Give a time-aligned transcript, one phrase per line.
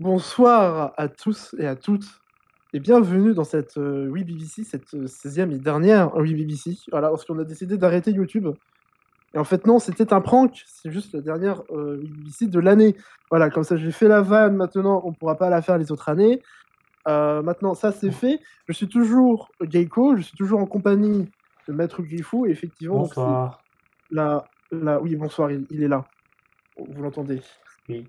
[0.00, 2.06] Bonsoir à tous et à toutes,
[2.72, 6.78] et bienvenue dans cette euh, Oui BBC, cette euh, 16e et dernière Oui BBC.
[6.90, 8.48] Voilà, parce qu'on a décidé d'arrêter YouTube.
[9.34, 12.58] Et en fait, non, c'était un prank, c'est juste la dernière euh, Oui BBC de
[12.60, 12.96] l'année.
[13.28, 16.08] Voilà, comme ça j'ai fait la vanne, maintenant on pourra pas la faire les autres
[16.08, 16.40] années.
[17.06, 18.40] Euh, maintenant, ça c'est fait.
[18.68, 21.28] Je suis toujours Geiko, je suis toujours en compagnie
[21.68, 23.62] de Maître Grifou, et effectivement, donc, Bonsoir.
[24.10, 24.98] la, la...
[25.02, 26.06] Oui, bonsoir, il, il est là.
[26.78, 27.42] Vous l'entendez
[27.88, 28.06] Oui.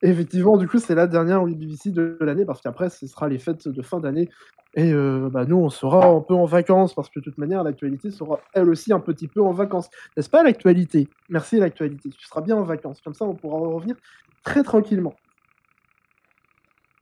[0.00, 3.68] Effectivement, du coup, c'est la dernière BBC de l'année parce qu'après, ce sera les fêtes
[3.68, 4.28] de fin d'année.
[4.74, 7.62] Et euh, bah, nous, on sera un peu en vacances parce que de toute manière,
[7.62, 9.90] l'actualité sera elle aussi un petit peu en vacances.
[10.16, 11.08] N'est-ce pas, l'actualité?
[11.28, 12.08] Merci, l'actualité.
[12.10, 13.00] Tu seras bien en vacances.
[13.02, 13.96] Comme ça, on pourra revenir
[14.44, 15.14] très tranquillement.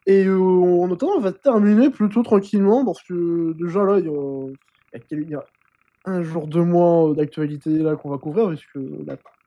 [0.06, 4.06] Et euh, en attendant, on va terminer plutôt tranquillement parce que déjà là, il
[5.30, 5.44] y a,
[6.06, 8.78] un jour, deux mois d'actualité là qu'on va couvrir puisque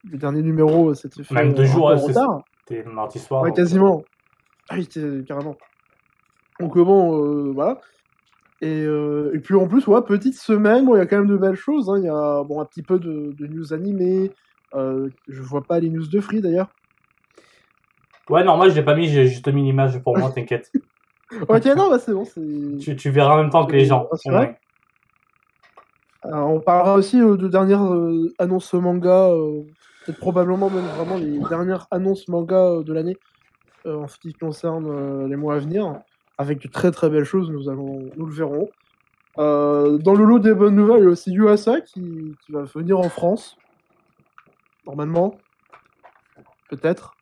[0.04, 2.44] le dernier numéro s'était fait Même deux jours, ouais, c'est- retard.
[2.68, 3.42] C'était mardi soir.
[3.44, 4.04] Ouais, donc, quasiment.
[4.70, 4.88] Ah oui,
[5.28, 5.58] carrément.
[6.60, 7.80] Donc euh, bon, euh, voilà.
[8.62, 11.28] Et, euh, et puis en plus, ouais, petite semaine, bon, il y a quand même
[11.28, 11.90] de belles choses.
[11.90, 11.98] hein.
[11.98, 14.32] Il y a bon, un petit peu de, de news animées.
[14.74, 16.70] Euh, je vois pas les news de Free d'ailleurs.
[18.30, 20.72] Ouais, normal, je l'ai pas mis, j'ai juste mis l'image pour moi, t'inquiète.
[21.50, 22.24] Ok, non, bah c'est bon.
[22.26, 24.08] c'est- tu, tu verras en même temps que les gens.
[24.12, 24.56] Ah, c'est au vrai moins.
[26.32, 29.30] Alors, on parlera aussi de dernières euh, annonces manga.
[30.06, 33.18] Peut-être probablement même vraiment les dernières annonces manga euh, de l'année
[33.86, 36.02] euh, en ce qui concerne euh, les mois à venir.
[36.38, 38.70] Avec de très très belles choses, nous, allons, nous le verrons.
[39.38, 43.00] Dans le lot des bonnes nouvelles, il y a aussi Yuasa qui, qui va venir
[43.00, 43.58] en France.
[44.86, 45.36] Normalement.
[46.70, 47.16] Peut-être.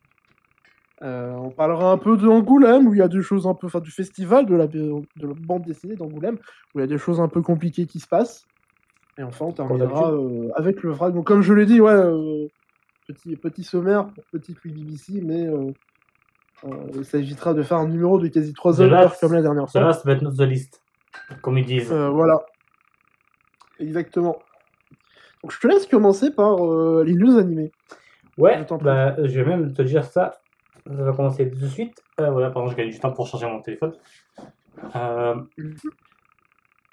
[1.02, 3.66] Euh, on parlera un peu de Angoulême, où il y a des choses un peu.
[3.66, 6.38] Enfin, du festival de la, de la bande dessinée d'Angoulême,
[6.74, 8.46] où il y a des choses un peu compliquées qui se passent.
[9.18, 10.94] Et enfin, on terminera euh, avec le.
[11.10, 12.46] Donc, comme je l'ai dit, ouais, euh,
[13.12, 15.72] petit, petit sommaire pour petite Wii BBC, mais euh,
[16.64, 19.42] euh, il s'agitera de faire un numéro de quasi 3 De là, heures comme la
[19.42, 19.92] dernière fois.
[19.92, 20.82] ça va être notre liste.
[21.42, 21.92] Comme ils disent.
[21.92, 22.40] Euh, voilà.
[23.78, 24.38] Exactement.
[25.42, 27.72] Donc, je te laisse commencer par euh, les news animées.
[28.38, 30.34] ouais, je bah, je vais même te dire ça.
[30.86, 32.02] Ça va commencer tout de suite.
[32.20, 33.94] Euh, voilà, pardon, je gagne du temps pour charger mon téléphone.
[34.96, 35.34] Euh,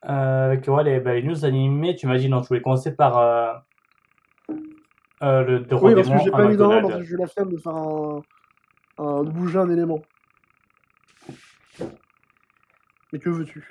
[0.07, 2.95] euh, avec ouais, les, bah, les news animées, tu m'as dit, non, tu voulais commencer
[2.95, 3.63] par
[5.23, 6.89] euh, le de Oui, parce que j'ai pas mis dans l'ordre, McDonald's.
[6.89, 8.21] parce que j'ai la flemme de faire un,
[8.97, 10.03] un- de bouger un élément.
[13.11, 13.65] Mais que veux-tu?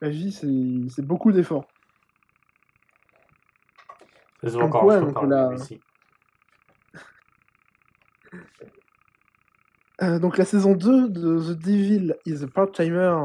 [0.00, 1.68] La vie, c'est beaucoup d'efforts.
[4.60, 5.80] Encore, quoi, donc la- ici.
[10.02, 13.16] Euh, donc la saison 2 de The Devil is a Part-Timer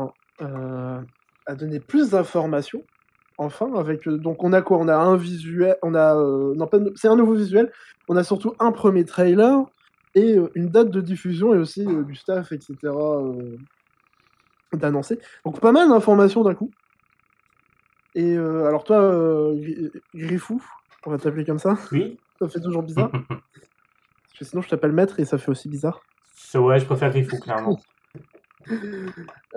[0.42, 1.02] euh,
[1.46, 2.82] a donné plus d'informations.
[3.38, 4.78] Enfin, avec euh, donc on a quoi?
[4.78, 7.72] On a un visuel, on a euh, non c'est un nouveau visuel.
[8.08, 9.64] On a surtout un premier trailer
[10.16, 12.76] et euh, une date de diffusion et aussi euh, du staff, etc.
[14.74, 15.20] d'annoncer.
[15.46, 16.72] Donc pas mal d'informations d'un coup.
[18.16, 20.62] Et euh, alors toi, euh, Gri- Griffou,
[21.06, 21.78] on va t'appeler comme ça.
[21.92, 23.12] Oui Ça fait toujours bizarre.
[23.30, 26.02] Parce que sinon je t'appelle maître et ça fait aussi bizarre.
[26.56, 27.80] Ouais, je préfère Griffou, clairement.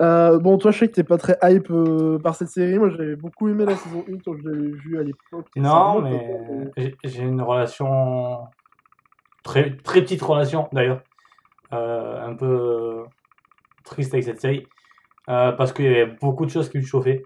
[0.00, 2.78] Euh, bon, toi, je sais que t'es pas très hype euh, par cette série.
[2.78, 5.46] Moi, j'avais beaucoup aimé la saison 1 quand je l'avais vue à l'époque.
[5.56, 6.70] Non, mais
[7.04, 8.38] j'ai- une relation.
[9.42, 11.02] Très, très petite relation, d'ailleurs.
[11.72, 13.04] Euh, un peu
[13.84, 14.66] triste avec cette série.
[15.26, 17.22] Parce qu'il y avait beaucoup de choses qui me chauffaient.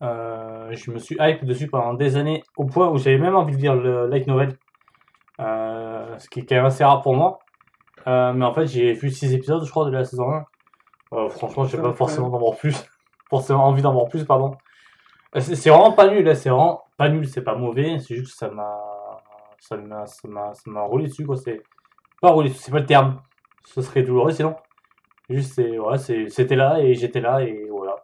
[0.00, 3.60] Je me suis hype dessus pendant des années, au point où j'avais même envie de
[3.60, 4.56] lire le light novel.
[5.38, 7.38] Ce qui est quand même assez rare pour moi.
[8.06, 10.44] Mais en fait, j'ai vu 6 épisodes, je crois, de la saison 1.
[11.12, 12.76] Euh, franchement, j'ai pas me fait forcément d'en voir plus.
[13.30, 14.56] forcément envie d'en voir plus, pardon.
[15.36, 18.32] Euh, C'est vraiment pas nul, là, c'est vraiment pas nul, c'est pas mauvais, c'est juste
[18.32, 18.78] que ça m'a.
[19.60, 21.36] Ça m'a ça m'a ça m'a roulé dessus, quoi.
[21.36, 21.62] C'est
[22.20, 23.20] pas roulé, c'est pas le terme.
[23.64, 24.56] Ce serait douloureux sinon.
[25.30, 27.96] Juste, c'est voilà, c'est- c'était là et j'étais là et voilà.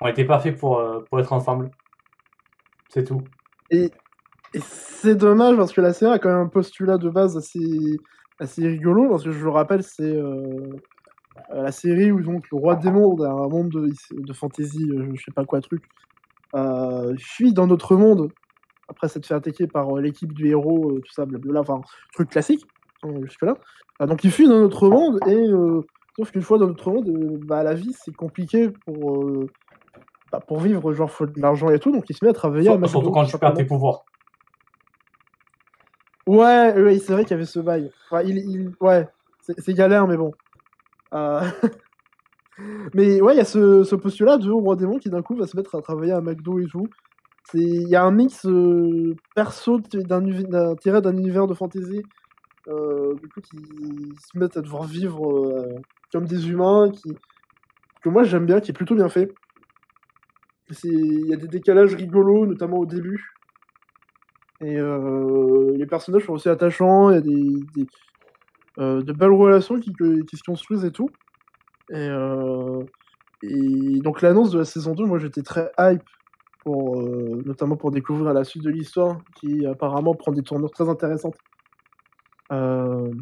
[0.00, 1.70] On était parfaits pour, euh, pour être ensemble.
[2.88, 3.22] C'est tout.
[3.70, 3.90] Et,
[4.54, 7.98] et c'est dommage parce que la série a quand même un postulat de base assez,
[8.40, 9.08] assez rigolo.
[9.10, 10.70] Parce que je le rappelle, c'est euh,
[11.52, 15.22] la série où donc le roi des mondes, un monde de, de fantasy, euh, je
[15.24, 15.82] sais pas quoi truc,
[16.54, 18.30] euh, fuit dans notre monde
[18.88, 21.80] après s'être fait attaquer par euh, l'équipe du héros, euh, tout ça, blablabla, enfin,
[22.14, 22.66] truc classique,
[23.02, 23.54] hein, jusque-là.
[24.00, 25.82] Euh, donc il fuit dans notre monde et euh,
[26.16, 29.46] sauf qu'une fois dans notre monde, euh, bah, la vie c'est compliqué pour, euh,
[30.32, 32.68] bah, pour vivre, genre faut de l'argent et tout, donc il se met à travailler
[32.68, 34.04] à Sur- McDo, Surtout quand tu perds tes pouvoirs.
[36.26, 37.90] Ouais, ouais, c'est vrai qu'il y avait ce bail.
[38.10, 39.08] Enfin, il, il- ouais,
[39.40, 40.32] c'est galère, mais bon.
[41.14, 41.40] Euh,
[42.94, 45.46] mais ouais, il y a ce, ce postulat de roi démon qui d'un coup va
[45.46, 46.88] se mettre à travailler à McDo et tout.
[47.54, 52.02] Il y a un mix euh, perso d'un tiré d'un univers de fantasy
[52.68, 55.66] euh, du coup, qui se mettent à devoir vivre
[56.12, 57.14] comme des humains, qui,
[58.02, 59.32] que moi j'aime bien, qui est plutôt bien fait.
[60.84, 63.32] Il y a des décalages rigolos, notamment au début.
[64.60, 67.86] Et les personnages sont aussi attachants, il y a des,
[68.78, 71.10] de belles relations qui, qui se construisent et tout.
[71.90, 72.82] Et, euh,
[73.42, 76.02] et donc l'annonce de la saison 2, moi j'étais très hype,
[76.64, 80.88] pour, euh, notamment pour découvrir la suite de l'histoire, qui apparemment prend des tournures très
[80.88, 81.36] intéressantes.
[82.52, 83.12] Euh,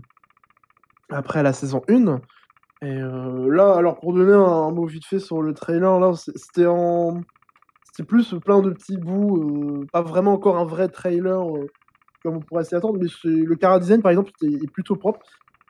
[1.11, 2.21] après la saison 1.
[2.83, 6.67] Et euh, là, alors pour donner un, mot vite fait sur le trailer, là, c'était
[6.67, 7.23] en...
[7.85, 11.67] C'était plus plein de petits bouts, euh, pas vraiment encore un vrai trailer euh,
[12.23, 15.21] comme on pourrait s'y attendre, mais le Cara Design par exemple est, est plutôt propre.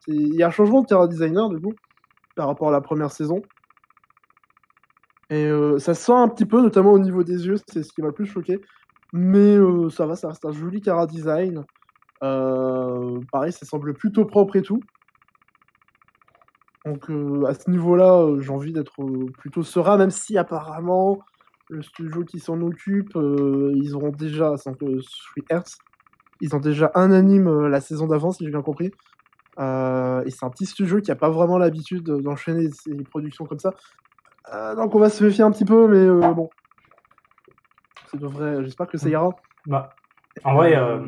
[0.06, 1.74] Il y a un changement de Cara Designer du coup,
[2.36, 3.42] par rapport à la première saison.
[5.30, 7.92] Et euh, ça se sent un petit peu, notamment au niveau des yeux, c'est ce
[7.92, 8.60] qui m'a le plus choqué.
[9.12, 11.64] Mais euh, ça va, ça reste un joli Cara Design.
[12.22, 14.80] Euh, pareil, ça semble plutôt propre et tout.
[16.84, 18.94] Donc euh, à ce niveau-là, j'ai envie d'être
[19.38, 21.18] plutôt serein, même si apparemment
[21.68, 25.00] le studio qui s'en occupe, ils auront déjà, sans que
[26.40, 28.92] ils ont déjà un anime la saison d'avant, si j'ai bien compris.
[29.58, 33.58] Euh, et c'est un petit studio qui a pas vraiment l'habitude d'enchaîner ses productions comme
[33.58, 33.72] ça.
[34.52, 36.50] Euh, donc on va se méfier un petit peu, mais euh, bon.
[38.10, 39.30] Ça devrait, j'espère que ça ira.
[39.66, 39.90] Bah,
[40.44, 41.00] en vrai, euh,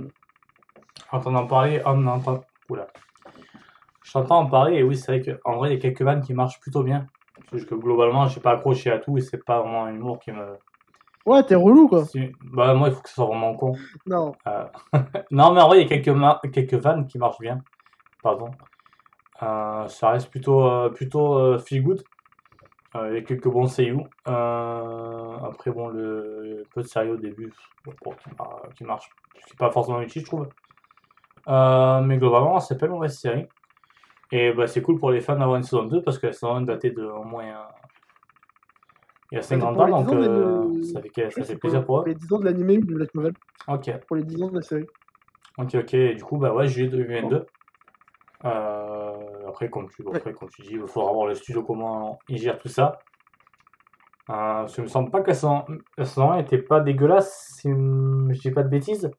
[1.12, 2.42] en entendant parler, en entend...
[2.68, 2.88] Oula.
[4.02, 6.22] Je t'entends en parler, et oui, c'est vrai qu'en vrai, il y a quelques vannes
[6.22, 7.06] qui marchent plutôt bien.
[7.50, 10.32] Parce que globalement, j'ai pas accroché à tout, et c'est pas vraiment un humour qui
[10.32, 10.56] me.
[11.24, 12.04] Ouais, t'es relou quoi.
[12.06, 13.72] Si- Bah, moi, il faut que ce soit vraiment con.
[14.06, 14.32] Non.
[15.30, 17.62] Non, mais en vrai, il y a quelques, quelques vannes qui marchent bien.
[18.28, 18.50] Pardon.
[19.42, 22.02] Euh, ça reste plutôt, euh, plutôt euh, feel good.
[22.94, 24.00] Il y a quelques bons seiyuu.
[24.26, 27.50] Après, bon, le, le peu de sérieux au début,
[27.86, 29.08] bon, qui, mar- qui marche.
[29.46, 30.48] C'est pas forcément utile, je trouve.
[31.46, 33.46] Mais globalement, c'est pas une mauvaise série.
[34.30, 36.54] Et bah, c'est cool pour les fans d'avoir une saison 2 parce que la saison
[36.56, 37.44] 1 datait de au moins.
[39.32, 41.82] il y a 50 pour ans, donc 10 ans de- ça fait, ça fait plaisir
[41.86, 42.04] pour eux.
[42.08, 43.32] les 10 ans de l'animé ou de la novel.
[43.68, 43.90] Ok.
[44.06, 44.86] Pour les 10 ans de la série.
[45.56, 45.94] Ok, ok.
[45.94, 47.46] Et du coup, bah ouais, juillet 2022.
[48.44, 52.38] Euh, après, comme tu, après, comme tu dis, il faudra voir le studio comment il
[52.38, 53.02] gère tout ça.
[54.30, 55.64] Euh, ça me semble pas que la saison,
[55.96, 59.10] la saison 1 était pas dégueulasse, si je dis pas de bêtises.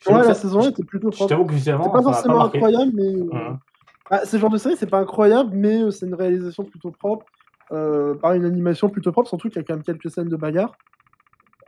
[0.00, 1.28] Je t'avoue Ouais, la saison 1 je- était plutôt Je propre.
[1.28, 3.14] t'avoue que visuellement, C'est pas forcément incroyable, mais.
[3.14, 3.58] euh, Mhm.
[4.10, 7.26] ah, ce genre de série, c'est pas incroyable, mais euh, c'est une réalisation plutôt propre.
[7.72, 10.36] Euh, par une animation plutôt propre, surtout qu'il y a quand même quelques scènes de
[10.36, 10.76] bagarre.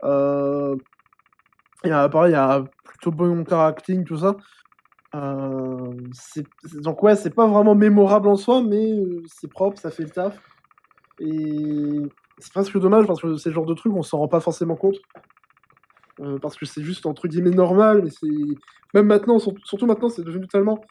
[0.03, 0.75] Euh,
[1.83, 4.35] et euh, pareil, il y a plutôt bon acting, tout ça.
[5.17, 5.91] Euh,
[6.81, 10.09] donc, ouais, c'est pas vraiment mémorable en soi, mais euh, c'est propre, ça fait le
[10.11, 10.39] taf.
[11.19, 12.01] Et
[12.37, 14.75] c'est presque dommage parce que c'est le genre de truc, on s'en rend pas forcément
[14.75, 14.97] compte.
[16.19, 18.27] Euh, parce que c'est juste entre guillemets normal, mais c'est.
[18.93, 20.83] Même maintenant, sur- surtout maintenant, c'est devenu tellement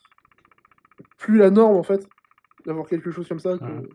[1.18, 2.06] plus la norme en fait,
[2.64, 3.58] d'avoir quelque chose comme ça.
[3.58, 3.88] que- Mhm.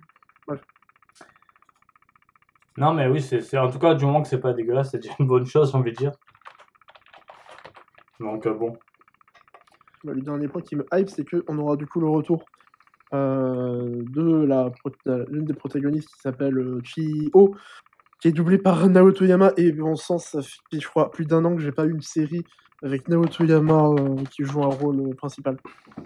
[2.77, 5.13] Non, mais oui, c'est en tout cas, du moment que c'est pas dégueulasse, c'est déjà
[5.19, 6.13] une bonne chose, j'ai envie de dire.
[8.19, 8.79] Donc, euh, bon.
[10.03, 12.43] Le dernier point qui me hype, c'est qu'on aura du coup le retour
[13.13, 14.71] euh, de la
[15.29, 17.55] l'une des protagonistes qui s'appelle euh, Chi-Oh,
[18.19, 19.51] qui est doublée par Naoto Yama.
[19.57, 22.01] Et bon sens, ça fait, je crois, plus d'un an que j'ai pas eu une
[22.01, 22.43] série
[22.83, 25.57] avec Naoto Yama euh, qui joue un rôle euh, principal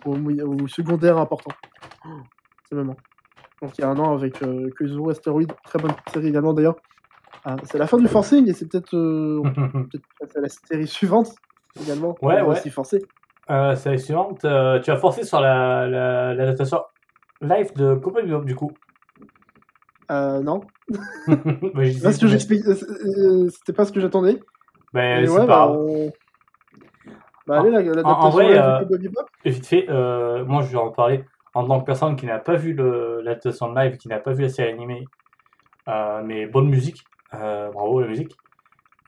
[0.06, 1.51] ou, ou secondaire important.
[2.69, 2.95] C'est même.
[3.62, 4.69] Donc il y a un an avec euh,
[5.10, 6.75] Asteroid, très bonne série également d'ailleurs.
[7.43, 9.41] Ah, c'est la fin du forcing et c'est peut-être euh,
[9.91, 11.36] peut-être passer à la série suivante
[11.81, 12.10] également.
[12.10, 12.58] Ouais, On va ouais.
[12.58, 13.03] aussi forcer.
[13.49, 14.43] Euh, c'est la suivante.
[14.45, 16.81] Euh, tu as forcé sur la, la, l'adaptation
[17.41, 18.71] live de Bebop, du coup.
[20.11, 20.61] Euh, non.
[21.27, 22.75] Bah, Là, ce que j'explique, euh,
[23.17, 24.39] euh, c'était pas ce que j'attendais.
[24.93, 26.11] Ben, Mais c'est ouais, pas bah, on-
[27.47, 29.25] bah, allez, la- l'adaptation en vrai, live de Bebop.
[29.43, 32.73] Vite fait, moi je vais en parler en tant que personne qui n'a pas vu
[32.73, 35.05] le- l'adaptation live, qui n'a pas vu la série animée,
[36.23, 38.35] mais bonne musique, bravo la musique,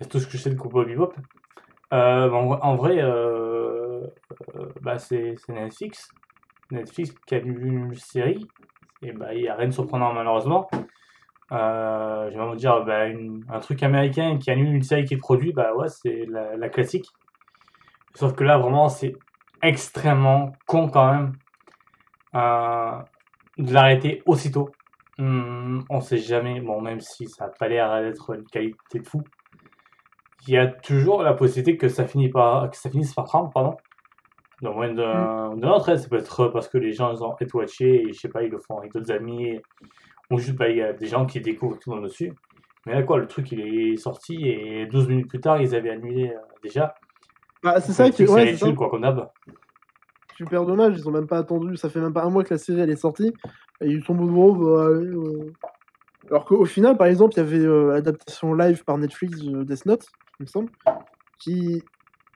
[0.02, 1.14] c'est tout ce que je sais de Cowboy Bebop.
[1.92, 1.98] En,
[2.62, 3.87] en vrai, euh,
[4.82, 6.10] bah, c'est Netflix,
[6.72, 8.48] Netflix qui a une série,
[9.02, 10.70] et bah, il n'y a rien de surprenant malheureusement.
[11.52, 15.54] Euh, vais vous dire, bah, un truc américain qui annule une série qui est produit,
[15.54, 17.08] bah ouais, c'est la, la classique.
[18.16, 19.16] Sauf que là, vraiment, c'est
[19.62, 21.32] extrêmement con quand même
[22.36, 23.00] euh,
[23.58, 24.70] de l'arrêter aussitôt.
[25.20, 29.08] Hum, on sait jamais, bon, même si ça n'a pas l'air d'être une qualité de
[29.08, 29.24] fou,
[30.48, 33.78] il y a toujours la possibilité que ça, finit par, que finisse prendre, pardon.
[34.62, 35.98] Dans moins d'un d'un autre, hein.
[35.98, 38.42] ça peut être parce que les gens ils ont été watchés et je sais pas,
[38.44, 39.60] ils le font avec d'autres amis,
[40.32, 42.34] ou juste bah, il y a des gens qui découvrent tout le monde dessus.
[42.86, 45.92] Mais là, quoi, le truc il est sorti et 12 minutes plus tard, ils avaient
[45.92, 46.96] annulé euh, déjà.
[47.62, 48.72] Bah, c'est ça qui C'est ouais, ça.
[48.72, 49.30] quoi, comme d'hab.
[50.36, 52.58] super dommage, ils ont même pas attendu, ça fait même pas un mois que la
[52.58, 53.34] série elle est sortie,
[53.82, 55.54] et ils tombent au bah, allez, euh.
[56.30, 59.86] Alors qu'au final, par exemple, il y avait euh, l'adaptation live par Netflix de Death
[59.86, 60.08] Note,
[60.40, 60.70] il me semble,
[61.40, 61.84] qui,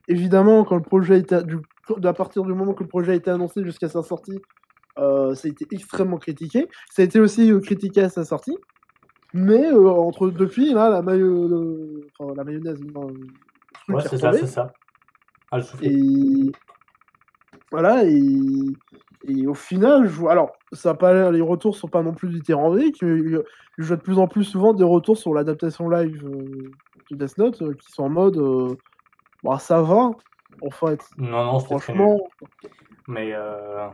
[0.08, 1.58] évidemment, quand le projet était, du,
[2.04, 4.40] à partir du moment que le projet a été annoncé jusqu'à sa sortie,
[4.98, 6.68] euh, ça a été extrêmement critiqué.
[6.90, 8.58] Ça a été aussi critiqué à sa sortie.
[9.34, 12.04] Mais entre depuis, là, la, mayo...
[12.20, 12.80] enfin, la mayonnaise,
[13.88, 14.74] ouais, c'est ça, c'est ça.
[15.52, 16.52] Ah, et
[17.72, 18.22] voilà, et,
[19.28, 20.26] et au final, je...
[20.26, 23.42] alors, ça pas les retours sont pas non plus dithyrambiques, mais
[23.78, 26.72] je vois de plus en plus souvent des retours sur l'adaptation live euh,
[27.10, 28.76] de Death Note euh, qui sont en mode euh,
[29.44, 30.12] bah, ça va,
[30.62, 31.04] en fait.
[31.18, 32.20] Non, non, franchement.
[33.08, 33.88] Mais, euh...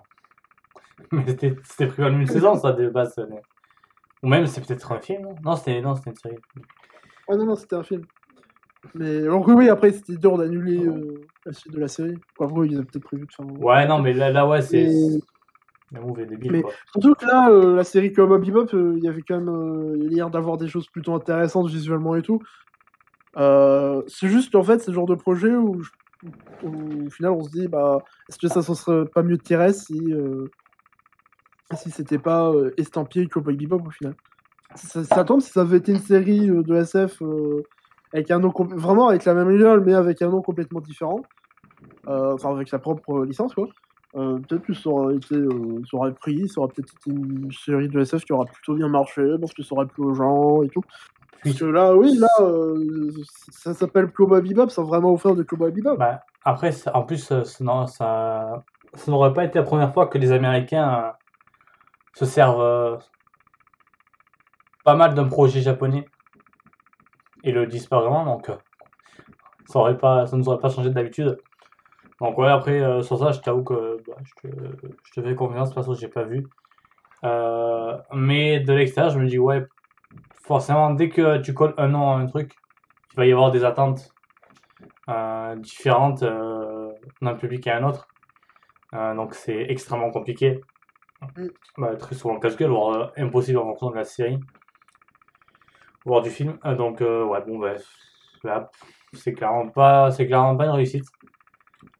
[1.11, 3.15] mais c'était prévu en une saison, ça, de base.
[4.23, 5.35] Ou même, c'est peut-être un film, non?
[5.43, 6.37] Non, c'était une série.
[7.29, 8.03] Ah non, non, c'était un film.
[8.95, 12.17] Mais donc oui, après c'était dur d'annuler euh, la suite de la série.
[12.39, 13.45] Après, ils avaient peut-être prévu de faire.
[13.59, 14.87] Ouais, non, mais là, là ouais, c'est.
[15.89, 16.73] Débile, mais quoi.
[16.91, 20.29] surtout que là, euh, la série Cowboy Bebop, euh, il y avait quand même l'air
[20.29, 22.41] d'avoir des choses plutôt intéressantes visuellement et tout.
[23.35, 25.81] c'est juste en fait, c'est le genre de projet où,
[26.63, 29.73] au final on se dit, bah, est-ce que ça, ça serait pas mieux de tirer
[29.73, 30.13] si,
[31.75, 34.15] si c'était pas estampillé Cowboy Bebop au final?
[34.75, 37.21] Ça, tombe si ça avait été une série de SF
[38.13, 41.21] avec un nom vraiment avec la même idole, mais avec un nom complètement différent.
[42.07, 43.67] Euh, enfin, avec sa propre licence, quoi.
[44.15, 47.51] Euh, peut-être que ça aurait été, euh, ça aurait pris, ça aurait peut-être été une
[47.51, 50.63] série de SF qui aurait plutôt bien marché, parce que ça aurait plu aux gens
[50.63, 50.81] et tout.
[51.43, 52.27] Parce que là, oui, là,
[53.51, 55.97] ça s'appelle Cowboy Bebop, ça vraiment offert de Cowboy Bebop.
[55.97, 60.31] Bah, après, en plus, ça, ça, ça n'aurait pas été la première fois que les
[60.31, 61.13] Américains
[62.15, 62.99] se servent
[64.87, 66.05] pas mal d'un projet japonais
[67.43, 68.55] et le disent pas vraiment, donc euh,
[69.65, 71.37] ça aurait pas, ça nous aurait pas changé d'habitude.
[72.21, 74.55] Donc ouais, après euh, sur ça, je t'avoue que bah, je, te,
[75.03, 76.47] je, te, fais confiance parce que j'ai pas vu.
[77.25, 79.65] Euh, mais de l'extérieur, je me dis ouais,
[80.47, 82.55] forcément dès que tu colles un nom à un truc,
[83.13, 84.13] il va y avoir des attentes
[85.57, 86.23] différentes
[87.21, 88.07] d'un public à un autre.
[88.93, 90.61] donc c'est extrêmement compliqué.
[91.35, 91.47] Mm.
[91.77, 94.39] Bah, très souvent casse-gueule, voire impossible en fonction de la série
[96.07, 96.57] voir du film.
[96.65, 97.75] Euh, donc, euh, ouais, bon, bah,
[99.13, 101.05] c'est clairement pas, c'est clairement pas une réussite.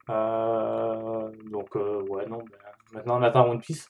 [0.10, 3.90] Euh, donc, ouais, non, bah, maintenant on attend One Piece.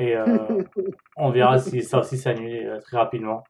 [0.00, 0.14] Et
[1.16, 3.44] on verra si ça aussi s'annule très rapidement.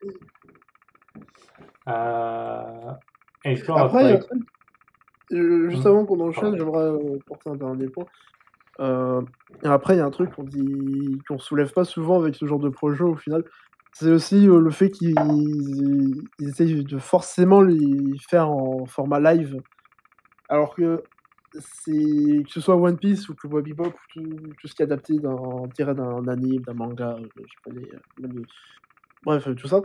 [1.86, 4.20] et après,
[5.30, 6.92] juste avant qu'on enchaîne, j'aimerais
[7.26, 8.06] porter un dernier point.
[8.80, 12.44] et après, il y a un truc qu'on dit qu'on soulève pas souvent avec ce
[12.46, 13.44] genre de projet au final,
[13.92, 15.14] c'est aussi euh, le fait qu'ils
[16.38, 19.60] ils essayent de forcément les faire en format live.
[20.48, 21.02] Alors que
[21.58, 24.22] c'est que ce soit One Piece ou que Bebop, tout,
[24.60, 28.26] tout ce qui est adapté d'un tiré d'un anime, d'un manga, euh, je sais pas,
[28.26, 28.42] euh,
[29.24, 29.80] bref, tout ça,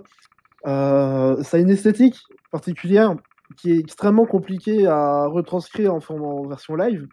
[0.63, 3.15] ça a une esthétique particulière
[3.57, 7.07] qui est extrêmement compliquée à retranscrire en, en version live.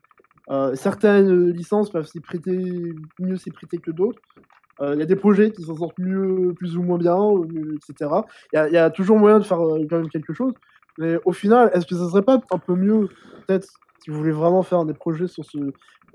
[0.75, 4.21] certaines licences peuvent s'y prêter mieux s'y prêter que d'autres.
[4.81, 7.17] Il y a des projets qui s'en sortent mieux, plus ou moins bien,
[7.77, 8.11] etc.
[8.53, 10.55] Il y, a toujours moyen de faire quand même quelque chose.
[10.99, 13.09] Mais au final, est-ce que ça serait pas un peu mieux,
[13.47, 13.69] peut-être,
[14.03, 15.59] si vous voulez vraiment faire des projets sur ce,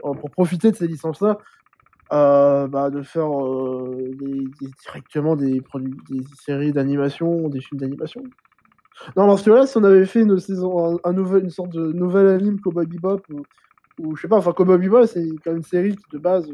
[0.02, 1.38] pour profiter de ces licences-là,
[2.14, 4.10] euh, bah, de faire euh,
[4.84, 8.24] directement des, produits, des séries d'animation, des films d'animation.
[9.16, 11.92] Non, parce que là, si on avait fait une saison, un, nouvel, une sorte de
[11.92, 13.44] nouvel anime Cowboy Bebop, ou,
[14.00, 16.50] ou je sais pas, enfin Cowboy Bebop, c'est quand même une série de base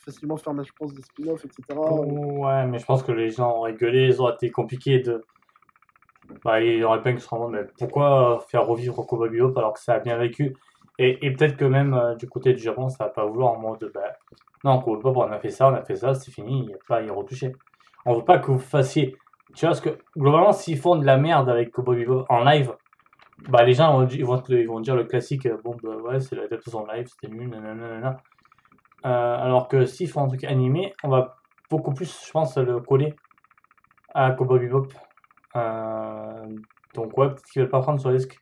[0.00, 1.78] facilement faire, je pense, des spin-offs, etc.
[1.78, 5.24] Ouais, mais je pense que les gens auraient gueulé, ils auraient été compliqués de.
[6.44, 9.80] Bah, il y aurait pas que se mais pourquoi faire revivre Cowboy Bebop alors que
[9.80, 10.56] ça a bien vécu?
[11.02, 13.90] Et, peut-être que même euh, du côté du Japon, ça va pas vouloir en mode,
[13.94, 14.18] bah,
[14.64, 16.74] non, Cowboy Bebop, on a fait ça, on a fait ça, c'est fini, il n'y
[16.74, 17.56] a pas à y retoucher.
[18.04, 19.16] On veut pas que vous fassiez.
[19.54, 22.74] Tu vois, parce que globalement, s'ils font de la merde avec Cowboy Bebop en live,
[23.48, 26.42] bah les gens vont, ils vont, dire le classique, bon bah ouais, c'est la
[26.74, 28.18] en live, c'était nul, nanana.
[29.06, 31.38] Euh, alors que s'ils font un truc animé, on va
[31.70, 33.14] beaucoup plus, je pense, le coller
[34.12, 34.88] à Cowboy Bebop.
[35.56, 36.46] Euh,
[36.92, 38.38] donc ouais, peut-être qu'ils veulent pas prendre ce risque.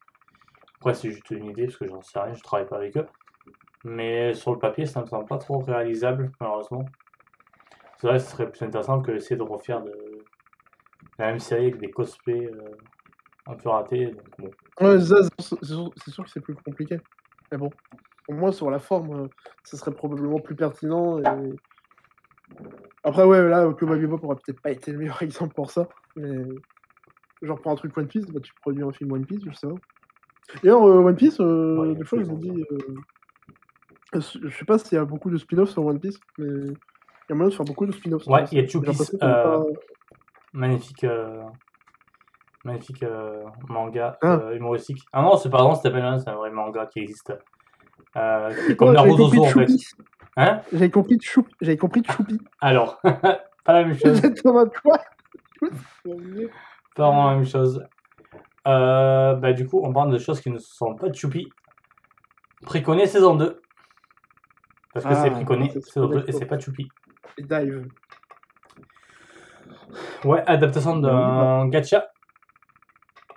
[0.78, 3.06] Après, c'est juste une idée, parce que j'en sais rien, je travaille pas avec eux.
[3.84, 6.84] Mais sur le papier, ça me semble pas trop réalisable, malheureusement.
[7.98, 9.92] C'est vrai, ce serait plus intéressant que d'essayer de refaire de...
[11.18, 12.76] la même série avec des cosplays euh,
[13.46, 14.14] un peu ratés.
[14.80, 17.00] Ouais, c'est sûr que c'est plus compliqué.
[17.50, 17.70] Mais bon
[18.28, 19.28] au moins sur la forme, euh,
[19.64, 21.20] ce serait probablement plus pertinent.
[23.04, 25.88] Après, ouais, là, Cowboy Bebop aurait peut-être pas été le meilleur exemple pour ça.
[26.16, 26.44] Mais
[27.42, 29.66] genre pour un truc One Piece, bah, tu produis un film One Piece, je sais.
[30.62, 32.64] D'ailleurs, euh, One Piece, euh, des fois, me dis,
[34.14, 36.74] Euh, Je sais pas s'il y a beaucoup de spin-offs sur One Piece, mais il
[37.28, 38.26] y a moyen de faire beaucoup de spin-offs.
[38.26, 39.62] Ouais, il y a Two Piece, euh, pas-
[40.54, 41.04] Magnifique,
[42.64, 44.40] magnifique euh, manga Ah.
[44.44, 45.04] euh, humoristique.
[45.12, 47.32] Ah non, c'est pardon, Stephen Lang, c'est un vrai manga qui existe.
[48.16, 49.66] Euh, comme Ouais, Naruto compris en fait.
[50.38, 50.60] Hein?
[50.72, 51.54] J'avais compris Choupi.
[51.60, 52.38] J'avais compris Choupi.
[52.62, 54.22] Alors, pas la même chose.
[54.44, 54.66] En
[56.96, 57.84] Pas vraiment la même chose.
[58.68, 61.48] Euh, bah, du coup, on parle de choses qui ne sont pas Choupi.
[62.62, 63.60] Préconé saison 2.
[64.92, 66.88] Parce que Ah, c'est Préconé c'est saison 2 et c'est pas Choupi.
[67.38, 67.88] Dive.
[70.24, 72.08] Ouais, adaptation d'un gacha.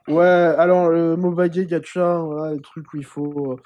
[0.07, 3.57] Ouais, alors le Mobile Gacha, voilà, les trucs où il faut.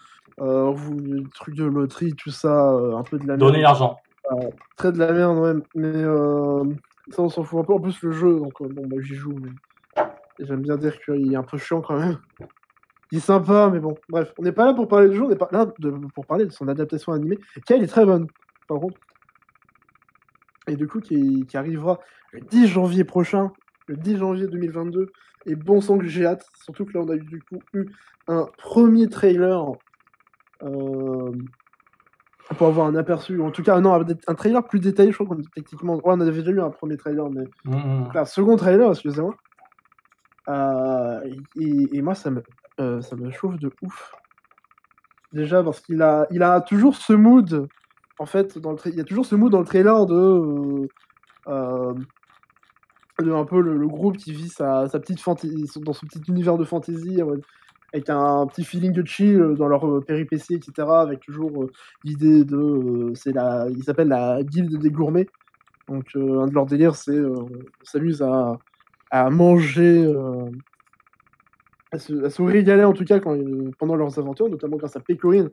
[0.41, 3.97] Euh, vous, les trucs de loterie, tout ça, euh, un peu de la Donner l'argent.
[4.75, 5.53] Très de la merde, ouais.
[5.75, 6.65] Mais euh,
[7.09, 7.73] ça, on s'en fout un peu.
[7.73, 9.35] En plus, le jeu, donc bon, bah, j'y joue.
[9.41, 9.49] Mais...
[10.39, 12.17] J'aime bien dire qu'il est un peu chiant quand même.
[13.11, 13.95] Il est sympa, mais bon.
[14.09, 16.25] Bref, on n'est pas là pour parler du jeu, on est pas là de- pour
[16.25, 18.27] parler de son adaptation animée, qui elle est très bonne,
[18.67, 18.97] par contre.
[20.67, 21.99] Et du coup, qui, qui arrivera
[22.31, 23.51] le 10 janvier prochain,
[23.87, 25.11] le 10 janvier 2022.
[25.45, 27.85] Et bon sang que j'ai hâte, surtout que là, on a eu, du coup eu
[28.27, 29.63] un premier trailer
[30.63, 31.31] euh,
[32.57, 33.93] pour avoir un aperçu, en tout cas, non,
[34.27, 35.95] un trailer plus détaillé, je crois qu'on techniquement.
[35.97, 38.09] Ouais, on avait déjà eu un premier trailer, mais Mhm.
[38.15, 39.35] un second trailer, excusez-moi.
[40.47, 41.21] Euh,
[41.59, 42.43] et, moi, ça me,
[42.79, 44.13] euh, ça me chauffe de ouf.
[45.33, 47.67] Déjà, parce qu'il a, il a toujours ce mood,
[48.19, 50.87] en fait, il y a toujours ce mood dans le trailer de.
[51.47, 51.93] euh,
[53.19, 57.21] un peu le, groupe qui vit sa, petite fantasy, dans son petit univers de fantasy,
[57.93, 60.87] avec un petit feeling de chill dans leur péripéties, etc.
[60.89, 61.67] Avec toujours
[62.03, 62.57] l'idée de.
[62.57, 65.27] euh, c'est la, ils s'appellent la guilde des gourmets.
[65.87, 67.19] Donc, un de leurs délires, c'est.
[67.19, 67.49] on
[67.83, 68.57] s'amuse à,
[69.23, 70.05] à manger.
[70.05, 70.45] euh,
[71.91, 73.37] à, se, à se régaler en tout cas quand,
[73.79, 75.49] pendant leurs aventures, notamment grâce à Pécorine,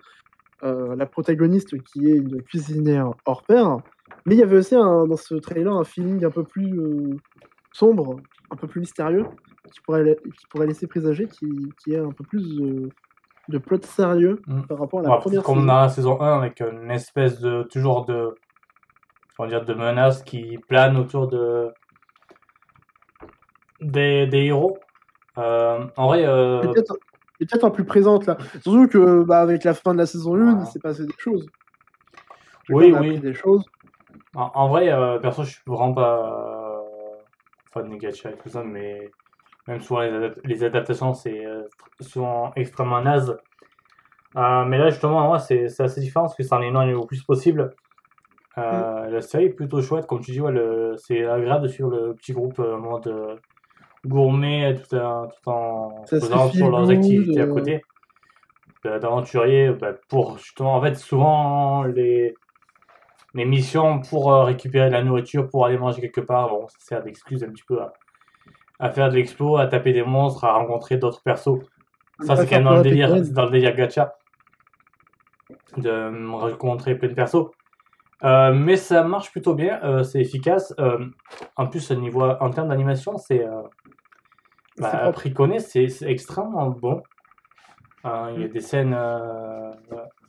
[0.65, 3.77] euh, la protagoniste qui est une cuisinière hors pair.
[4.27, 7.17] Mais il y avait aussi un- dans ce trailer un feeling un peu plus euh,
[7.73, 8.17] sombre,
[8.51, 9.25] un peu plus mystérieux,
[9.73, 11.49] qui pourrait, la- qui pourrait laisser présager qui,
[11.83, 12.61] qui est un peu plus
[13.49, 14.63] de plot sérieux Mm.
[14.63, 15.67] par rapport à la Ouais, première comme saison.
[15.67, 17.63] dans la saison 1, avec une espèce de.
[17.65, 18.35] toujours de.
[19.37, 21.71] comment dire, de menace qui plane autour de.
[23.83, 24.79] Des, des héros.
[25.39, 26.97] Euh, en vrai, euh, Peut-être
[27.41, 28.37] est peut-être un peu plus présente là.
[28.63, 31.49] Surtout que bah, avec la fin de la saison 1, il s'est passé des choses.
[32.65, 33.19] Je Oui, oui.
[33.19, 33.65] Des choses.
[34.35, 36.81] En, en vrai, euh, perso, je suis vraiment pas euh,
[37.73, 39.11] fan des gacha et tout ça, mais
[39.67, 41.45] même souvent les, adap- les adaptations, c'est
[42.01, 43.37] souvent extrêmement naze.
[44.35, 47.75] Mais là, justement, moi, c'est assez différent parce que ça en éloigne le plus possible.
[48.59, 50.53] Euh, La série est plutôt chouette, comme tu dis, ouais,
[50.97, 53.39] c'est agréable de suivre le petit groupe euh, mode
[54.07, 57.55] gourmet tout, en- tout en Ça faisant sur leurs activités à euh.
[57.55, 57.83] côté.
[58.87, 62.35] Euh, D'aventuriers, bah, pour justement, en fait, souvent les,
[63.35, 66.77] les missions pour euh, récupérer de la nourriture, pour aller manger quelque part, bon, ça
[66.81, 67.93] sert d'excuse un petit peu à,
[68.81, 71.61] à faire de l'explo, à taper des monstres, à rencontrer d'autres persos.
[72.21, 74.15] Ça, c'est quand même dans le délire, dans le délire gacha
[75.77, 77.47] de rencontrer plein de persos.
[78.25, 80.75] Euh, mais ça marche plutôt bien, euh, c'est efficace.
[80.79, 81.07] Euh,
[81.57, 83.47] en plus, au niveau, en termes d'animation, c'est
[84.77, 85.13] C'est bah,
[85.59, 87.03] c'est extrêmement bon.
[88.05, 88.49] Il y a Mm.
[88.49, 88.97] des scènes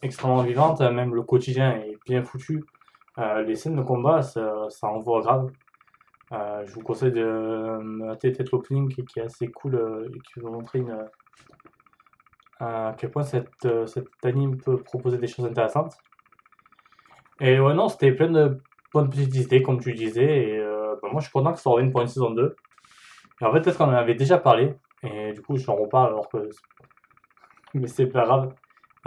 [0.02, 2.64] extrêmement vivantes, même le quotidien est bien foutu.
[3.18, 5.52] Les scènes de combat, ça, ça envoie grave.
[6.32, 9.76] Euh, je vous conseille de mater peut-être l'opening qui, qui est assez cool
[10.14, 11.08] et qui vous montrer une,
[12.60, 15.98] à quel point cette, euh, cet anime peut proposer des choses intéressantes.
[17.42, 18.60] Et ouais, non, c'était plein de
[18.94, 20.50] bonnes petites idées, comme tu disais.
[20.50, 22.56] Et euh, bah, moi, je suis content que ça revienne pour une saison 2.
[23.42, 24.76] Et en fait, peut-être qu'on en avait déjà parlé.
[25.04, 26.50] Et du coup, j'en reparle alors que.
[27.74, 28.54] Mais c'est pas grave.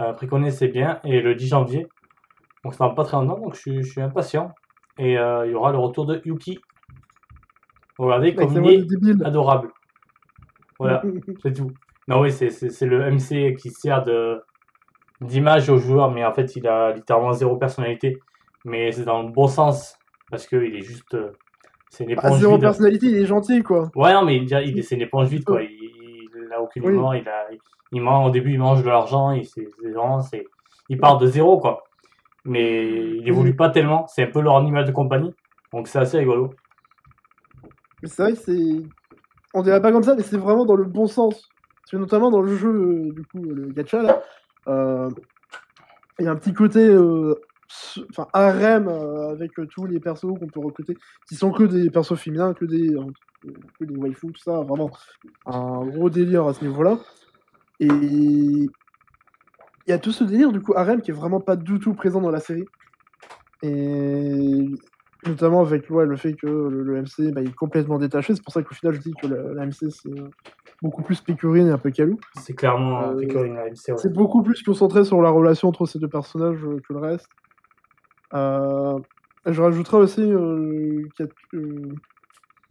[0.01, 0.99] Euh, Préconé, c'est bien.
[1.03, 1.87] Et le 10 janvier,
[2.63, 4.53] donc ça va pas très longtemps, donc je suis, je suis impatient.
[4.97, 6.59] Et euh, il y aura le retour de Yuki.
[7.97, 9.71] Regardez comme il de est adorable.
[10.77, 11.01] Voilà.
[11.41, 11.71] C'est tout.
[12.07, 14.41] Non, oui, c'est le MC qui sert de
[15.21, 18.19] d'image au joueur, mais en fait, il a littéralement zéro personnalité.
[18.65, 19.97] Mais c'est dans le bon sens,
[20.29, 21.13] parce qu'il est juste.
[21.13, 21.31] euh,
[21.89, 22.61] c'est une Bah, éponge zéro vide.
[22.61, 23.89] personnalité, il est gentil quoi.
[23.95, 25.61] Ouais, non, mais il, il- c'est une éponge vide, quoi.
[25.63, 27.19] Il, il a aucune Oui.
[27.21, 27.47] il, a,
[27.93, 29.67] il mange, au début, il mange de l'argent, il, c'est,
[30.89, 31.83] il part de zéro, quoi.
[32.43, 35.33] Mais il évolue pas tellement, c'est un peu leur animal de compagnie,
[35.73, 36.53] donc c'est assez rigolo.
[38.01, 38.83] Mais c'est vrai que c'est.
[39.53, 41.49] On dirait pas comme ça, mais c'est vraiment dans le bon sens.
[41.81, 44.21] Parce que notamment dans le jeu, euh, du coup, le gacha là,
[44.67, 46.87] il y a un petit côté.
[46.87, 47.35] euh,
[48.09, 51.89] Enfin, harem euh, avec euh, tous les persos qu'on peut recruter, qui sont que des
[51.89, 53.05] persos féminins, que des, euh,
[53.79, 54.91] que des waifus, tout ça, vraiment
[55.45, 56.99] un gros délire à ce niveau-là.
[57.79, 58.71] Et, il
[59.91, 62.19] y a tout ce délire du coup Harem qui est vraiment pas du tout présent
[62.19, 62.65] dans la série.
[63.61, 64.65] Et
[65.25, 68.35] notamment avec le fait que le, le MC bah, est complètement détaché.
[68.35, 70.29] C'est pour ça qu'au final je dis que la MC c'est euh,
[70.81, 72.19] beaucoup plus Pécurine et un peu Calou.
[72.35, 73.97] C'est clairement Euh, MC, ouais.
[73.97, 77.27] C'est beaucoup plus concentré sur la relation entre ces deux personnages euh, que le reste.
[78.33, 78.99] Euh,
[79.45, 81.23] je rajouterais aussi a-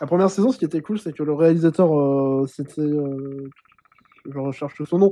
[0.01, 1.89] la première saison, ce qui était cool, c'est que le réalisateur,
[2.49, 2.83] c'était,
[4.31, 5.11] je recherche son nom,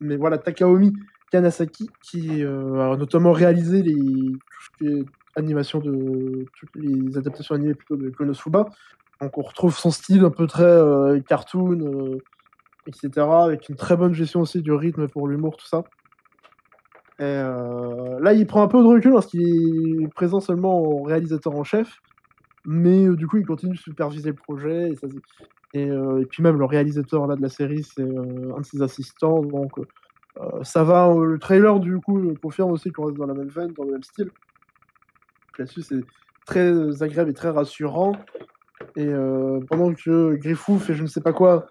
[0.00, 0.92] mais voilà, Takaomi
[1.30, 5.04] Kanasaki, qui euh, a notamment réalisé les, tout ce qui est
[5.36, 8.66] animation de toutes les adaptations animées plutôt de Konosuba.
[9.20, 12.18] Donc on retrouve son style un peu très euh, cartoon, euh,
[12.86, 13.26] etc.
[13.44, 15.84] Avec une très bonne gestion aussi du rythme pour l'humour, tout ça.
[17.20, 21.64] Euh, là, il prend un peu de recul parce est présent seulement en réalisateur en
[21.64, 22.02] chef,
[22.66, 24.92] mais du coup, il continue de superviser le projet.
[25.72, 25.90] Et,
[26.28, 29.72] puis même le réalisateur là, de la série, c'est un de ses assistants, donc
[30.62, 31.08] ça va.
[31.14, 34.02] le trailer, du coup, confirme aussi qu'on reste dans la même veine, dans le même
[34.02, 34.30] style.
[35.58, 36.04] Là-dessus, c'est
[36.44, 38.12] très agréable et très rassurant.
[38.96, 41.66] Et euh, pendant que Griffou fait je ne sais pas quoi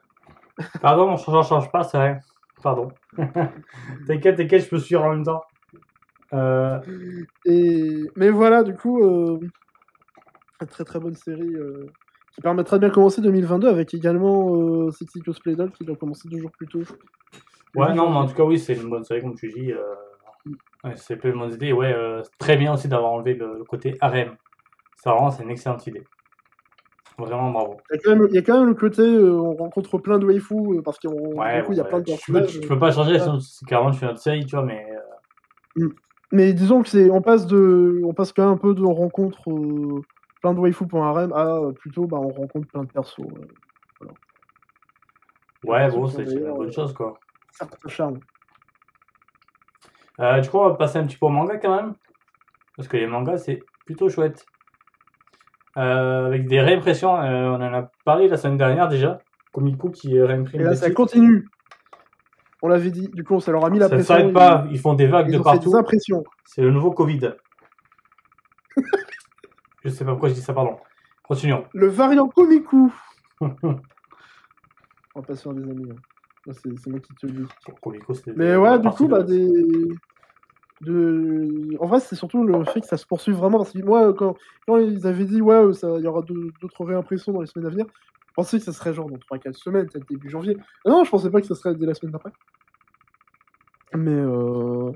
[0.81, 2.19] Pardon, mon change, change pas, c'est vrai.
[2.63, 2.89] Pardon.
[4.07, 5.41] t'inquiète, t'inquiète, je peux suivre en même temps.
[6.33, 6.79] Euh,
[7.45, 8.09] Et...
[8.15, 9.39] Mais voilà, du coup, euh,
[10.61, 11.85] une très très bonne série euh,
[12.33, 16.39] qui permettra de bien commencer 2022 avec également Sexy Cosplay Doll qui doit commencer deux
[16.39, 16.83] jours plus tôt.
[17.75, 19.73] Ouais, non, mais en tout cas, oui, c'est une bonne série, comme tu dis.
[20.83, 21.73] ouais, c'est plein de bonnes idées.
[21.73, 21.93] Ouais,
[22.39, 24.35] très bien aussi d'avoir enlevé le, le côté harem.
[24.95, 26.03] Ça, vraiment, c'est une excellente idée.
[27.17, 27.77] Vraiment, bravo.
[27.91, 29.97] Il y, a quand même, il y a quand même le côté euh, on rencontre
[29.99, 32.59] plein de waifus euh, parce qu'il Ouais, y a ouais, plein de tu, peux, personnages.
[32.59, 34.85] tu peux pas changer, euh, sinon c'est carrément tu fais notre série, tu vois, mais
[35.77, 35.89] euh,
[36.31, 38.93] Mais disons que c'est on passe de on passe quand même un peu de on
[38.93, 40.01] rencontre euh,
[40.41, 43.19] plein de waifus pour un harem à plutôt bah, on rencontre plein de persos.
[43.21, 44.07] euh,
[45.63, 47.17] ouais, bon, c'est une bonne chose, quoi.
[47.51, 48.19] certain charme.
[50.19, 51.95] Euh, du coup, on va passer un petit peu au manga quand même.
[52.75, 54.45] Parce que les mangas, c'est plutôt chouette.
[55.77, 59.19] Euh, avec des réimpressions, euh, on en a parlé la semaine dernière déjà.
[59.51, 60.95] Komiku qui réimprime Et là des ça titres.
[60.97, 61.47] continue.
[62.61, 64.15] On l'avait dit, du coup ça leur a mis la Ça ne pression.
[64.15, 65.71] s'arrête ils- pas, ils font des vagues Ils de ont partout.
[66.45, 67.31] C'est le nouveau Covid.
[69.83, 70.77] je sais pas pourquoi je dis ça, pardon.
[71.23, 71.65] Continuons.
[71.73, 72.91] Le variant Komiku.
[73.41, 73.49] On
[75.15, 75.89] va pas se faire des amis.
[75.91, 76.51] hein.
[76.53, 77.45] C'est moi qui te le dis.
[77.81, 79.49] Komiku, Mais ouais, du coup, bah, des.
[80.81, 81.77] De...
[81.79, 83.57] En vrai, c'est surtout le fait que ça se poursuive vraiment.
[83.57, 84.35] Parce que moi, quand,
[84.67, 87.85] quand ils avaient dit, ouais, il y aura d'autres réimpressions dans les semaines à venir,
[88.27, 90.57] je pensais que ça serait genre dans 3-4 semaines, peut-être début janvier.
[90.85, 92.31] Ah Non, je pensais pas que ça serait dès la semaine d'après.
[93.93, 94.91] Mais euh...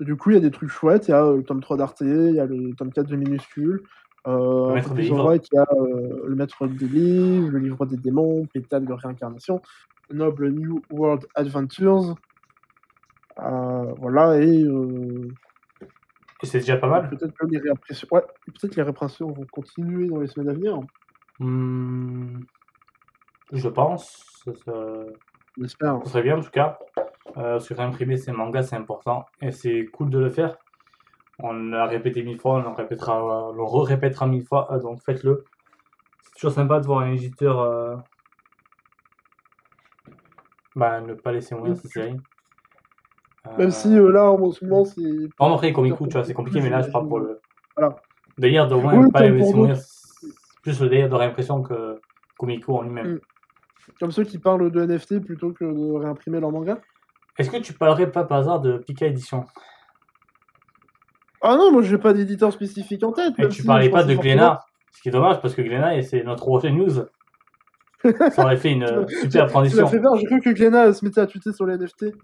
[0.00, 1.08] du coup, il y a des trucs chouettes.
[1.08, 3.16] Il y a euh, le tome 3 d'Arte, il y a le tome 4 de
[3.16, 3.82] Minuscule.
[4.26, 5.30] Euh, Le maître des livres.
[5.30, 9.62] a euh, le maître des livres, le livre des démons, Pétale de réincarnation,
[10.10, 12.14] Noble New World Adventures.
[13.42, 15.28] Euh, voilà, et euh,
[16.42, 17.08] Et c'est déjà pas mal.
[17.10, 20.78] peut-être que les réimpressions, ouais, peut-être les réimpressions vont continuer dans les semaines à venir,
[21.38, 22.40] Hmm,
[23.52, 24.42] Je pense.
[24.44, 25.04] Ça, ça-
[25.58, 25.98] j'espère.
[26.04, 26.78] ça serait bien en tout cas.
[27.36, 29.24] Euh, parce que réimprimer ces mangas, c'est important.
[29.40, 30.56] Et c'est cool de le faire.
[31.38, 34.70] On l'a répété mille fois, on le répétera, on le re-répétera mille fois.
[34.72, 35.44] euh, donc faites-le.
[36.22, 37.96] C'est toujours sympa de voir un éditeur euh,
[40.76, 42.16] bah, ne pas laisser mourir sa série.
[43.58, 45.00] Même si euh, là, en ce moment, c'est.
[45.38, 47.40] Contre, après, Komiku, tu vois, c'est compliqué, mais là, je parle pour le
[47.76, 47.96] Voilà.
[48.36, 49.32] délire de moins Oui, ne pas les
[50.62, 52.00] plus le délire de réimpression que
[52.38, 53.14] Komiku en lui-même.
[53.14, 53.20] Mm.
[53.98, 56.78] Comme ceux qui parlent de NFT plutôt que de réimprimer leur manga.
[57.38, 59.46] Est-ce que tu parlerais pas par hasard de Pika Edition?
[61.42, 63.32] Ah non, moi, j'ai pas d'éditeur spécifique en tête.
[63.38, 64.60] Et tu si parlais pas de Glénat
[64.92, 67.06] Ce qui est dommage parce que Glénat, c'est notre prochaine news.
[68.30, 69.86] Ça aurait fait une super transition.
[69.86, 72.14] fait peur, j'ai cru que Glenna se mettait à tweeter sur les NFT.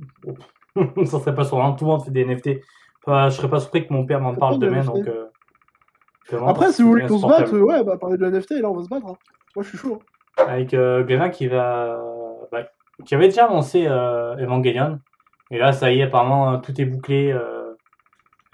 [1.05, 1.75] ça serait pas surprenant.
[1.75, 2.61] Tout le monde fait des NFT.
[3.07, 4.83] Enfin, je serais pas surpris que mon père m'en parle demain.
[4.85, 5.27] Donc, euh,
[6.31, 8.61] vraiment, Après, si vous voulez qu'on se batte, euh, ouais, bah parler de NFT et
[8.61, 9.07] là on va se battre.
[9.07, 9.17] hein.
[9.55, 10.03] Moi je suis chaud.
[10.39, 10.45] hein.
[10.49, 11.99] Avec euh, qui va.
[12.53, 12.67] bah,
[13.05, 14.99] qui avait déjà annoncé euh, Evangelion.
[15.51, 17.31] Et là, ça y est, apparemment, euh, tout est bouclé.
[17.33, 17.75] euh,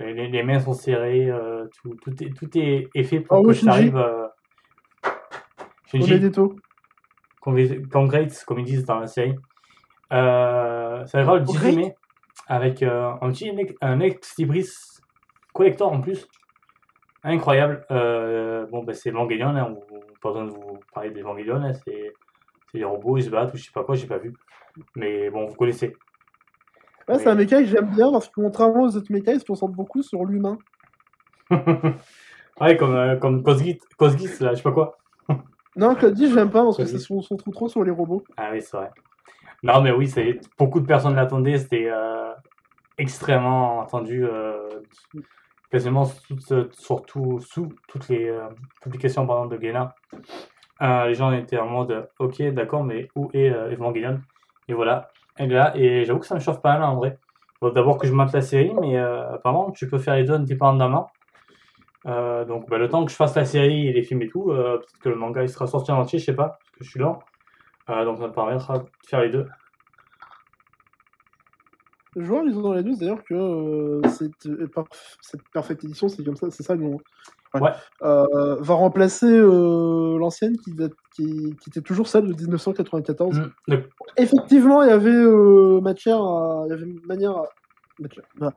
[0.01, 1.31] les, les mains sont serrées.
[1.31, 3.71] euh, tout, tout, est, tout est, est fait pour Oh, que ouais, ça Shinji.
[3.71, 3.97] arrive.
[3.97, 4.27] euh,
[5.87, 6.31] Shinji.
[6.31, 6.57] taux.
[7.41, 9.35] Congrats, comme ils disent dans la série.
[10.13, 11.77] Euh, ça arrivera le 18 Congrats.
[11.77, 11.97] mai
[12.47, 13.51] avec euh, un petit
[13.81, 14.69] un ex libris
[15.53, 16.27] collector en plus.
[17.25, 17.85] Incroyable.
[17.91, 22.13] Euh, bon, bah, c'est Evangelion, hein, on- pas besoin de vous parler d'Evangelion, hein, c'est
[22.71, 24.35] c'est les robots, ils se battent ou je sais pas quoi, j'ai pas vu.
[24.97, 25.97] Mais bon, vous connaissez.
[27.09, 29.45] Ouais, c'est un mecha que j'aime bien parce que contrairement aux autres mechas, ils se
[29.45, 30.57] concentrent beaucoup sur l'humain.
[32.61, 34.97] ouais, comme, euh, comme Cosgis, Cosgis, là, je sais pas quoi.
[35.75, 38.23] Non, Code dit, j'aime pas parce que c'est se concentre trop sur les robots.
[38.37, 38.91] Ah oui, c'est vrai.
[39.63, 41.59] Non, mais oui, c'est beaucoup de personnes l'attendaient.
[41.59, 42.33] C'était euh,
[42.99, 44.25] extrêmement attendu.
[44.25, 44.69] euh,
[45.71, 46.05] quasiment
[46.73, 48.49] surtout sous toutes les euh,
[48.83, 49.95] publications par de Guéna.
[50.81, 54.21] Les gens étaient en mode ok d'accord mais où est Evangelion?
[54.69, 57.19] Et voilà elle est là et j'avoue que ça me chauffe pas mal en vrai
[57.63, 61.11] d'abord que je mate la série mais apparemment tu peux faire les deux indépendamment
[62.05, 64.99] donc bah, le temps que je fasse la série et les films et tout peut-être
[65.01, 67.01] que le manga il sera sorti en entier je sais pas parce que je suis
[67.01, 67.21] lent
[67.91, 69.47] Euh, donc ça me permettra de faire les deux
[72.17, 75.83] Je vois, ils ont dans la news d'ailleurs que euh, cette, euh, parf- cette Perfect
[75.85, 76.99] Edition, c'est comme ça, c'est ça le nom.
[77.55, 77.71] Ouais.
[78.03, 80.75] Euh, va remplacer euh, l'ancienne qui,
[81.15, 83.41] qui, qui était toujours celle de 1994.
[83.69, 83.75] Mm.
[84.17, 85.13] Effectivement, il y avait
[85.83, 86.63] matière à.
[86.67, 87.45] Il y avait manière à.
[88.37, 88.55] voilà.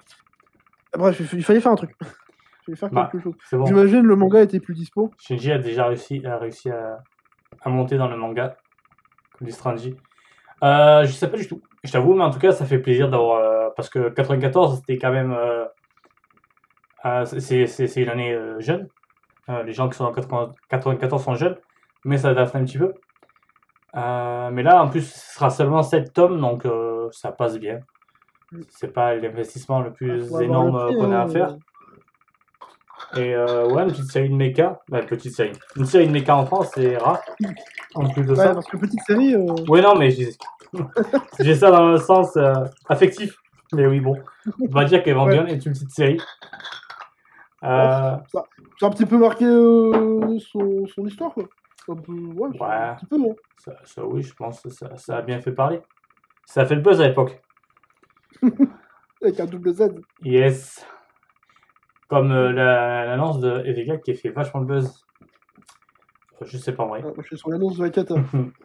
[0.97, 1.91] Bref, il fa- il fallait faire un truc.
[2.67, 3.35] Il fallait faire Bah, quelque chose.
[3.47, 5.11] c'est bon J'imagine le manga était plus dispo.
[5.19, 7.03] Shinji a déjà réussi, a réussi à,
[7.61, 8.57] à monter dans le manga,
[9.38, 9.95] comme dit Stranji.
[10.63, 13.10] Euh, je sais pas du tout, je t'avoue, mais en tout cas, ça fait plaisir
[13.10, 13.39] d'avoir.
[13.39, 15.34] euh, parce que 94, c'était quand même.
[15.34, 15.65] euh,
[17.06, 18.88] euh, c'est une année jeune.
[19.48, 21.58] Les gens qui sont en 80 94 sont jeunes,
[22.04, 22.93] mais ça date un petit peu.
[23.93, 26.65] Mais là, en plus, ce sera seulement 7 tomes, donc
[27.12, 27.82] ça passe bien.
[28.69, 31.56] C'est pas l'investissement le plus énorme qu'on a à hein, faire.
[33.17, 34.80] Et euh, ouais, une petite série de mecha.
[34.89, 35.51] Bah, petite série.
[35.78, 37.21] Une série de mecha en France, c'est rare.
[37.95, 38.54] En plus de Ouais, ça.
[38.54, 39.34] parce que petite série.
[39.36, 40.30] euh, Ouais, non, mais j'ai
[41.39, 42.54] j'ai ça dans le sens euh,
[42.89, 43.38] affectif.
[43.73, 44.15] Mais oui, bon.
[44.62, 46.19] On va dire qu'Evangelion est une petite série.
[47.63, 48.15] Euh,
[48.78, 51.45] C'est un petit peu marqué son, son histoire, quoi.
[51.88, 52.67] Un peu, ouais, Ouais.
[52.67, 55.51] un petit peu, non ça, ça, oui, je pense que ça, ça a bien fait
[55.51, 55.80] parler.
[56.45, 57.39] Ça a fait le buzz à l'époque.
[59.21, 59.95] Avec un double Z.
[60.23, 60.86] Yes.
[62.08, 65.06] Comme euh, la- l'annonce de Evega qui a fait vachement le buzz.
[66.41, 67.04] Euh, Je sais pas en vrai.
[67.06, 68.15] Ah, je suis sur l'annonce de la cata.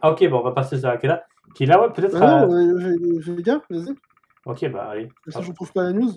[0.01, 1.23] Ah, ok, bon, on va passer sur Akela.
[1.55, 2.15] Qui là, ouais, peut-être.
[2.21, 3.95] Ah euh, non, euh, j'ai les gars, vas-y.
[4.45, 5.09] Ok, bah allez.
[5.27, 6.11] Ça, je trouve pas la news.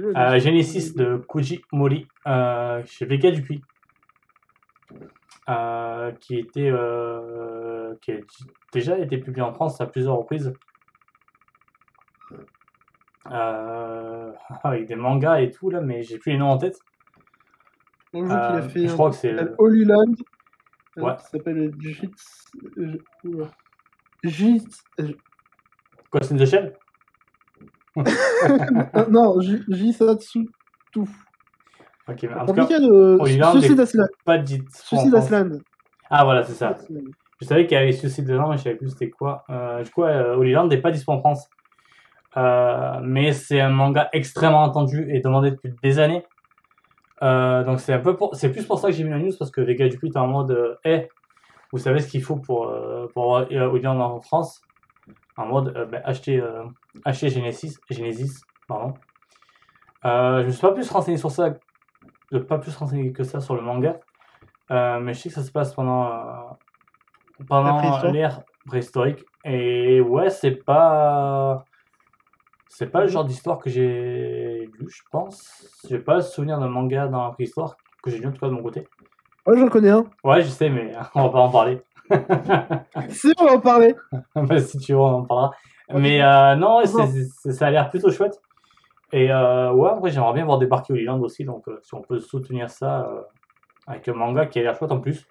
[0.00, 3.62] Euh, Genesis de Koji Mori euh, chez Vega Dupuis.
[5.48, 8.16] Euh, qui était euh, qui a
[8.72, 10.52] déjà été publié en France à plusieurs reprises.
[13.30, 14.32] Euh,
[14.64, 16.78] avec des mangas et tout là, mais j'ai plus les noms en tête.
[18.12, 20.14] Qu'il Euh, a fait je crois que qui c'est Holy Land.
[20.98, 21.16] euh, Ouais.
[21.16, 22.10] Qui s'appelle Jit.
[22.78, 23.46] euh, oula.
[24.24, 24.66] Jit.
[25.00, 25.12] euh,
[26.10, 26.74] Ghost in the Shell.
[29.10, 30.48] non, Jisatsu.
[30.92, 31.08] Tout.
[32.08, 34.08] Ok, mais en tout cas, Suicide Island.
[34.24, 35.14] pas en Suicide.
[35.16, 35.62] Island.
[36.10, 36.74] Ah voilà, c'est ça.
[37.40, 39.44] Je savais qu'il y avait Suicide dedans, mais je savais plus c'était quoi.
[39.50, 41.48] Euh, du coup, euh, Holy Land n'est pas dispo en France.
[42.36, 46.24] Euh, mais c'est un manga extrêmement attendu et demandé depuis des années.
[47.22, 48.34] Euh, donc c'est un peu pour...
[48.36, 50.28] c'est plus pour ça que j'ai mis la news parce que Vega Dupuis est en
[50.28, 51.08] mode euh, hey,
[51.72, 52.72] vous savez ce qu'il faut pour,
[53.12, 54.62] pour Land en France?
[55.36, 56.42] En mode ben, acheter,
[57.04, 58.94] acheter Genesis, Genesis pardon.
[60.04, 61.54] Je me suis pas plus renseigné sur ça
[62.30, 64.00] de pas plus renseigné que ça sur le manga
[64.70, 66.56] mais je sais que ça se passe pendant
[67.48, 71.64] pendant l'ère préhistorique et ouais c'est pas
[72.68, 76.68] c'est pas le genre d'histoire que j'ai lu je pense j'ai pas le souvenir d'un
[76.68, 78.86] manga dans la préhistoire que j'ai lu en tout cas de mon côté
[79.46, 80.04] Ouais, j'en connais un.
[80.24, 81.82] ouais je sais mais on va pas en parler
[83.10, 83.94] Si, on va en parler.
[84.34, 85.52] Bah, si tu veux, on en parlera.
[85.94, 88.40] Mais euh, non, ça a l'air plutôt chouette.
[89.12, 91.44] Et euh, ouais, après, j'aimerais bien voir débarquer Holy Land aussi.
[91.44, 93.20] Donc, euh, si on peut soutenir ça euh,
[93.86, 95.26] avec un manga qui a l'air chouette en plus.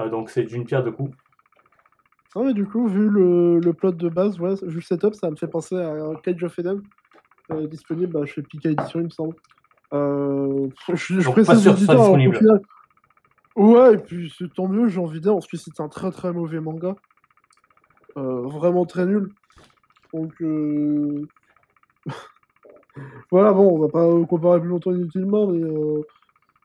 [0.00, 1.14] Euh, donc, c'est d'une pierre deux coups.
[2.34, 5.30] Ah ouais, du coup, vu le, le plot de base, ouais, vu le setup, ça
[5.30, 6.82] me fait penser à Cage of Eden,
[7.52, 9.34] euh, disponible bah, chez Pika Edition, il me semble.
[9.94, 12.36] Euh, je, précise pas sûr l'éditeur, alors, disponible.
[12.36, 12.60] final-
[13.56, 16.10] Ouais, et puis c'est tant mieux, j'ai envie de dire, parce que c'est un très
[16.12, 16.94] très mauvais manga.
[18.16, 19.30] Euh, vraiment très nul.
[20.12, 21.26] Donc, euh...
[23.32, 25.62] voilà, bon, on va pas comparer plus longtemps inutilement, mais.
[25.62, 26.02] euh,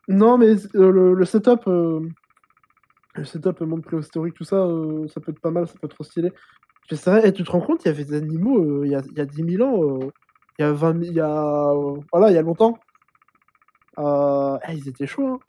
[0.08, 1.62] Non, mais le, le setup.
[3.16, 5.74] Euh, Le setup, le monde préhistorique, tout ça, euh, ça peut être pas mal, ça
[5.74, 6.32] peut être trop stylé.
[6.92, 8.92] Mais c'est vrai, et tu te rends compte, il y avait des animaux euh, il
[8.92, 10.10] y, a, il y a 10 000 ans, euh,
[10.60, 12.78] il y a 20 000, il y a, euh, voilà, il y a longtemps.
[14.00, 15.40] Euh, eh, ils étaient chauds, hein.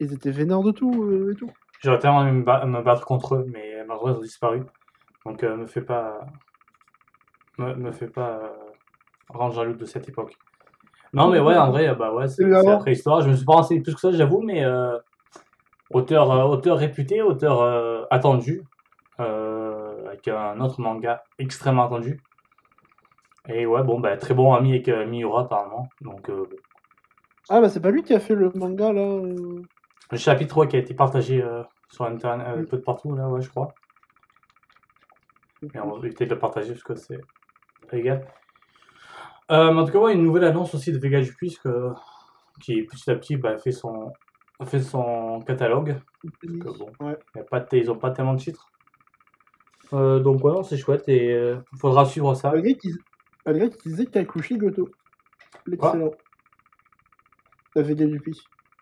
[0.00, 1.50] Ils étaient vénères de tout euh, et tout.
[1.82, 4.62] J'aurais tellement aimé me, ba- me battre contre eux, mais malheureusement, ils ont disparu.
[5.26, 6.20] Donc, euh, me fais pas.
[7.58, 8.48] Me, me fais pas euh,
[9.28, 10.36] rendre jaloux de cette époque.
[11.12, 13.20] Non, mais ouais, en vrai, bah ouais, c'est la préhistoire.
[13.20, 14.98] Je me suis pas renseigné plus que ça, j'avoue, mais euh,
[15.94, 18.62] auteur, euh, auteur réputé, auteur euh, attendu,
[19.20, 22.20] euh, avec un autre manga extrêmement attendu.
[23.48, 25.88] Et ouais, bon, bah, très bon ami avec Miura, apparemment.
[26.00, 26.30] Donc.
[27.50, 29.20] Ah, bah c'est pas lui qui a fait le manga là.
[29.20, 31.44] le chapitre ouais, qui a été partagé
[31.90, 33.74] sur Internet, un peu de partout, là, ouais, je crois.
[35.74, 37.20] Et on va éviter de le partager parce que c'est
[37.90, 38.26] pas égal.
[39.50, 41.92] Euh, mais en tout cas, ouais, une nouvelle annonce aussi de Vega Dupuis que-
[42.62, 44.12] qui petit à petit bah, fait, son,
[44.64, 45.96] fait son catalogue.
[46.22, 47.16] Parce que, bon, Ouais.
[47.34, 48.70] y a pas de- ils ont pas tellement de titres.
[49.92, 52.50] Euh, donc, ouais, non, c'est chouette et il faudra suivre ça.
[52.52, 52.96] Malgré qu'ils
[53.46, 54.90] malgré qu'ils disaient Kakushi Goto.
[55.66, 56.12] L'excellent.
[57.74, 58.40] La Vega du Puy.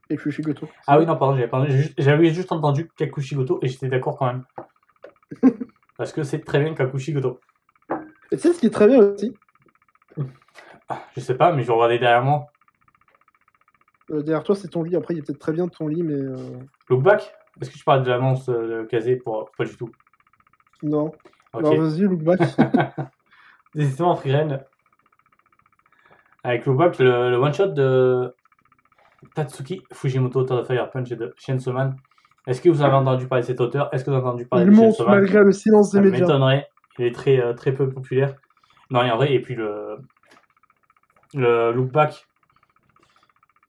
[0.08, 0.68] Kakushi Goto.
[0.86, 4.44] Ah oui, non, pardon, juste- j'avais juste entendu Kakushi Goto et j'étais d'accord quand même.
[5.96, 7.40] Parce que c'est très bien Kakushi Goto.
[8.30, 9.34] Et tu sais ce qui est très bien aussi?
[10.88, 12.51] Ah, Je sais pas, mais je regardais derrière moi.
[14.12, 14.94] Euh, Derrière toi, c'est ton lit.
[14.96, 16.36] Après, il est peut-être très bien ton lit, mais euh,
[16.88, 19.50] Look back Est-ce que tu parles de l'annonce euh, de Kazé pour.
[19.56, 19.90] Pas du tout.
[20.82, 21.12] non.
[21.54, 21.66] Ok.
[21.66, 22.40] Alors vas-y, look back.
[26.44, 28.34] Avec le back, le, le one-shot de
[29.34, 31.94] Tatsuki Fujimoto, auteur de Fire Punch et de Chainsaw Man.
[32.46, 33.88] Est-ce que vous avez entendu parler de cet auteur?
[33.94, 35.98] Est-ce que vous avez entendu parler il de monte Chainsaw Man malgré le silence des
[35.98, 36.20] Ça médias.
[36.20, 36.68] m'étonnerait.
[36.98, 38.34] Il est très, euh, très peu populaire.
[38.90, 39.98] Non, et en vrai, et puis le,
[41.34, 42.26] le look back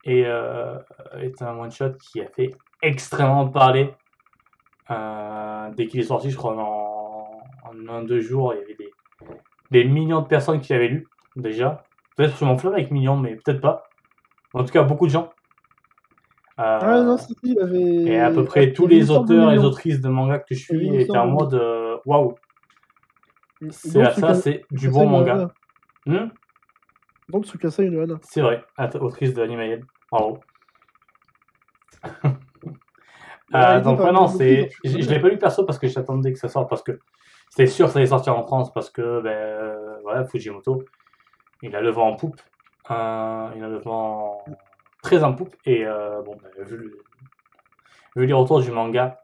[0.04, 0.78] est, euh,
[1.20, 3.94] est un one shot qui a fait extrêmement parler.
[4.90, 8.76] Euh, dès qu'il est sorti, je crois, en, en un, deux jours, il y avait
[8.76, 8.92] des,
[9.72, 11.84] des millions de personnes qui l'avaient lu, déjà.
[12.16, 13.84] Peut-être sur mon flop avec millions, mais peut-être pas.
[14.54, 15.32] En tout cas, beaucoup de gens.
[16.60, 18.04] Euh, Ah non, il avait.
[18.14, 20.96] et à peu près il tous les auteurs et autrices de manga que je suis
[20.96, 22.36] étaient en mode euh, waouh,
[23.72, 25.50] c'est ça, c'est du bon manga.
[26.06, 26.28] Hmm?
[27.30, 28.20] Donc Tsukasa Inohana.
[28.22, 28.64] c'est vrai,
[29.00, 29.84] autrice de Animated.
[33.50, 36.34] Il a Euh, donc maintenant, c'est, je, je l'ai pas lu perso parce que j'attendais
[36.34, 37.00] que ça sorte parce que
[37.50, 40.84] c'était sûr que ça allait sortir en France parce que ben euh, voilà Fujimoto,
[41.62, 42.42] il a le vent en poupe,
[42.90, 44.44] Euh, il a le vent
[45.04, 45.86] très en poupe et
[46.26, 46.96] bon ben, vu,
[48.16, 49.22] vu les retours du manga,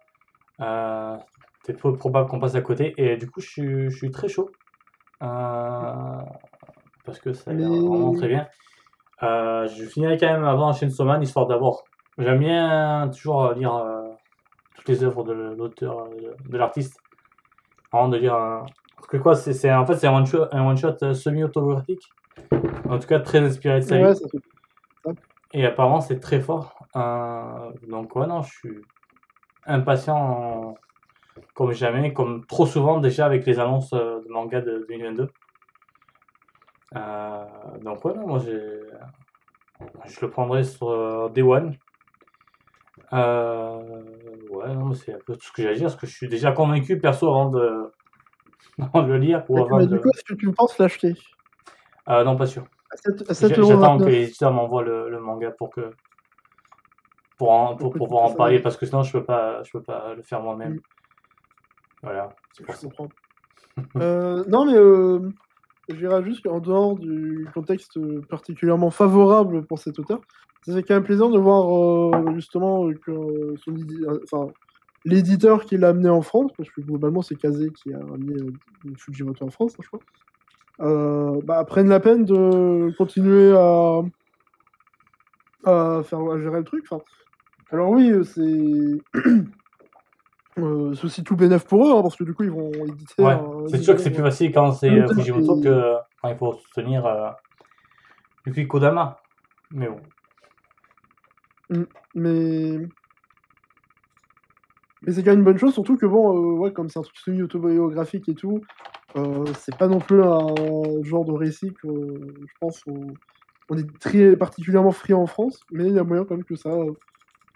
[1.63, 4.27] c'est peu probable qu'on passe à côté et du coup je suis, je suis très
[4.27, 4.51] chaud
[5.19, 8.47] parce que ça a l'air vraiment très bien.
[9.23, 11.83] Euh, je finirai quand même avant Chainsaw Man histoire d'avoir
[12.17, 14.01] J'aime bien toujours lire euh,
[14.75, 16.99] toutes les œuvres de l'auteur, euh, de l'artiste.
[17.93, 18.35] Avant de lire.
[18.35, 18.65] un-
[18.97, 20.13] Parce que quoi, c'est, en fait, c'est un
[20.67, 22.03] one-shot euh, semi-autobiographique.
[22.89, 25.15] En tout cas, très inspiré de sa Ouais, vie.
[25.53, 26.75] Et apparemment, c'est très fort.
[26.95, 28.81] Euh, donc, ouais, non, je suis
[29.65, 30.73] impatient
[31.37, 35.29] euh, comme jamais, comme trop souvent déjà avec les annonces euh, de manga de 2022.
[36.95, 37.45] Euh,
[37.83, 38.59] donc, ouais, non, moi, j'ai...
[40.05, 41.75] je le prendrai sur euh, Day One.
[43.13, 44.01] Euh,
[44.49, 46.27] ouais, non, c'est un peu tout ce que j'ai à dire, parce que je suis
[46.29, 47.91] déjà convaincu, perso, avant de,
[48.81, 49.43] avant de le lire.
[49.49, 49.95] Ou avant Mais de...
[49.95, 51.15] du coup, est-ce que tu penses l'acheter?
[52.07, 52.63] Non, pas sûr.
[52.91, 54.07] À 7 à J'ai- 7 euros J'attends que 29.
[54.09, 55.91] les éditeurs m'envoient le, le manga pour que
[57.37, 59.83] pour, en- pour Pour pouvoir en parler parce que sinon je peux pas je peux
[59.83, 60.73] pas le faire moi-même.
[60.73, 60.79] Mm.
[62.01, 62.87] Voilà, c'est pour Je ça.
[62.87, 63.09] comprends.
[63.97, 65.19] Euh, non, mais euh,
[65.89, 70.21] je dirais juste qu'en dehors du contexte particulièrement favorable pour cet auteur,
[70.65, 73.55] fait quand même plaisir de voir euh, justement que
[74.25, 74.51] son
[75.05, 78.51] l'éditeur qui l'a amené en France, parce que globalement c'est Kazé qui a amené euh,
[78.97, 80.01] Fujimoto en France, hein, je crois,
[80.81, 84.01] euh, bah, prennent la peine de continuer à,
[86.03, 86.85] faire à gérer le truc.
[87.71, 88.97] Alors oui, euh, c'est
[90.63, 93.21] euh, c'est aussi tout bénef pour eux, hein, parce que du coup ils vont éditer.
[93.23, 93.37] Ouais,
[93.69, 97.05] c'est sûr que c'est plus facile quand c'est euh, Fujimoto que quand il faut soutenir
[97.05, 97.29] euh,
[98.45, 99.19] Yuki Kodama.
[99.71, 99.99] Mais bon.
[102.15, 102.79] Mais.
[105.01, 107.03] Mais c'est quand même une bonne chose, surtout que bon, euh, ouais, comme c'est un
[107.03, 108.61] truc semi-autobiographique et tout,
[109.15, 113.13] euh, c'est pas non plus un genre de récit que je pense on,
[113.69, 116.55] on est très particulièrement friand en France, mais il y a moyen quand même que
[116.55, 116.71] ça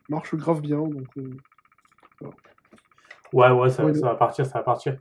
[0.07, 0.77] marche grave bien.
[0.77, 2.29] Donc, euh,
[3.33, 4.97] Ouais, ouais, ça, va partir, ça va partir.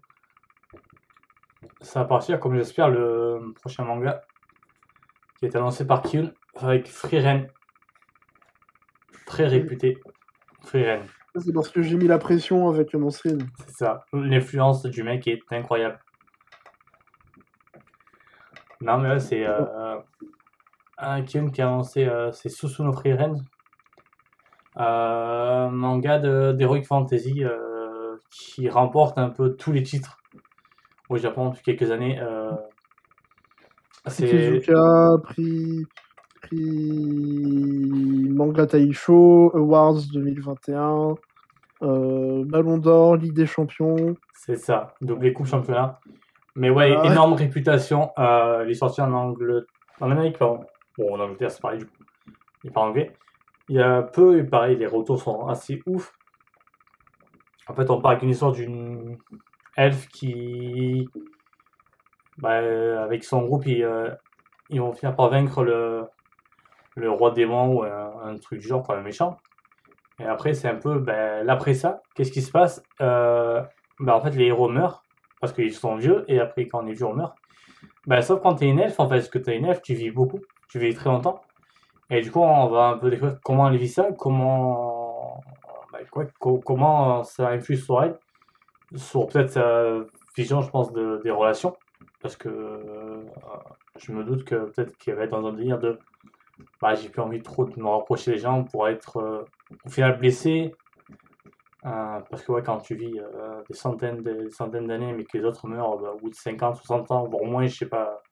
[1.83, 4.23] Ça va partir, comme j'espère, le prochain manga
[5.39, 7.49] qui est annoncé par Kyun avec Freeren.
[9.27, 9.99] Très réputé.
[10.63, 11.03] Freeren,
[11.37, 13.39] c'est parce que j'ai mis la pression avec mon stream.
[13.67, 14.05] c'est ça.
[14.13, 15.99] L'influence du mec est incroyable.
[18.81, 19.99] Non, mais là, c'est euh,
[20.99, 23.45] un Kyun qui a annoncé euh, c'est Susuno Freeren.
[24.79, 27.82] Euh, manga de- d'Heroic Fantasy euh,
[28.31, 30.19] qui remporte un peu tous les titres
[31.09, 32.19] au Japon depuis quelques années.
[32.21, 32.53] euh,
[34.07, 35.87] c'est Kizuka, prix,
[36.43, 41.15] prix Manga Taisho, Awards 2021,
[41.83, 44.17] euh, Ballon d'Or, Ligue des Champions.
[44.35, 46.01] c'est ça, doublé coupe championnat.
[46.57, 47.09] Mais ouais, Ah ouais.
[47.13, 48.11] énorme réputation.
[48.19, 49.67] Euh, il est sorti en Angleterre,
[50.01, 50.65] en Amérique, pardon.
[50.99, 51.93] Bon, en Angleterre, c'est pareil du coup.
[52.65, 53.13] Il parle anglais.
[53.69, 56.13] Il y a peu, et pareil, les retours sont assez ouf.
[57.73, 59.17] En fait, on parle d'une histoire d'une
[59.79, 61.09] elfe qui,
[62.37, 64.11] bah, euh, avec son groupe, euh,
[64.69, 66.05] ils vont finir par vaincre le,
[66.97, 69.39] le roi démon ou un, truc du genre, quoi, un méchant.
[70.19, 73.65] Et après, c'est un peu, ben, l'après ça, qu'est-ce qui se passe ben,
[74.07, 75.03] En fait, les héros meurent
[75.41, 77.35] parce qu'ils sont vieux, et après, quand on est vieux, on meurt.
[78.07, 80.11] Ben, sauf quand t'es une elfe, en fait, parce que t'es une elfe, tu vis
[80.11, 81.41] beaucoup, tu vis très longtemps.
[82.11, 85.02] Et du coup, on va un peu découvrir comment elle vit ça, comment,
[86.11, 88.19] comment ça influe sur elle,
[88.97, 90.01] sur peut-être sa
[90.37, 91.77] vision, je pense, de, des relations.
[92.21, 93.25] Parce que euh,
[93.99, 95.99] je me doute que peut-être qu'elle va être dans un délire de
[96.81, 99.45] bah, j'ai plus envie trop de me rapprocher des gens pour être euh,
[99.85, 100.75] au final blessé.
[101.85, 105.45] Euh, parce que quand tu vis euh, des centaines des centaines d'années, mais que les
[105.45, 108.23] autres meurent bah, au bout de 50, 60 ans, voire moins, je sais pas.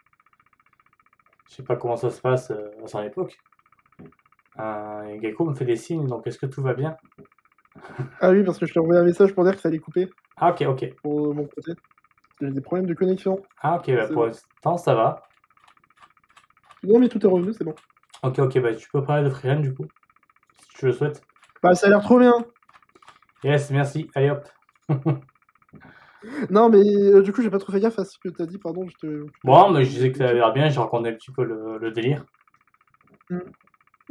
[1.49, 3.37] Je sais pas comment ça se passe euh, à son époque.
[4.61, 6.97] Euh, Gecko me fait des signes, donc est-ce que tout va bien?
[8.21, 10.51] Ah oui, parce que je t'ai envoyé un message pour dire qu'il fallait couper Ah
[10.51, 10.95] ok, ok.
[11.03, 11.73] pour euh, mon côté.
[12.41, 13.43] J'ai des problèmes de connexion.
[13.63, 15.23] Ah ok, bah, pour l'instant ça va.
[16.83, 17.75] Non, mais tout est revenu, c'est bon.
[18.23, 19.87] Ok, ok, bah tu peux parler de Freehan du coup,
[20.61, 21.23] si tu le souhaites.
[21.63, 22.33] Bah, ça a l'air trop bien.
[23.45, 24.47] Yes, merci, allez hop.
[26.51, 28.59] Non, mais euh, du coup, j'ai pas trop fait gaffe à ce que t'as dit,
[28.59, 28.87] pardon.
[28.87, 29.27] Je te...
[29.45, 31.79] Bon, mais je disais que ça avait l'air bien, j'ai raconté un petit peu le,
[31.79, 32.25] le délire.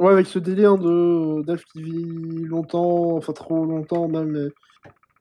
[0.00, 4.50] Ouais, avec ce délire de d'elfe qui vit longtemps, enfin trop longtemps même.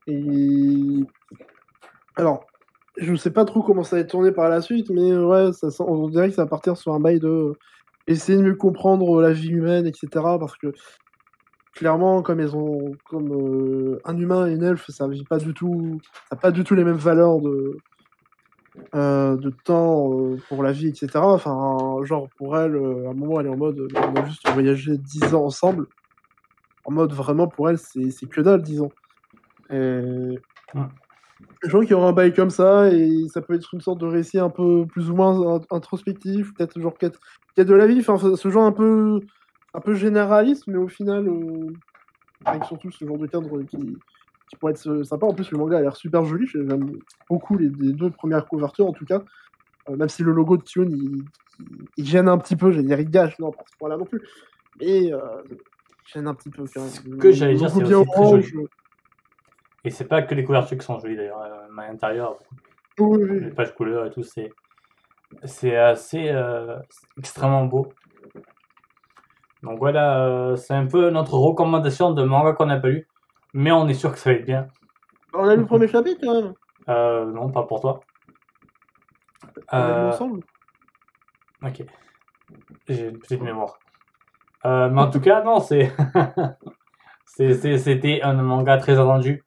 [0.08, 0.14] Et...
[0.14, 1.06] et-
[2.16, 2.46] Alors,
[2.98, 5.70] je sais pas trop comment ça va être tourné par la suite, mais ouais, ça
[5.84, 7.54] on dirait que ça va partir sur un bail de
[8.08, 10.40] essayer de mieux comprendre la vie humaine, etc.
[10.40, 10.74] Parce que
[11.76, 15.54] clairement, comme ils ont, comme euh, un humain et une elfe, ça vit pas du
[15.54, 16.00] tout,
[16.30, 17.78] ça pas du tout les mêmes valeurs de
[18.96, 21.10] euh, de temps euh, pour la vie, etc.
[21.16, 24.48] Enfin, genre pour elle, euh, à un moment, elle est en mode, on a juste
[24.50, 25.88] voyagé 10 ans ensemble.
[26.86, 28.92] En mode vraiment pour elle, c'est c'est que dalle, 10 ans.
[29.70, 30.02] Et...
[30.74, 30.84] Mm.
[31.64, 34.00] Je pense qu'il y aura un bail comme ça, et ça peut être une sorte
[34.00, 37.18] de récit un peu plus ou moins in- introspectif, peut-être genre quête,
[37.56, 39.20] quête de la vie, enfin ce- genre un peu,
[39.74, 41.30] un peu généraliste, mais au final,
[42.46, 43.78] avec surtout ce genre de cadre qui,
[44.50, 45.26] qui pourrait être euh, sympa.
[45.28, 48.88] En plus, le manga a l'air super joli, j'aime beaucoup les, les deux premières couvertures
[48.88, 49.22] en tout cas.
[49.90, 51.24] Euh, même si le logo de Tune il,
[51.60, 53.98] il- il gêne un petit peu, j'allais dire il gâche, non, pas à ce point-là
[53.98, 54.22] non plus.
[54.80, 55.20] Mais euh,
[55.52, 55.58] il
[56.14, 56.90] gêne un petit peu quand même.
[56.90, 58.54] Ce que j'allais dire, c'est bien aussi très orange.
[59.86, 62.38] Et c'est pas que les couvertures qui sont jolies d'ailleurs, à l'intérieur,
[63.00, 64.52] Oui, oui, les pages couleurs et tout, c'est
[65.44, 66.78] c'est assez euh,
[67.18, 67.88] extrêmement beau.
[69.64, 73.08] Donc voilà, euh, c'est un peu notre recommandation de manga qu'on n'a pas lu,
[73.54, 74.68] mais on est sûr que ça va être bien.
[75.34, 76.54] On a lu le premier chapitre quand même.
[76.90, 78.00] Euh, non, pas pour toi.
[79.72, 80.44] On a lu Euh, ensemble.
[81.64, 81.84] ok,
[82.88, 83.80] j'ai une petite mémoire.
[84.66, 85.92] Euh, mais en tout cas, non, c'est
[87.26, 89.44] c'était un manga très attendu.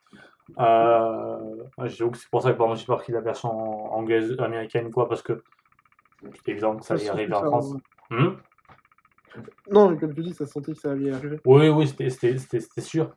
[0.58, 1.38] Euh,
[1.84, 3.50] J'avoue que c'est pour ça que pardon, j'ai pas pris la version
[3.92, 5.42] anglaise, américaine, quoi, parce que
[6.34, 7.74] c'était évident que ça allait arriver en France.
[8.10, 8.28] Hmm?
[9.70, 11.40] Non, mais comme tu dis, ça sentait que ça allait arriver.
[11.44, 13.10] Oui, oui, c'était sûr.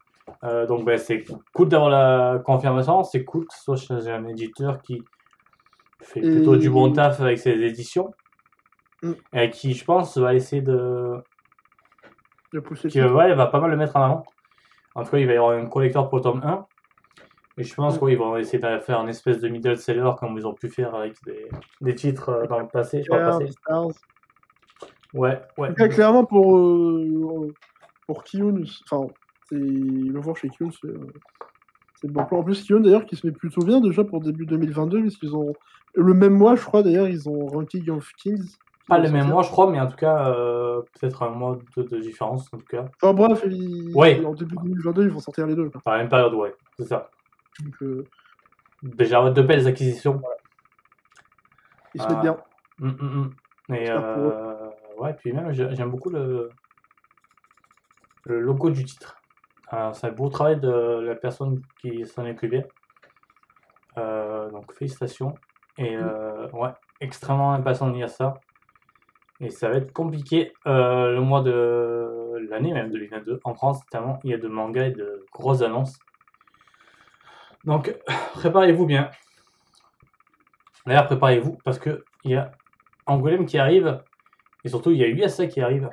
[0.43, 1.23] Euh, donc, ben, c'est
[1.53, 3.03] cool d'avoir la confirmation.
[3.03, 5.03] C'est cool que ce soit chez un éditeur qui
[6.01, 8.11] fait Et- plutôt du bon taf avec ses éditions.
[9.03, 9.11] Mm.
[9.33, 11.13] Et qui, je pense, va essayer de.
[12.53, 14.25] De pousser Qui, ouais, va pas mal le mettre en avant.
[14.95, 16.65] En tout cas, il va y avoir un collector pour le tome 1.
[17.57, 18.05] Et je pense Mm.
[18.07, 20.93] qu'ils vont essayer de faire un espèce de middle seller comme ils ont pu faire
[20.95, 21.47] avec des,
[21.81, 23.03] des titres euh, dans le passé.
[25.13, 25.73] Ouais, ouais.
[25.89, 27.53] Clairement, pour, euh,
[28.05, 29.07] pour Kiyun, enfin,
[29.49, 32.39] c'est le voir chez Kiyun, c'est euh, bon plan.
[32.39, 35.35] En plus, Kiyun, d'ailleurs, qui se met plutôt bien déjà pour début 2022, parce qu'ils
[35.35, 35.53] ont.
[35.95, 38.57] Le même mois, je crois, d'ailleurs, ils ont Ranking of Kings.
[38.87, 41.57] Pas va le même mois, je crois, mais en tout cas, euh, peut-être un mois
[41.77, 42.85] de, de différence, en tout cas.
[43.01, 44.23] Enfin, bref, ils- Ouais.
[44.23, 45.69] en début 2022, ils vont sortir les deux.
[45.69, 45.81] quoi.
[45.81, 47.09] Par la même période, ouais, c'est ça.
[47.63, 48.05] Donc, euh,
[48.83, 50.21] Déjà, de belles acquisitions.
[51.95, 52.11] ils se Ah.
[52.11, 52.37] mettent bien.
[52.79, 53.31] Mm, mm,
[53.69, 53.73] mm.
[53.75, 54.69] Et euh,
[54.99, 56.49] ouais, puis même, j'ai- j'aime beaucoup le,
[58.25, 59.15] le logo du titre.
[59.71, 62.67] C'est un beau travail de la personne qui s'en occupait.
[63.97, 65.35] Euh, donc, félicitations.
[65.77, 66.69] Et euh, ouais,
[67.01, 68.35] extrêmement impatient de lire ça.
[69.41, 74.19] Et ça va être compliqué euh, le mois de l'année, même 2022, en France, tellement
[74.23, 75.97] il y a de mangas et de grosses annonces.
[77.65, 77.93] Donc,
[78.33, 79.09] préparez-vous bien.
[80.85, 82.51] D'ailleurs, préparez-vous parce que il y a
[83.07, 84.01] Angoulême qui arrive
[84.63, 85.89] et surtout il y a USA qui arrive.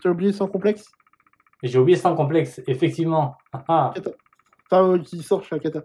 [0.00, 0.95] Tu as oublié sans complexe?
[1.66, 3.36] J'ai oublié sans complexe, effectivement.
[3.52, 3.94] Ah, ah.
[4.70, 5.82] Enfin, euh, qui sort chez Akata.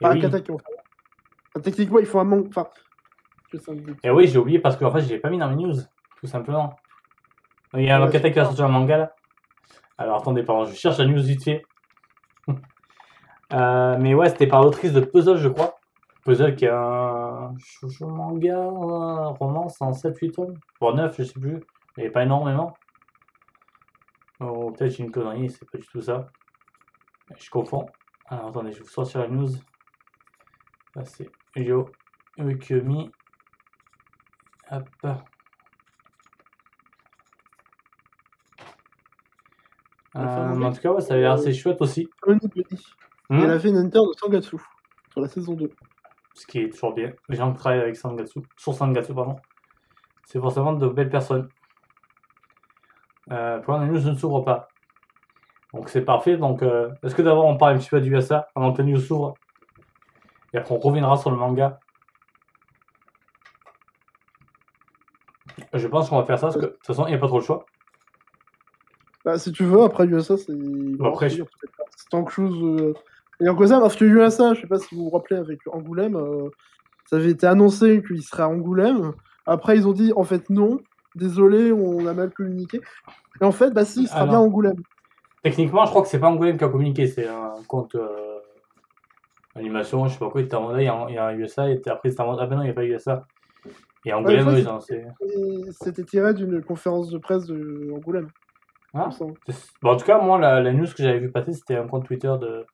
[0.00, 0.18] Pas oui.
[0.18, 0.56] Akata qui ont.
[0.56, 2.46] Enfin, techniquement, il faut un manque.
[2.48, 2.68] Enfin.
[4.02, 5.74] Et oui, j'ai oublié parce qu'en fait, je l'ai pas mis dans mes news,
[6.20, 6.76] tout simplement.
[7.74, 8.46] Il y a un Ouais, Makata qui va super.
[8.46, 9.12] sortir un manga là.
[9.98, 11.62] Alors attendez, pardon, je cherche la news vite fait.
[13.52, 15.78] Euh, mais ouais, c'était par l'autrice de Puzzle, je crois.
[16.24, 17.54] Puzzle qui est un
[18.00, 20.54] manga, un romance en 7-8 tomes.
[20.80, 21.60] Bon, 9, je sais plus,
[21.96, 22.74] mais pas énormément.
[24.40, 26.26] Oh, peut-être j'ai une connerie, c'est pas du tout ça.
[27.38, 27.86] Je confonds.
[28.26, 29.48] Alors attendez, je vous sors sur la news.
[30.94, 31.88] Là c'est Yo
[32.38, 33.10] Ukemi.
[34.70, 34.88] Hop.
[40.16, 42.08] Euh, en tout cas, ouais, ça avait l'air assez chouette aussi.
[42.26, 42.38] Hmm
[43.30, 44.56] Elle a fait une inter de Sangatsu
[45.10, 45.70] sur la saison 2.
[46.34, 47.12] Ce qui est toujours bien.
[47.28, 49.36] Les gens qui travaillent avec Sangatsu, sur Sangatsu, pardon,
[50.24, 51.48] c'est forcément de belles personnes.
[53.32, 54.68] Euh, la news ne s'ouvre pas.
[55.74, 56.36] Donc c'est parfait.
[56.36, 58.88] Donc, euh, est-ce que d'abord on parle un petit peu du USA avant que la
[58.88, 59.34] news s'ouvre?
[60.52, 61.80] Et après on reviendra sur le manga.
[65.72, 67.26] Je pense qu'on va faire ça parce que de toute façon il n'y a pas
[67.26, 67.66] trop le choix.
[69.24, 70.54] Bah, si tu veux, après USA, c'est.
[70.54, 71.42] Bon, après, je-
[72.10, 72.62] tant que chose.
[72.62, 72.94] Euh...
[73.40, 76.16] Et en ça, parce que USA, je sais pas si vous vous rappelez avec Angoulême,
[76.16, 76.48] euh,
[77.06, 79.12] ça avait été annoncé qu'il serait à Angoulême.
[79.44, 80.78] Après, ils ont dit en fait non,
[81.16, 82.80] désolé, on a mal communiqué.
[83.40, 84.82] Et en fait, bah si, il sera Ah, bien Angoulême.
[85.42, 88.38] Techniquement, je crois que c'est pas Angoulême qui a communiqué, c'est un compte euh,
[89.54, 91.26] animation, je sais pas quoi, il était en mode, il y a, il y a
[91.26, 93.26] un USA, et après mode, ah ben non, il n'y a pas USA.
[94.04, 95.72] Et Angoulême, Ouais, oui, c'est- c'est.
[95.72, 98.28] C'était tiré d'une conférence de presse de Angoulême.
[98.94, 101.52] Ah, il c'est- bon, en tout cas, moi, la, la news que j'avais vu passer,
[101.52, 102.64] c'était un compte Twitter de.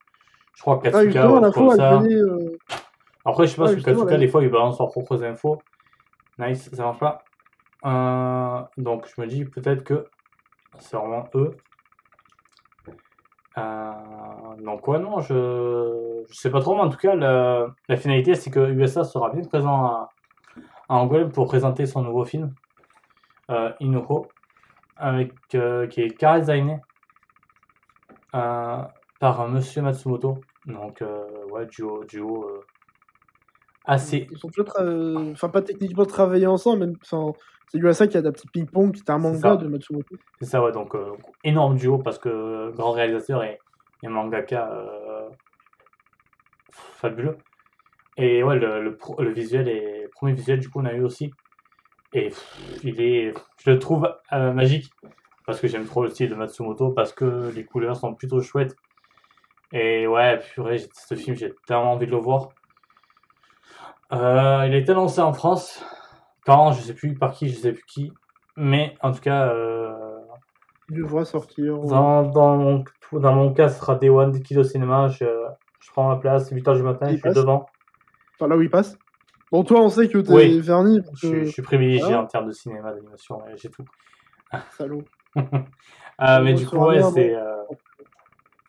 [0.55, 1.99] Je crois Ah, Katsuka justement, ou comme ça.
[1.99, 2.15] venait.
[2.15, 2.59] euh,
[3.25, 5.63] Après, je sais pas Ah, si Katsuka, des fois, ils balancent leurs propres infos.
[6.39, 7.25] Nice, ça marche pas.
[7.85, 10.07] Euh, donc, je me dis peut-être que
[10.79, 11.57] c'est vraiment eux.
[13.59, 13.93] Euh,
[14.59, 18.51] donc, ouais, non, je, je sais pas trop, mais en tout cas, la, finalité, c'est
[18.51, 20.11] que USA sera bien présent à,
[20.89, 22.55] à Angoulême pour présenter son nouveau film,
[23.51, 24.29] euh, Inuho,
[24.97, 26.23] avec, euh, qui est
[28.35, 28.83] euh,
[29.21, 30.41] par Monsieur Matsumoto.
[30.67, 31.03] Donc,
[31.51, 32.05] ouais, duo,
[33.85, 34.29] assez.
[34.31, 37.33] Ils sont tra- enfin pas techniquement travaillés ensemble, même enfin,
[37.73, 40.15] c'est USA qui a un petit ping-pong, qui est un manga de Matsumoto.
[40.41, 41.13] C'est ça, ouais, donc euh,
[41.43, 43.59] énorme duo parce que euh, grand réalisateur et,
[44.03, 45.29] et mangaka euh,
[46.71, 47.39] fabuleux.
[48.19, 50.93] Et ouais, le, le, pro- le visuel est le premier visuel du coup on a
[50.93, 51.33] eu aussi.
[52.13, 53.33] Et pff, il est,
[53.65, 54.91] je le trouve euh, magique
[55.47, 58.77] parce que j'aime trop le style de Matsumoto parce que les couleurs sont plutôt chouettes.
[59.73, 62.51] Et ouais, purée, ce film, j'ai tellement envie de le voir.
[64.13, 65.83] Euh, il a été lancé en France
[66.45, 68.13] par, je sais plus par qui, je sais plus qui,
[68.57, 69.49] mais en tout cas.
[69.53, 69.93] euh,
[70.91, 71.75] Il devra sortir.
[71.77, 75.09] euh, dans, dans, mon, dans mon cas, ce sera Day One, Kid au cinéma.
[75.09, 75.25] Je,
[75.81, 77.67] je prends ma place, 8h du matin, Il je suis devant.
[78.35, 78.97] Enfin, là où il passe.
[79.51, 80.61] Bon, toi, on sait que t'es Oui.
[80.61, 81.45] verni, parce Je, suis- que...
[81.45, 82.21] je suis privilégié Ah.
[82.23, 83.85] en termes de cinéma, d'animation, j'ai tout.
[84.77, 85.05] Salaud.
[86.21, 87.63] Euh, mais du coup, ouais, c'est euh,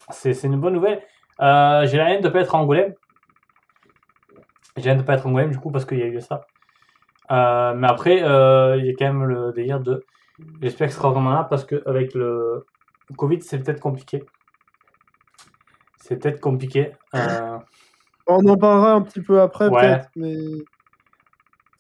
[0.10, 1.04] c'est c'est une bonne nouvelle.
[1.42, 2.94] Euh, j'ai la haine de pas être à Angoulême.
[4.78, 6.20] J'ai la haine de pas être à Angoulême, du coup, parce qu'il y a eu
[6.22, 6.48] ça.
[7.32, 10.06] Euh, mais après, euh, il y a quand même le délire de.
[10.62, 12.66] J'espère que ce sera vraiment là, parce qu'avec le
[13.18, 14.24] Covid, c'est peut-être compliqué.
[15.98, 16.92] C'est peut-être compliqué.
[17.16, 17.58] Euh,
[18.28, 19.82] On en parlera un petit peu après, Ouais.
[19.82, 20.36] peut-être, mais...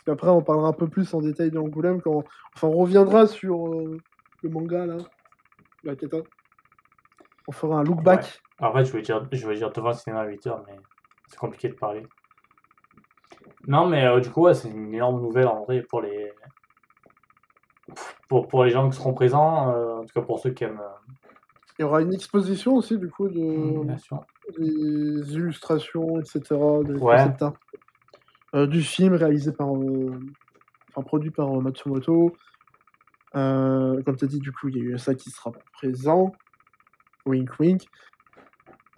[0.05, 2.25] Parce qu'après, on parlera un peu plus en détail d'Angoulême, quand...
[2.55, 3.97] Enfin, on reviendra sur euh,
[4.41, 4.97] le manga, là.
[5.85, 6.17] La Keta.
[7.47, 8.41] On fera un look back.
[8.59, 10.77] En fait, je dire, je vais dire devant le cinéma à 8h, mais
[11.27, 12.05] c'est compliqué de parler.
[13.67, 16.33] Non, mais euh, du coup, ouais, c'est une énorme nouvelle en vrai pour les
[18.27, 20.79] pour, pour les gens qui seront présents, euh, en tout cas pour ceux qui aiment
[20.79, 21.13] euh,
[21.77, 23.85] Il y aura une exposition aussi, du coup, de...
[24.57, 26.41] des illustrations, etc.,
[26.83, 27.17] des Ouais.
[27.17, 27.53] concept art.
[28.55, 30.19] Euh, du film réalisé par, euh,
[30.89, 32.33] enfin produit par euh, Matsumoto.
[33.35, 36.31] Euh, comme tu as dit, du coup, il y a eu ça qui sera présent.
[37.25, 37.83] Wink wink.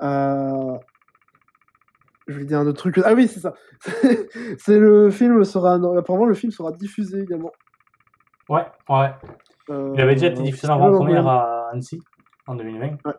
[0.01, 0.77] Euh,
[2.27, 2.99] je vais dire un autre truc.
[3.03, 3.53] Ah oui, c'est ça.
[4.57, 7.51] c'est le film sera apparemment le film sera diffusé également.
[8.49, 9.11] Ouais, ouais.
[9.69, 12.01] Euh, Il avait déjà été diffusé en avant-première à Annecy
[12.47, 12.97] en 2020.
[13.05, 13.13] Ouais.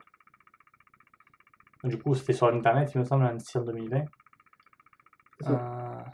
[1.85, 4.05] Du coup, c'était sur Internet, il me semble, à Annecy en 2020.
[5.41, 5.53] C'est ça.
[5.53, 6.11] Euh,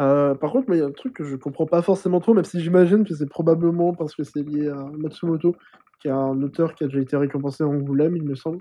[0.00, 2.44] Euh, par contre, il y a un truc que je comprends pas forcément trop, même
[2.44, 5.56] si j'imagine que c'est probablement parce que c'est lié à Matsumoto,
[6.00, 8.58] qui est un auteur qui a déjà été récompensé en Angoulême, il me semble.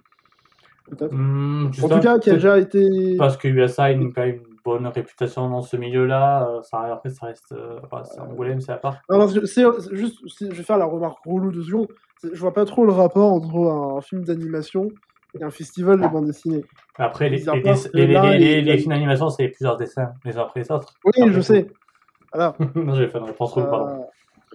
[0.90, 1.14] Peut-être.
[1.14, 3.18] hmm, En tout cas, qui a déjà été.
[3.18, 6.48] Parce que USA a une, quand même une bonne réputation dans ce milieu-là.
[6.50, 7.52] euh, ça, après, ça reste.
[7.52, 9.02] euh, enfin, c'est Angoulême, c'est à part.
[9.10, 11.88] Que c'est juste, je vais faire la remarque relou de secondes.
[12.24, 14.92] Je vois pas trop le rapport entre un film d'animation
[15.40, 16.66] et un festival de bande dessinée.
[16.98, 20.96] Après, les, là, films d'animation, c'est plusieurs dessins les uns après les autres.
[21.04, 21.72] Oui, Après je sais.
[22.34, 22.56] Voilà.
[22.76, 23.88] non, j'ai fait une réponse relou, pardon.
[23.88, 24.06] Euh,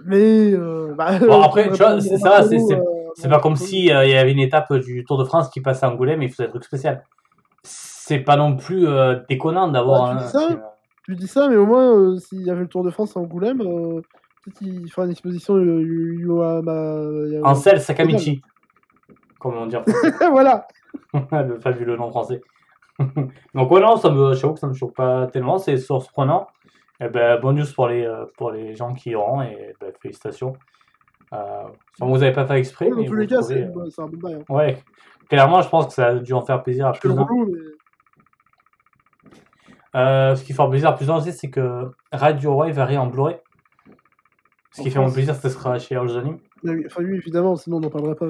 [0.04, 0.52] mais.
[0.52, 2.82] euh, bah, Bon, après, tu vois, c'est ça, c'est- euh,
[3.14, 5.60] C'est pas comme si euh, il y avait une étape du Tour de France qui
[5.60, 7.04] passait à Angoulême et il faisait un truc spécial.
[7.62, 10.26] c'est pas non plus euh, déconnant d'avoir Ouais, tu un.
[10.26, 10.62] dis ça film.
[11.04, 13.20] Tu dis ça, mais au moins, euh, s'il y avait le Tour de France à
[13.20, 15.54] Angoulême, peut-être qu'il fera une exposition
[17.44, 18.42] Ansel Sakamichi,
[19.38, 20.28] comme on dit en français.
[20.30, 20.66] voilà.
[21.32, 22.40] le fabuleux nom français.
[23.54, 26.46] Donc ouais non, ça me j'avoue que ça me choque pas tellement, c'est surprenant.
[27.00, 30.54] Et ben bonne news pour les pour les gens qui iront et ben, félicitations.
[31.32, 31.64] Euh,
[32.00, 34.18] vous avez pas fait exprès, Dans mais tous les cas, c'est euh, c'est un bon
[34.18, 34.34] bail.
[34.34, 34.44] Hein.
[34.48, 34.82] ouais.
[35.28, 37.26] Clairement, je pense que ça a dû en faire plaisir à plus d'un.
[37.46, 37.58] mais...
[39.94, 43.06] Euh, ce qui fait plaisir à plus d'un aussi, c'est que Radio Wave arrive en
[43.06, 43.36] Blu-ray.
[44.72, 46.38] Ce qui En fait mon plaisir, ce sera chez Anime.
[46.62, 48.26] mais oui, Enfin, oui, évidemment, sinon on n'en parlerait pas.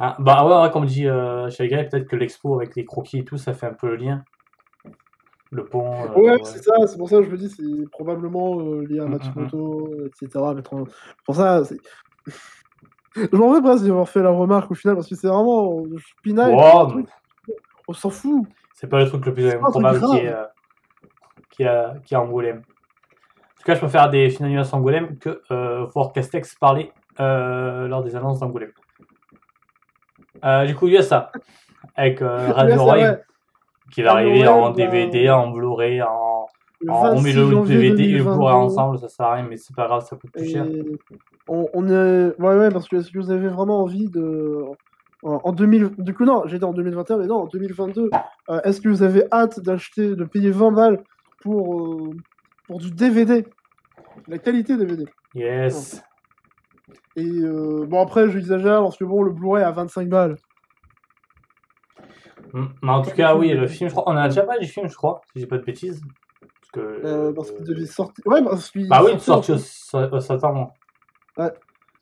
[0.00, 3.36] Ah, bah ouais, ouais, comme dit euh, peut-être que l'expo avec les croquis et tout,
[3.36, 4.24] ça fait un peu le lien.
[5.54, 5.92] Le pont.
[5.92, 6.38] euh, Ouais, ouais.
[6.44, 9.08] c'est ça, c'est pour ça que je me dis, c'est probablement euh, lié à Mm,
[9.08, 10.54] mm, Matsumoto, etc.
[10.54, 10.84] mettre en-
[11.26, 11.78] Pour ça, c'est.
[13.14, 15.82] Je m'en veux presque d'avoir fait la remarque au final, parce que c'est vraiment.
[15.84, 17.02] euh, Je pinaille, Wow,
[17.86, 18.46] on s'en fout.
[18.74, 20.44] C'est pas le truc le plus probable qui est, euh,
[21.50, 22.62] qui, a, qui est Angoulême.
[22.66, 25.42] En tout cas, je préfère des films d'animation Angoulême que
[25.92, 28.72] voir Castex parler lors des annonces d'Angoulême.
[30.66, 31.30] Du coup, il y a ça.
[31.94, 33.16] Avec Radio Roy.
[33.92, 36.46] Qui va arriver en DVD, en Blu-ray, en.
[36.88, 39.56] On met 26 le DVD et le 2022, Blu-ray ensemble, ça sert à rien, mais
[39.56, 40.66] c'est pas grave, ça coûte plus cher.
[41.46, 42.34] On, on est.
[42.40, 44.64] Ouais, ouais, parce que est-ce que vous avez vraiment envie de.
[45.22, 45.90] En en 2000.
[45.98, 48.10] Du coup, non, j'étais en 2021, mais non, en 2022.
[48.50, 51.04] euh, est-ce que vous avez hâte d'acheter, de payer 20 balles
[51.40, 52.10] pour, euh,
[52.66, 53.46] pour du DVD
[54.26, 55.04] La qualité DVD.
[55.36, 56.02] Yes.
[57.14, 60.36] Et euh, bon, après, j'exagère parce que bon, le Blu-ray à 25 balles.
[62.52, 62.66] Mm.
[62.82, 64.04] Mais en tout cas, oui, le film, je crois.
[64.10, 66.02] On a déjà pas du film, je crois, si j'ai pas de bêtises.
[66.40, 66.80] Parce que.
[67.04, 68.24] Euh, parce qu'il devait sortir.
[68.26, 70.72] Ouais, parce qu'il Bah oui, sorti au, septembre.
[71.34, 71.52] France.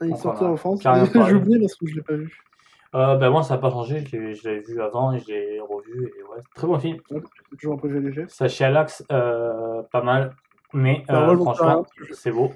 [0.03, 0.80] Il Enfin, sortait en France.
[0.82, 2.42] J'ai oublié parce que je l'ai pas vu.
[2.92, 6.12] Euh, ben moi ça n'a pas changé, je l'avais vu avant et je l'ai revu
[6.18, 6.96] et ouais, très bon film.
[7.09, 7.22] C'est
[7.57, 8.24] toujours un projet léger.
[8.26, 10.34] Sacha Alax, euh, pas mal,
[10.72, 12.51] mais Bah, euh, moi, sais franchement c'est beau.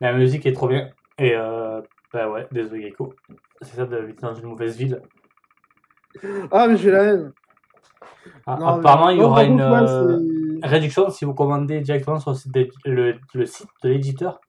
[0.00, 0.88] La musique est trop bien
[1.18, 1.82] et euh,
[2.14, 3.14] bah ouais, désolé Gecko,
[3.60, 5.02] c'est ça d'habiter dans une mauvaise ville.
[6.50, 7.32] Ah, mais j'ai la haine.
[8.46, 10.18] Ah, Non, mais- apparemment il y aura une moi, euh,
[10.62, 14.40] réduction si vous commandez directement sur le site de, le, le site de l'éditeur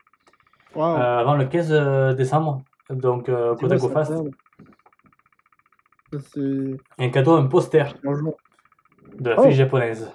[0.78, 2.62] euh, avant le 15 euh, décembre.
[2.90, 4.14] Donc euh, Kotaku Fast,
[6.98, 7.94] un cadeau, un poster
[9.20, 9.44] de la Oh.
[9.44, 10.12] fiche japonaise.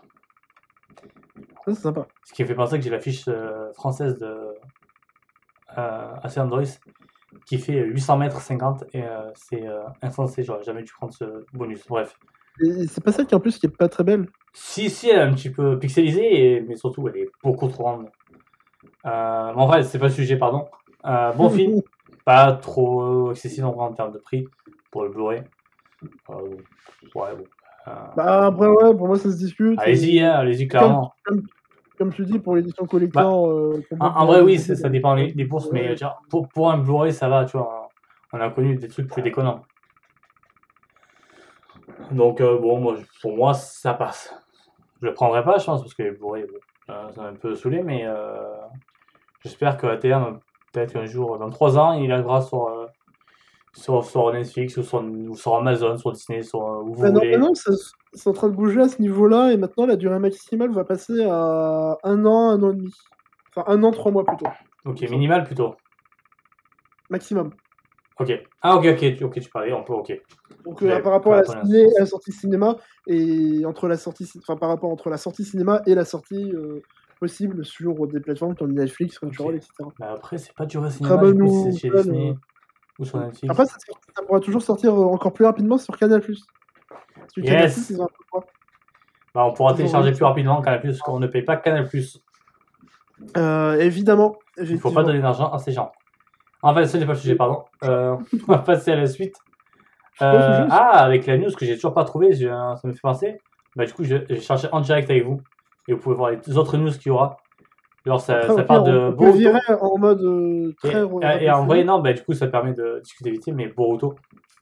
[1.65, 2.07] Ça, c'est sympa.
[2.25, 4.55] Ce qui fait penser que j'ai la fiche euh, française de
[5.79, 6.63] euh, AC Android
[7.47, 11.47] qui fait 800 mètres 50 et euh, c'est euh, insensé, j'aurais jamais dû prendre ce
[11.53, 11.87] bonus.
[11.89, 12.17] Bref.
[12.89, 14.27] C'est pas celle qui en plus qui est pas très belle?
[14.53, 17.85] Si, si, elle est un petit peu pixelisée, et- mais surtout elle est beaucoup trop
[17.85, 18.07] grande.
[19.07, 20.69] Euh, mais en vrai, c'est pas le sujet, pardon.
[21.07, 21.81] Euh, bon film,
[22.25, 24.49] pas trop excessif en, termes de prix
[24.91, 25.43] pour le Blu-ray.
[26.31, 26.35] Euh,
[27.15, 27.47] ouais, bon.
[27.89, 29.79] Euh, Bah après ouais, pour moi ça se discute.
[29.79, 31.15] allez-y, hein, allez-y, clairement.
[31.25, 31.47] Comme
[32.09, 33.49] tu dis pour l'édition collector.
[33.51, 36.71] euh, qu'on En, vrai, oui, euh, ça dépend des, des bourses, mais euh, pour, pour
[36.71, 37.89] un Blu-ray, ça va, tu vois.
[38.33, 39.61] On a connu des trucs plus déconnants.
[42.13, 44.35] Donc, euh, bon, moi, pour moi, ça passe.
[45.03, 47.35] Je le prendrai pas, je pense, parce que les Blu-ray, bon, euh, ça m'a un
[47.35, 48.43] peu saoulé, mais euh,
[49.45, 50.41] j'espère qu'à terme,
[50.73, 52.87] peut-être qu'un jour, dans 3 ans, il arrivera sur, euh,
[53.77, 57.11] sur, sur Netflix ou sur, ou sur Amazon, sur Disney, sur euh, où vous Bah
[57.11, 57.39] non, voulez.
[57.39, 57.73] non, ça-
[58.13, 61.23] c'est en train de bouger à ce niveau-là et maintenant la durée maximale va passer
[61.25, 62.95] à un an, un an et demi.
[63.55, 64.47] Enfin un an, trois mois plutôt.
[64.85, 65.77] Ok, minimal plutôt.
[67.09, 67.51] Maximum.
[68.19, 68.33] Ok.
[68.63, 70.21] Ah, ok, ok, tu, ok, tu parlais, on peut, ok.
[70.65, 71.97] Donc euh, par rapport à la, ciné, sortie.
[71.97, 75.81] à la sortie cinéma et entre la sortie, enfin par rapport entre la sortie cinéma
[75.87, 76.81] et la sortie euh,
[77.19, 79.71] possible sur des plateformes comme Netflix, Crunchyroll, etc.
[79.99, 82.37] Bah après, c'est pas du vrai cinéma, c'est chez Disney.
[83.01, 83.51] Ou sur Netflix.
[83.51, 83.77] Après ça,
[84.15, 86.23] ça pourra toujours sortir euh, encore plus rapidement sur Canal+.
[87.37, 87.91] Yes.
[87.91, 88.45] ils ont un peu quoi.
[89.35, 91.89] Bah, on pourra Ils télécharger plus rapidement Canal+, parce qu'on ne paye pas Canal+.
[93.37, 94.37] Euh, évidemment.
[94.57, 94.93] Il faut effectivement.
[94.93, 95.93] pas donner d'argent à ces gens.
[96.63, 97.65] En fait, ce n'est pas le sujet, pardon.
[97.85, 98.17] Euh,
[98.49, 99.37] on va passer à la suite.
[100.23, 103.39] Euh, ah, avec la news que j'ai toujours pas trouvée, ça me fait penser.
[103.77, 105.41] Bah, du coup, je je vais chercher en direct avec vous.
[105.89, 107.39] Et vous pouvez voir les autres news qu'il y aura.
[108.07, 109.37] Genre, ça, Après, ça pire, de Boruto.
[109.39, 111.03] virer en mode euh, Et, très...
[111.03, 114.17] et- et en vrai, non, bah, du coup, ça permet de discuter vite, mais Boruto,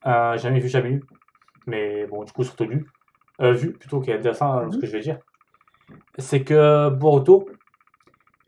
[0.06, 1.04] euh, jamais vu, jamais lu.
[1.66, 2.86] Mais bon, du coup, surtout lu.
[3.40, 4.80] Euh, vu, plutôt, qui est intéressant euh, ce Mhm.
[4.80, 5.18] que je vais dire.
[6.18, 7.48] C'est que Boruto,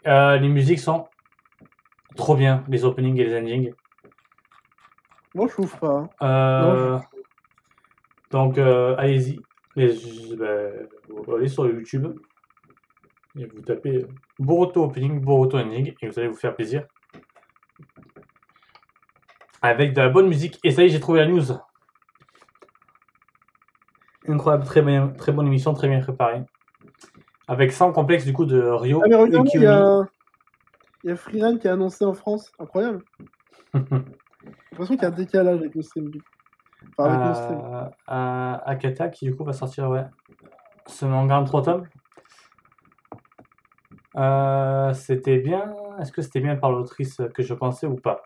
[0.09, 1.07] euh, les musiques sont
[2.17, 3.73] trop bien, les openings et les endings.
[5.35, 6.09] Moi, je trouve pas.
[8.33, 9.41] donc, allez-y.
[9.77, 10.35] Les-
[11.33, 12.09] allez sur YouTube
[13.39, 14.07] et vous tapez
[14.39, 16.87] Boruto Opening, Boruto Ending et vous allez vous faire plaisir.
[19.63, 20.59] Avec de la bonne musique.
[20.65, 21.45] Et ça y est, j'ai trouvé la news.
[24.27, 26.43] incroyable, très, bien, très bonne émission, très bien préparée.
[27.47, 30.07] Avec 100 complexes du coup de Rio Ah, mais regarde, il y a,
[31.05, 32.53] il y a Freerun qui a annoncé en France.
[32.59, 33.03] Incroyable.
[33.75, 33.81] J'ai
[34.73, 36.11] l'impression qu'il y a un décalage avec le stream.
[36.97, 37.61] Enfin, avec stream.
[37.61, 40.05] Euh, à Akata qui du coup va sortir ouais,
[40.87, 41.87] ce manga en 3 tomes.
[44.21, 45.75] Euh, c'était bien.
[45.99, 48.23] Est-ce que c'était bien par l'autrice que je pensais ou pas?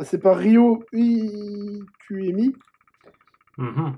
[0.00, 2.54] C'est pas Rio UQMI.
[3.58, 3.96] Mhm.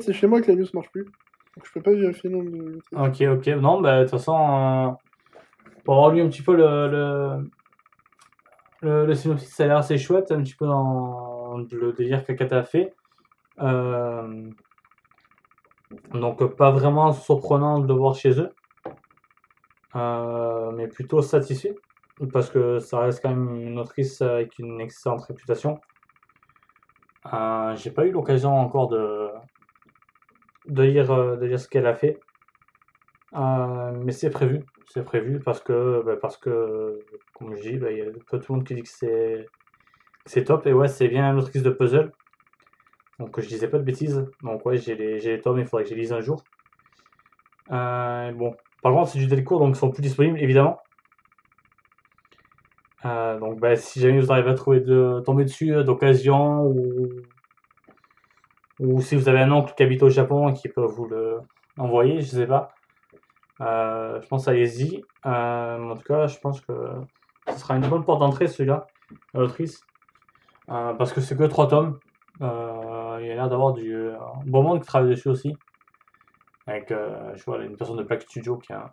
[0.00, 1.04] C'est chez moi que la news marche plus.
[1.04, 2.80] Donc je peux pas vérifier le nom de.
[2.92, 3.46] Ok, ok.
[3.60, 4.90] Non, bah, de toute façon, euh,
[5.84, 7.50] pour avoir lu un petit peu le, le,
[8.82, 12.58] le, le synopsis, ça a l'air assez chouette, un petit peu dans le délire qu'Akata
[12.58, 12.94] a fait.
[13.60, 14.50] Euh,
[16.12, 18.52] donc, pas vraiment surprenant de le voir chez eux,
[19.96, 21.74] Euh, mais plutôt satisfait,
[22.32, 25.80] parce que ça reste quand même une autrice avec une excellente réputation.
[27.32, 29.28] Euh, J'ai pas eu l'occasion encore de,
[30.66, 32.18] de lire, euh, de lire ce qu'elle a fait.
[33.34, 36.98] Mais c'est prévu, c'est prévu parce que, bah, parce que
[37.34, 39.46] comme je dis, bah, il y a tout le monde qui dit que c'est
[40.26, 40.66] c'est top.
[40.66, 42.12] Et ouais, c'est bien une autrice de puzzle.
[43.18, 44.24] Donc je disais pas de bêtises.
[44.42, 46.42] Donc ouais, j'ai les, les tomes, il faudrait que je les lise un jour.
[47.70, 50.78] Bon, par contre, c'est du Delcourt, donc ils sont plus disponibles, évidemment.
[53.06, 57.08] Euh, donc bah, si jamais vous arrivez à trouver de, tomber dessus euh, d'occasion ou,
[58.80, 61.38] ou si vous avez un oncle qui habite au Japon et qui peut vous le
[61.78, 62.74] envoyer, je sais pas.
[63.62, 65.02] Euh, je pense allez-y.
[65.24, 66.74] Euh, en tout cas, je pense que
[67.48, 68.86] ce sera une bonne porte d'entrée celui-là,
[69.32, 69.80] à l'autrice.
[70.66, 71.98] Parce que c'est que 3 tomes.
[72.40, 72.44] Il
[73.26, 74.10] y a l'air d'avoir du
[74.44, 75.56] bon monde qui travaille dessus aussi.
[76.66, 78.90] Avec euh, je vois, une personne de Plaque Studio qui a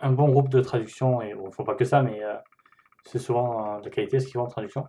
[0.00, 1.22] un, bon groupe de traduction.
[1.22, 2.36] Et bon, faut pas que ça, mais euh,
[3.04, 4.86] c'est souvent euh, de qualité ce qu'ils font en traduction.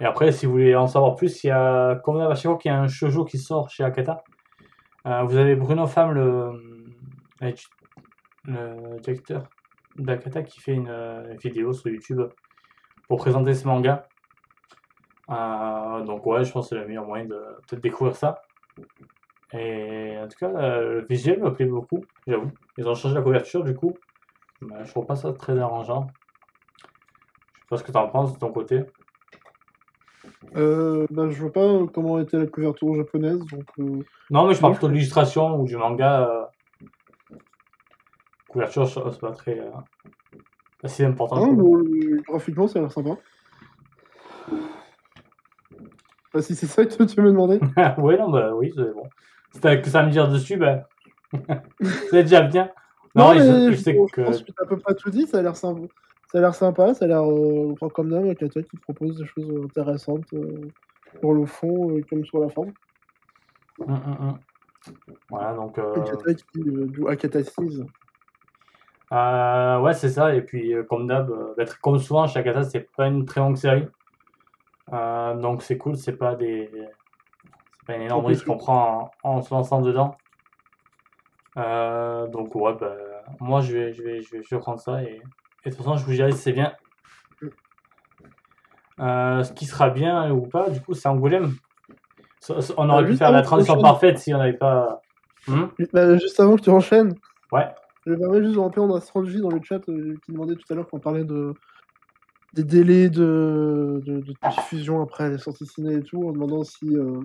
[0.00, 2.86] Et après, si vous voulez en savoir plus, il y a, qu'il y a un
[2.86, 4.22] shoujo qui sort chez Akata,
[5.06, 6.84] euh, vous avez Bruno Femme, le,
[8.44, 9.42] le, directeur
[9.96, 12.22] d'Akata, qui fait une vidéo sur YouTube
[13.08, 14.06] pour présenter ce manga.
[15.28, 18.40] Donc ouais, je pense que c'est le meilleur moyen de peut-être découvrir ça.
[19.54, 22.50] Et en tout cas, euh, le visuel me plaît beaucoup, j'avoue.
[22.76, 23.94] Ils ont changé la couverture du coup.
[24.60, 26.06] Mais je trouve pas ça très arrangeant.
[27.54, 28.82] Je sais pas ce que tu en penses de ton côté.
[30.56, 33.38] Euh, bah, je vois pas comment était la couverture japonaise.
[33.46, 36.28] Donc, euh, Non, mais je parle plutôt de l'illustration ou du manga.
[36.28, 36.44] euh,
[38.48, 39.58] Couverture, c'est pas très.
[39.58, 39.70] euh,
[40.86, 41.36] si important.
[41.50, 41.84] ah, bon,
[42.26, 43.16] graphiquement, ça a l'air sympa.
[46.32, 47.58] Bah, si c'est ça que tu me demandais.
[47.98, 49.08] ouais, non, bah oui, c'est bon.
[49.52, 50.88] Si t'as que ça à me dire dessus, bah.
[52.10, 52.70] c'est déjà bien.
[53.14, 54.20] Non, mais je, je je, sais je que.
[54.22, 55.26] pense que t'as à peu près tout dit.
[55.26, 55.82] Ça a l'air sympa.
[56.30, 56.94] Ça a l'air sympa.
[56.94, 60.68] Ça a l'air euh, comme d'hab, Akata qui propose des choses intéressantes euh,
[61.20, 62.72] pour le fond euh, comme sur la forme.
[63.80, 64.38] Hum, hum.
[65.30, 65.78] Voilà, donc.
[65.78, 65.94] euh,
[66.52, 67.82] qui euh, du Akata 6.
[69.12, 70.34] euh, ouais, c'est ça.
[70.34, 73.40] Et puis, euh, comme d'hab, euh, bah, comme souvent, chez Akata, c'est pas une très
[73.40, 73.86] longue série.
[74.92, 76.70] Euh, donc, c'est cool, c'est pas des.
[77.88, 80.14] Pas une énorme risque qu'on prend en, en se lançant dedans.
[81.56, 82.94] Euh, donc, ouais, bah,
[83.40, 85.02] moi, je vais, je, vais, je, vais, je vais prendre ça.
[85.02, 85.22] Et,
[85.64, 86.74] et de toute façon, je vous dirai si c'est bien.
[89.00, 91.54] Euh, ce qui sera bien ou pas, du coup, c'est Angoulême.
[92.76, 95.00] On aurait Euh, pu faire la transition parfaite si on n'avait pas.
[95.46, 95.66] Hmm?
[95.92, 97.14] Bah, juste avant que tu enchaînes,
[97.52, 97.68] ouais.
[98.06, 100.86] je permets juste de remplir Astrologie dans le chat euh, qui demandait tout à l'heure
[100.90, 101.54] quand on parlait de
[102.54, 106.96] des délais de, de, de diffusion après les sorties ciné et tout, en demandant si
[106.96, 107.20] euh,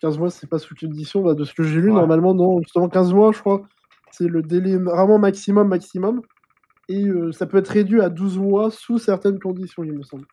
[0.00, 1.22] 15 mois c'est pas sous édition.
[1.22, 1.94] Bah, de ce que j'ai lu, Ouais.
[1.94, 3.62] normalement, non, justement 15 mois, je crois,
[4.10, 6.22] c'est le délai vraiment maximum, maximum.
[6.88, 10.26] Et euh, ça peut être réduit à 12 mois sous certaines conditions, il me semble.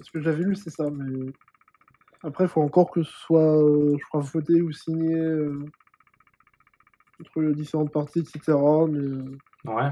[0.00, 1.32] Ce que j'avais lu, c'est ça, mais
[2.22, 5.70] après, il faut encore que ce soit, euh, je crois, voté ou signé euh,
[7.20, 8.86] entre les différentes parties, etc.
[8.88, 9.90] Mais euh, Ouais.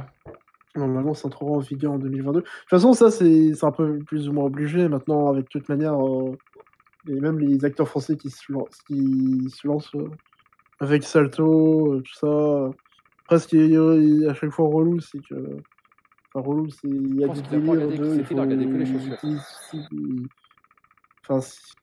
[0.76, 2.41] normalement, ça entrera en vigueur en 2022.
[2.41, 4.89] De toute façon, ça, c'est c'est un peu plus ou moins obligé.
[4.89, 6.39] Maintenant, avec toute manière, euh,
[7.07, 8.44] et même les acteurs français qui se,
[8.86, 10.09] qui se lancent euh,
[10.80, 12.70] avec Salto, euh, tout ça.
[13.24, 15.34] Après, ce qui est euh, à chaque fois relou, c'est que.
[16.34, 16.88] Enfin, relou, c'est.
[16.88, 18.05] Il y a des délires de.
[18.14, 18.24] les
[21.22, 21.74] Enfin, c'est-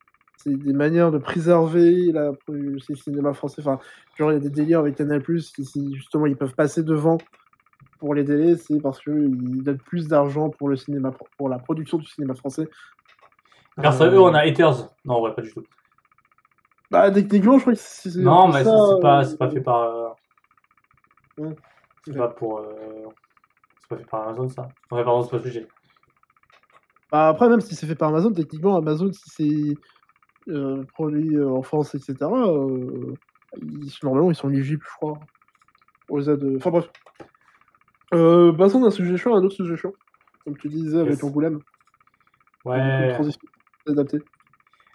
[0.48, 3.62] des manières de préserver la, le cinéma français.
[3.62, 3.80] Enfin,
[4.18, 7.18] genre, il y a des délires avec Canal+, qui, si justement ils peuvent passer devant
[8.00, 11.98] pour les délais, c'est parce qu'ils donnent plus d'argent pour le cinéma, pour la production
[11.98, 12.70] du cinéma français.
[13.78, 14.90] Grâce à Euh, eux, on a Haters.
[15.04, 15.64] Non, ouais, pas du tout.
[16.92, 18.16] Bah, techniquement, je crois que c'est.
[18.20, 19.82] Non, mais ça, c'est pas, euh, c'est pas fait par.
[19.82, 20.10] euh,
[21.38, 21.56] Ouais.
[22.06, 22.60] C'est pas pour.
[22.60, 23.08] euh,
[23.82, 24.68] C'est pas fait par Amazon, ça.
[24.92, 25.68] Ouais, pardon, c'est pas le sujet.
[27.12, 30.52] Bah, après, même si c'est fait par Amazon, techniquement, Amazon, si c'est.
[30.52, 33.16] euh, produits euh, en France, etc., euh,
[33.62, 35.20] ils, normalement, ils sont éligibles, je crois,
[36.08, 36.54] aux aides.
[36.58, 36.90] Enfin bref.
[38.14, 39.96] Euh, passons d'un sujet chaud à un autre sujet chaud.
[40.44, 41.24] Comme tu disais avec Yes.
[41.24, 41.60] Angoulême.
[42.64, 43.18] Ouais.
[43.92, 44.20] Adaptée.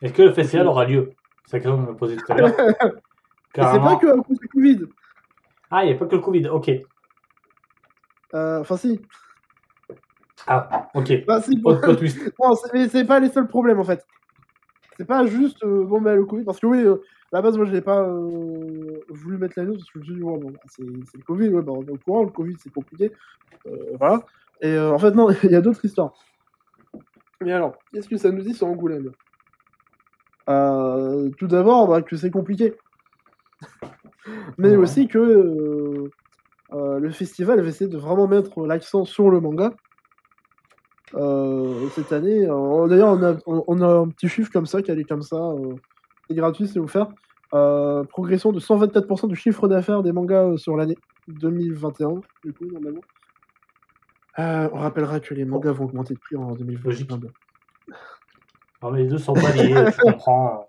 [0.03, 1.13] Est-ce que le festival aura lieu
[1.47, 2.53] C'est la question que je me posais tout à l'heure.
[3.55, 4.81] C'est pas que à cause du Covid.
[5.71, 6.49] Ah, il n'y a pas que le Covid.
[6.49, 6.71] Ok.
[8.35, 9.01] Euh, Enfin, si.
[10.47, 11.25] Ah, ok.
[11.27, 11.61] Bah, si.
[12.41, 12.55] Non,
[12.89, 14.07] c'est- pas les seuls problèmes en fait.
[14.97, 16.97] C'est pas juste euh, bon bah le Covid parce que oui euh,
[17.33, 20.05] à la base moi j'ai pas euh, voulu mettre la news parce que je me
[20.05, 22.23] suis dit ouais, bon, bah, c'est c'est le Covid ouais bah, on est au courant
[22.25, 23.11] le Covid c'est compliqué
[23.67, 24.23] Euh, voilà
[24.61, 26.13] et euh, en fait non il y a d'autres histoires.
[27.43, 29.13] Mais alors qu'est-ce que ça nous dit sur Angoulême?
[30.49, 32.75] Euh, Tout d'abord bah, que c'est compliqué
[34.59, 34.77] mais Ouais.
[34.77, 36.11] aussi que euh,
[36.73, 39.73] euh, le festival va essayer de vraiment mettre l'accent sur le manga
[41.15, 42.47] euh, cette année.
[42.47, 45.23] Euh, D'ailleurs, on a, on, on a un petit chiffre comme ça qui allait comme
[45.23, 45.37] ça.
[45.37, 45.75] euh,
[46.29, 47.09] c'est gratuit, c'est offert.
[47.55, 50.97] Euh, progression de 124% du chiffre d'affaires des mangas sur l'année
[51.29, 53.01] 2021, du coup, normalement.
[54.39, 56.89] Euh, on rappellera que les mangas vont augmenter de prix en 2022.
[56.89, 57.11] Logique.
[58.83, 60.67] Non, mais les deux sont pas liés, tu comprends.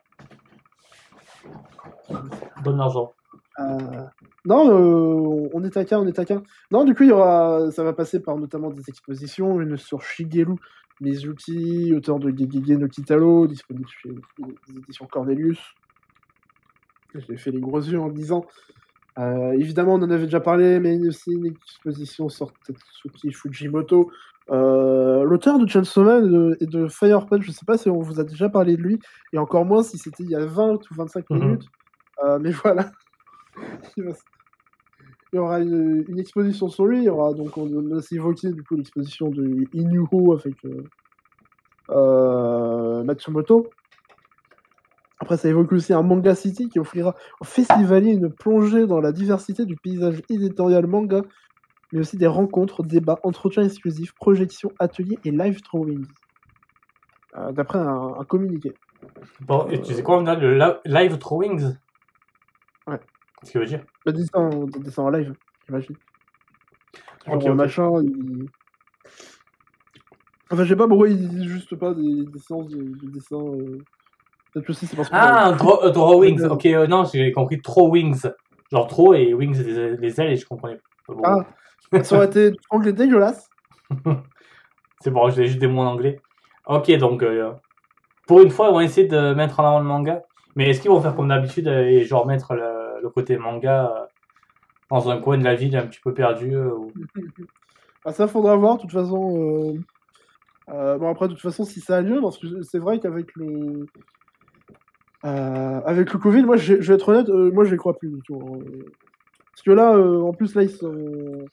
[2.63, 3.13] Donne l'argent.
[3.59, 4.05] Euh,
[4.45, 6.41] non, euh, on est taquin, on est taquin.
[6.71, 10.01] Non, du coup, il y aura, ça va passer par notamment des expositions, une sur
[10.01, 10.55] Shigeru
[10.99, 15.59] Mizuki, auteur de Gegege no Kitaro, disponible chez les éditions Cornelius.
[17.15, 18.45] J'ai fait les gros yeux en disant.
[19.19, 22.53] Euh, évidemment, on en avait déjà parlé, mais il y a aussi une exposition sur
[22.65, 24.09] Tetsuki Fujimoto,
[24.51, 27.43] euh, l'auteur de Chainsaw Man et de, et de Fire Punch.
[27.43, 28.99] Je sais pas si on vous a déjà parlé de lui,
[29.33, 31.39] et encore moins si c'était il y a 20 ou 25 Mhm.
[31.39, 31.65] minutes.
[32.23, 32.91] Euh, mais voilà.
[33.97, 34.11] il, va-
[35.33, 36.99] il y aura une, une exposition sur lui.
[36.99, 40.55] Il y aura donc on a aussi évoqué du coup l'exposition de Inuho avec
[43.03, 43.69] Matsumoto.
[45.21, 49.11] Après, ça évoque aussi un manga city qui offrira aux festivaliers une plongée dans la
[49.11, 51.21] diversité du paysage éditorial manga,
[51.91, 56.07] mais aussi des rencontres, débats, entretiens exclusifs, projections, ateliers et live drawings.
[57.37, 58.73] Euh, D'après un, un communiqué.
[59.41, 61.75] Bon, et tu sais quoi, on a le live drawings?
[62.87, 62.99] Ouais.
[63.39, 63.85] Qu'est-ce qu'il veut dire?
[64.05, 65.35] Bah, dessin, en- dessin en live,
[65.67, 65.95] j'imagine.
[67.27, 68.47] Genre, machin, il...
[70.49, 73.37] Enfin, je sais pas pourquoi ils disent juste pas des, des séances de, de dessin.
[73.37, 73.77] euh.
[74.53, 75.15] Peut-être aussi c'est parce que.
[75.15, 76.43] Ah, draw- euh, drawings.
[76.45, 78.21] Ok, euh, non, j'ai compris trop wings.
[78.71, 80.75] Genre trop et wings, les ailes et je comprenais
[81.07, 81.13] pas.
[81.13, 83.49] Bon, Ah, ça aurait été anglais dégueulasse.
[85.01, 86.21] C'est bon, j'ai juste des mots en anglais.
[86.67, 87.51] Ok, donc euh,
[88.27, 90.23] pour une fois, ils vont essayer de mettre en avant le manga.
[90.55, 93.85] Mais est-ce qu'ils vont faire comme d'habitude euh, et genre mettre le, le côté manga
[93.95, 94.05] euh,
[94.89, 96.91] dans un coin de la ville un petit peu perdu ou-
[98.05, 99.75] Ah, ça faudra voir, de toute façon.
[100.69, 103.27] euh, bon, après, de toute façon, si ça a lieu, parce que c'est vrai qu'avec
[103.35, 103.85] le.
[105.25, 108.09] Euh, avec le Covid, moi, je vais être honnête, euh, moi, je les crois plus
[108.09, 108.39] du tout.
[108.43, 108.59] hein.
[109.51, 111.45] Parce que là, euh, en plus, là, ils sont.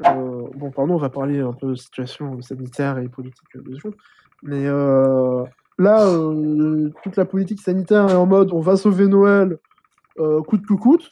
[0.00, 3.94] bon, pardon, on va parler un peu de situation sanitaire et politique euh, de secondes.
[4.42, 4.64] Mais
[5.78, 6.06] là,
[7.02, 9.58] toute la politique sanitaire est en mode on va sauver Noël
[10.16, 11.10] coûte que coûte.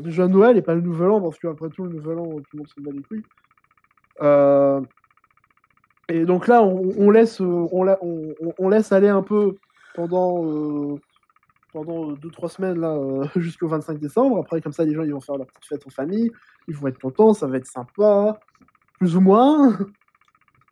[0.00, 2.58] Déjà Noël et pas le Nouvel An, parce qu'après tout, le Nouvel An, tout le
[2.58, 3.24] monde se bat les couilles.
[6.10, 9.56] Et donc là, on, laisse, on, la- on, on- on laisse aller un peu
[9.98, 10.94] pendant, euh,
[11.72, 14.38] pendant 2-3 semaines là, euh, jusqu'au 25 décembre.
[14.38, 16.30] Après, comme ça, les gens ils vont faire leur petite fête en famille,
[16.68, 18.38] ils vont être contents, ça va être sympa,
[18.98, 19.76] plus ou moins.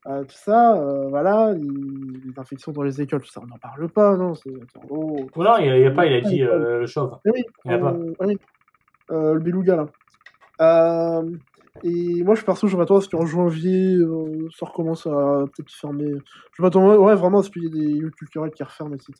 [0.09, 3.89] Euh, tout ça, euh, voilà, les, infections dans les écoles, tout ça, on n'en parle
[3.89, 4.55] pas, non c'est-
[4.89, 5.17] oh.
[5.35, 7.19] Non, il n'y a, pas, il a dit euh, le chauve.
[7.25, 7.93] Oui, Il y a pas.
[8.21, 8.39] oui.
[9.11, 9.75] Euh, le beluga
[10.61, 11.23] là.
[11.85, 15.71] Et moi je perso je m'attends à ce qu'en janvier euh, ça recommence à peut-être
[15.71, 16.13] fermer.
[16.57, 19.13] Je m'attends ouais, vraiment à ce qu'il y ait des lieux culturels qui referment, etc.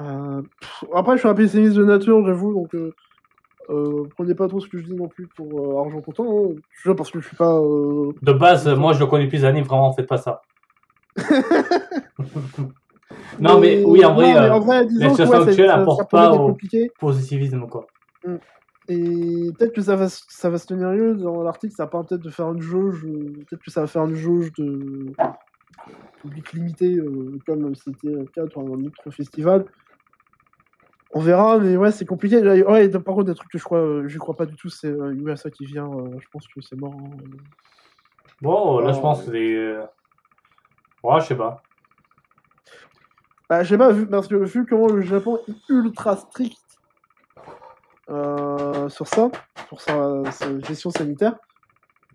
[0.00, 4.58] Euh, pff, après je suis un pessimiste de nature j'avoue donc euh, prenez pas trop
[4.60, 6.24] ce que je dis non plus pour argent comptant.
[6.28, 6.54] Hein.
[6.84, 7.60] Déjà parce que je suis pas.
[7.60, 10.42] De base, moi je le connais des années, vraiment, faites pas ça.
[13.38, 15.68] non, mais oui, en vrai, non, mais en vrai, disons que, situation ouais, ça- actuelle
[15.68, 16.56] ça- ça apporte pourrait pas au-
[16.98, 17.86] positivisme quoi.
[18.88, 22.22] Et peut-être que ça va, ça va se tenir lieu dans l'article, ça parle peut-être
[22.22, 25.12] de faire une jauge, euh, peut-être que ça va faire une jauge de
[26.20, 29.64] public limité, euh, comme c'était le cas dans un autre festival.
[31.14, 32.40] On verra, mais ouais, c'est compliqué.
[32.40, 34.68] Là, Ouais, par contre, des trucs que je crois, euh, j'y crois pas du tout,
[34.70, 36.94] c'est euh, Yuasa qui vient, euh, je pense que c'est mort.
[36.94, 37.10] hein.
[38.40, 39.76] Bon, là je pense que c'est.
[41.06, 41.62] Ouais, je sais pas.
[43.48, 46.71] Bah, je sais pas, vu, parce que vu comment le Japon est ultra strict
[48.12, 49.30] euh, sur ça,
[49.68, 51.34] sur sa, sa gestion sanitaire,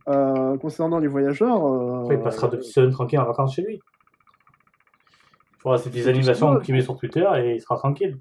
[0.08, 1.66] euh, concernant les voyageurs.
[1.66, 3.82] euh, il passera deux semaines tranquilles en vacances chez lui.
[5.78, 8.18] C'est tout animations qu'il met sur Twitter et il sera tranquille.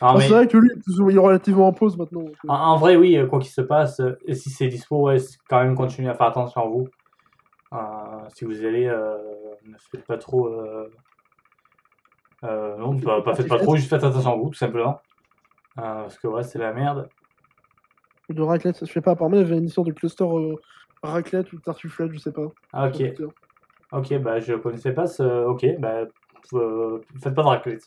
[0.00, 2.22] Ah, mais C'est vrai que lui, il est relativement en pause maintenant.
[2.22, 5.16] donc, en, en vrai, oui, quoi qu'il se passe, et si c'est dispo, ouais,
[5.48, 6.86] quand même continuez à faire attention à vous.
[7.72, 7.76] Euh,
[8.34, 9.16] si vous allez, euh,
[9.66, 10.48] ne faites pas trop.
[12.44, 15.00] Euh, non, pas, pas faites pas trop, juste faites attention à vous, tout simplement.
[15.78, 17.08] Euh, parce que ouais, c'est la merde.
[18.28, 20.54] De raclette, je sais pas, apparemment il y avait une histoire de cluster euh,
[21.02, 22.46] raclette ou tartuflette, je sais pas.
[22.72, 23.02] Ah, ok,
[23.92, 25.44] ok, bah je connaissais pas ce.
[25.46, 26.04] Ok, bah
[26.52, 27.84] euh, faites pas de raclette.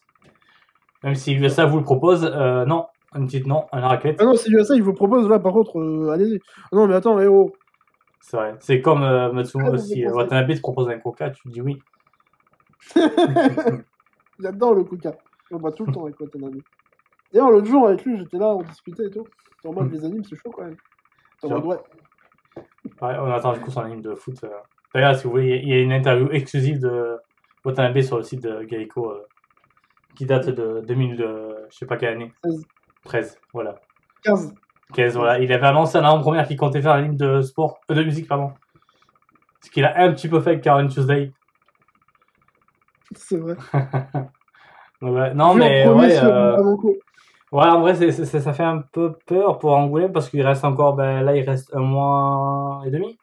[1.03, 4.17] Même si USA vous le propose, euh, non, une petite non, un raclette.
[4.19, 6.39] Ah non, c'est USA, il vous propose là par contre, euh, allez-y.
[6.57, 7.53] Ah Non mais attends, eh oh,
[8.21, 8.55] C'est vrai.
[8.59, 11.83] C'est comme euh, Matsumo Ah, pensez- Watanabe te propose un coca, tu dis oui.
[14.39, 15.15] J'adore le coca.
[15.51, 16.61] On boit tout le temps avec Watanabe.
[17.34, 19.25] D'ailleurs, l'autre jour avec lui, j'étais là, on discutait et tout.
[19.63, 20.75] En mode les animes, c'est chaud quand même.
[21.41, 22.63] J'étais en mode, ouais.
[23.01, 24.43] Ouais, on attend du coup son anime de foot.
[24.43, 24.49] euh.
[24.93, 27.17] D'ailleurs, si vous voulez, il y a une interview exclusive de
[27.63, 29.25] Watanabe sur le site de Geico euh,
[30.15, 32.34] qui date de 2000, euh, je sais pas quelle année.
[32.43, 32.65] 13.
[33.05, 33.75] 13, voilà.
[34.23, 34.53] 15.
[34.93, 35.39] 15, voilà.
[35.39, 38.27] Il avait annoncé en avant-première qu'il comptait faire un anime de sport, euh, de musique,
[38.27, 38.51] pardon.
[39.63, 41.32] Ce qu'il a un petit peu fait avec Karen Tuesday.
[43.15, 43.55] C'est vrai.
[45.01, 46.95] Ouais, non, en mais premier ouais, sur euh, Bamako.
[47.52, 50.41] Ouais, en vrai, c'est, c'est- c'est- ça fait un peu peur pour Angoulême parce qu'il
[50.45, 53.18] reste encore, ben, là, il reste un mois et demi.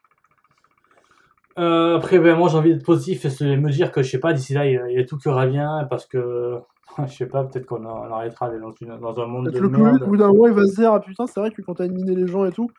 [1.57, 4.19] Euh, après, ben, moi, j'ai envie d'être positif et de me dire que, je sais
[4.19, 6.57] pas, d'ici là, il y a, il y a tout qui revient parce que,
[7.05, 9.55] je sais pas, peut-être qu'on en- on arrêtera d'aller dans, une- dans un monde Peut-être
[9.63, 10.03] de le merde.
[10.03, 11.87] au bout d'un mois, il va se dire, ah putain, c'est vrai que quand t'as
[11.87, 12.69] miné les gens et tout,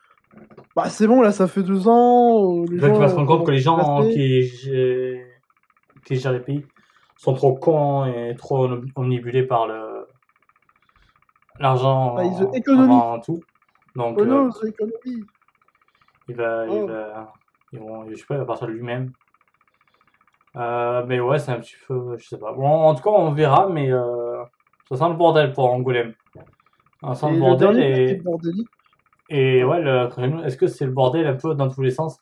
[0.75, 2.61] bah c'est bon, là, ça fait deux ans.
[2.63, 4.49] euh, Les gens, qu'il va se rendre euh, compte que les gens qui,
[6.05, 6.65] qui gèrent les pays
[7.17, 10.00] sont trop cons et trop om- omnibulés par le
[11.61, 12.17] l'argent
[12.53, 12.83] economy.
[12.93, 13.41] avant tout.
[13.95, 15.25] Donc, Oh euh, non, c'est l'économie.
[16.27, 16.87] il va, il Oh.
[16.87, 17.33] va,
[17.73, 19.11] ils vont, je sais pas, il va partir de lui-même.
[20.57, 22.51] Euh, mais ouais, c'est un petit peu, je sais pas.
[22.53, 24.43] Bon, en tout cas, on verra, mais euh,
[24.89, 26.13] ça sent le bordel pour Angoulême.
[27.01, 28.21] Ça sent Et le bordel et,
[29.29, 30.09] et ouais, le-
[30.45, 32.17] est-ce que c'est le bordel un peu dans tous les sens?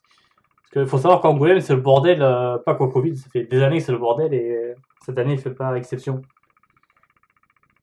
[0.62, 3.62] Parce qu'il faut savoir qu'Angoulême, c'est le bordel, euh, pas qu'au Covid, ça fait des
[3.62, 4.74] années que c'est le bordel et euh,
[5.04, 6.22] cette année, il fait pas exception.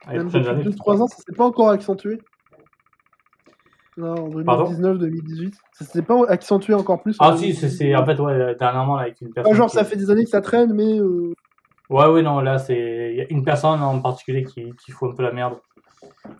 [0.05, 2.21] Ah, Même depuis années, 2-3 ans, ça s'est pas encore accentué.
[3.97, 5.55] Non, en Pardon 2019-2018.
[5.73, 7.17] Ça s'est pas accentué encore plus.
[7.19, 7.77] Ah si, c'est 2018.
[7.77, 9.51] c'est- en fait, ouais, dernièrement, là, avec une personne.
[9.51, 11.33] Pas genre qui- ça fait des années que ça traîne, mais euh,
[11.89, 15.11] Ouais, ouais, non, là, c'est il y a une personne en particulier qui, qui fout
[15.11, 15.57] un peu la merde.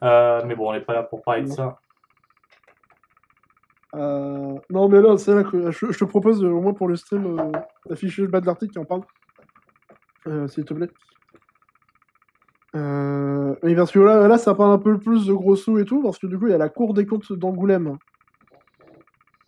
[0.03, 1.79] Euh, mais bon, on n'est pas là pour parler de ça.
[3.95, 6.87] euh, non, mais là, c'est là que je, je te propose euh, au moins pour
[6.89, 7.51] le stream euh,
[7.89, 9.01] d'afficher le bas de l'article qui en parle,
[10.27, 10.89] Euh, s'il te plaît.
[12.75, 16.19] Euh, parce que là, ça parle un peu plus de gros sous et tout, parce
[16.19, 17.97] que du coup, il y a la Cour des comptes d'Angoulême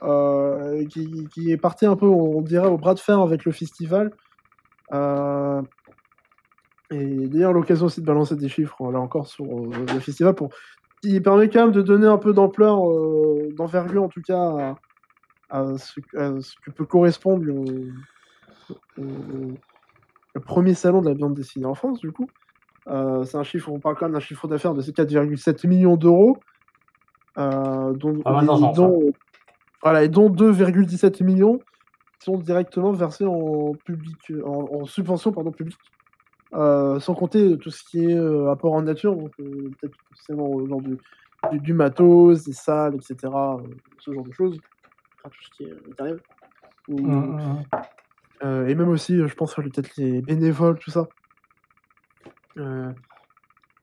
[0.04, 4.12] euh, qui, est partie un peu, on dirait, au bras de fer avec le festival.
[4.94, 5.62] Euh,
[6.92, 10.50] et d'ailleurs, l'occasion aussi de balancer des chiffres, là encore, sur le festival, pour,
[11.02, 12.80] qui permet quand même de donner un peu d'ampleur,
[13.56, 14.76] d'envergure en tout cas,
[15.50, 17.44] à, ce, que peut correspondre
[18.98, 22.28] le premier salon de la bande dessinée en France, du coup.
[22.90, 25.96] Euh, c'est un chiffre, on parle quand même d'un chiffre d'affaires de ces 4,7 millions
[25.96, 26.38] d'euros,
[27.38, 28.22] euh, dont,
[29.84, 31.60] voilà, et dont 2,17 millions
[32.20, 35.78] sont directement versés en public, en, en subvention pardon, publique,
[36.54, 38.18] euh, sans compter tout ce qui est
[38.50, 40.98] apport en nature, donc peut-être forcément genre du,
[41.52, 43.16] du, du matos, des salles, etc.,
[44.00, 44.60] ce genre de choses,
[45.20, 46.20] enfin, tout ce qui est matériel.
[46.88, 47.64] Ou- hum, hum.
[48.44, 51.08] euh, et même aussi, je pense, peut-être les bénévoles, tout ça.
[52.60, 52.92] Euh,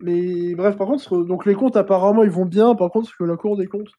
[0.01, 2.74] mais bref, par contre, euh, donc les comptes apparemment ils vont bien.
[2.74, 3.93] Par contre, ce que la Cour des comptes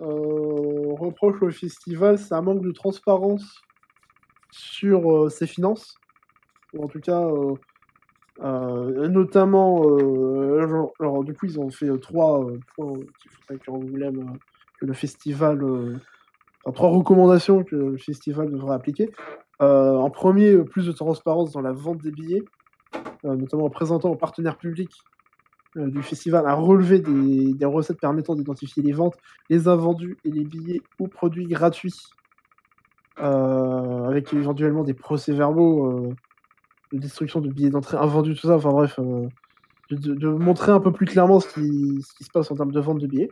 [0.00, 3.62] euh, reproche au festival, c'est un manque de transparence
[4.50, 5.96] sur ses finances.
[6.74, 7.28] Ou en tout cas,
[8.40, 9.82] notamment,
[11.00, 12.46] alors, du coup, ils ont fait trois
[12.76, 12.98] points
[13.50, 14.24] euh,
[14.80, 15.60] que le festival,
[16.74, 19.10] trois recommandations que le festival devrait appliquer.
[19.60, 22.44] En premier, plus de transparence dans la vente des billets,
[23.24, 25.02] notamment en présentant aux partenaires publics
[25.76, 29.16] euh, du festival à relever des, recettes permettant d'identifier les ventes,
[29.50, 31.94] les invendus et les billets ou produits gratuits,
[33.20, 36.14] euh, avec éventuellement des procès-verbaux euh,
[36.92, 39.28] de destruction de billets d'entrée invendus, tout ça, enfin bref, euh,
[39.90, 42.80] de, montrer un peu plus clairement ce qui, ce qui se passe en termes de
[42.80, 43.30] vente de billets.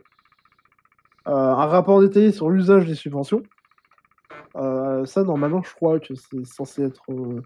[1.27, 3.43] Euh, un rapport détaillé sur l'usage des subventions.
[4.55, 7.41] Euh, ça, normalement, je crois que c'est censé être euh,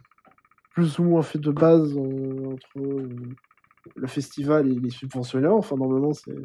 [0.74, 3.08] plus ou moins fait de base euh, entre euh,
[3.96, 5.56] le festival et les subventionneurs.
[5.56, 6.36] Enfin, normalement, c'est.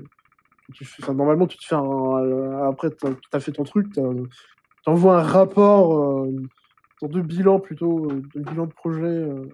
[0.75, 1.83] tu Enfin, normalement, tu te fais un.
[1.83, 4.01] euh, Après, tu as fait ton truc, tu
[4.87, 6.31] envoies un rapport euh,
[7.01, 9.49] dans deux bilans plutôt, euh, deux bilans de projet euh,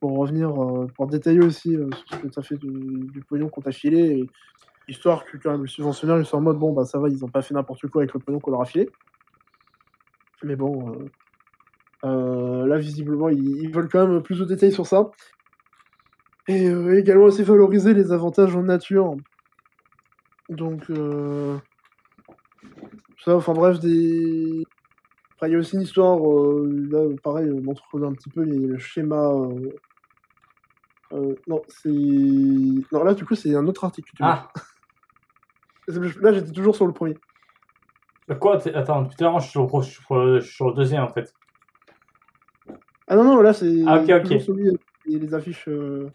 [0.00, 3.60] pour revenir, euh, pour détailler aussi euh, ce que tu as fait du, pognon qu'on
[3.60, 4.26] t'a filé,
[4.88, 7.24] histoire que quand même le subventionnaire ils sont en mode bon bah ça va, ils
[7.24, 8.88] ont pas fait n'importe quoi avec le pognon qu'on leur a filé.
[10.42, 11.08] Mais bon, euh, euh,
[12.02, 15.10] là visiblement ils, ils veulent quand même plus de détails sur ça.
[16.48, 19.16] Et euh, également aussi valoriser les avantages en nature.
[20.48, 21.56] Donc euh,
[23.24, 24.64] ça, enfin bref, des.
[25.36, 28.42] Enfin, il y a aussi une histoire, euh, là, pareil, on montre un petit peu
[28.42, 29.30] les- le schéma.
[29.32, 29.70] euh,
[31.12, 31.88] euh, non, c'est.
[31.88, 34.12] Non, là, du coup, c'est un autre article.
[34.20, 34.48] Ah.
[36.20, 37.16] Là, j'étais toujours sur le premier.
[38.38, 41.34] quoi Attends, tout à l'heure, je suis sur le deuxième en fait.
[43.12, 43.82] Ah non, non, là, c'est.
[43.88, 44.22] Ah, ok, ok.
[44.22, 45.66] toujours celui avec les, affiches.
[45.68, 46.08] euh,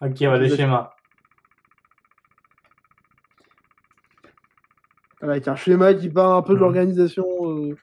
[0.00, 0.92] Ok, ouais, les Les- schémas.
[5.20, 6.62] Avec un schéma qui part un peu de Mhm.
[6.64, 7.74] l'organisation, euh,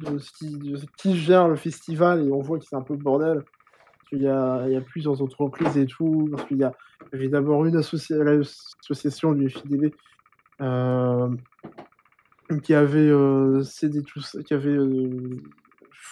[0.00, 2.82] de, ce qui, de ce qui gère le festival, et on voit que c'est un
[2.82, 3.42] peu le bordel.
[3.42, 7.16] Parce qu'il y a, il y a plusieurs entreprises et tout, parce qu'il y il
[7.16, 9.92] avait d'abord une associa- l'association du FIDB
[10.60, 11.28] euh,
[12.62, 13.10] qui avait
[13.64, 14.76] cédé tout ça, qui avait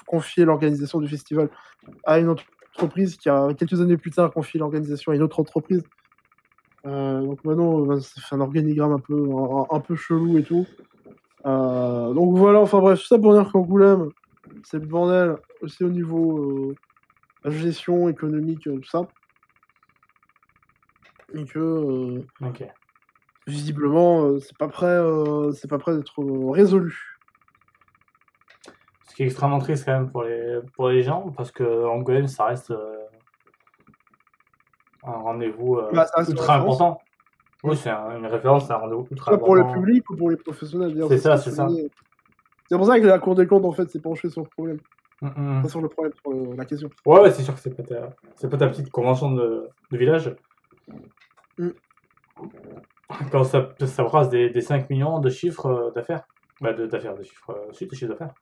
[0.05, 1.49] confié l'organisation du festival
[2.05, 5.83] à une entreprise qui a quelques années plus tard confié l'organisation à une autre entreprise.
[6.87, 10.43] Euh, donc maintenant, euh, ça fait un organigramme un peu, un, un peu chelou et
[10.43, 10.67] tout.
[11.45, 14.11] Euh, donc voilà, enfin bref, tout ça pour dire qu'Angoulême,
[14.63, 16.75] c'est le bordel aussi au niveau
[17.45, 19.09] euh, gestion économique, tout ça.
[21.35, 22.23] Et que
[23.47, 24.99] visiblement, c'est pas prêt,
[25.55, 26.23] c'est pas prêt d'être
[26.53, 27.16] résolu.
[29.17, 32.45] Qui est extrêmement triste quand même pour les, pour les gens, parce que Angoulême, ça
[32.45, 33.07] reste euh,
[35.05, 37.01] un rendez-vous euh, Bah, ultra important.
[37.65, 39.81] Oui, c'est un- une référence, c'est un rendez-vous ultra Soit pour le important.
[39.81, 40.95] public ou pour les professionnels.
[41.09, 41.67] C'est ça, c'est ça.
[42.69, 44.81] C'est pour ça que la Cour des comptes en fait s'est penchée sur le problème,
[45.23, 46.91] Mm, pas sur le problème, sur le- la question.
[47.07, 49.97] Ouais, ouais, c'est sûr que c'est pas ta, c'est pas ta petite convention de, de
[49.97, 50.37] village.
[51.57, 51.69] Mm.
[53.33, 56.25] Quand ça, ça brasse des, des 5 millions de chiffres euh, d'affaires,
[56.61, 58.35] bah de d'affaires, de chiffres, euh, de chiffres d'affaires.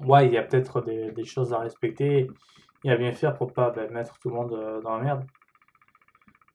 [0.00, 2.30] Ouais, il y a peut-être des, choses à respecter
[2.84, 5.24] et à bien faire pour pas bah, mettre tout le monde euh, dans la merde.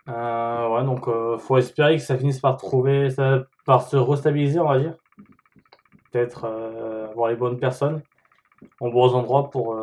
[0.09, 4.59] Euh, ouais, donc euh, faut espérer que ça finisse par trouver, ça, par se restabiliser,
[4.59, 4.95] on va dire.
[6.11, 6.45] Peut-être
[7.09, 8.01] avoir les bonnes personnes
[8.79, 9.77] en bons endroits pour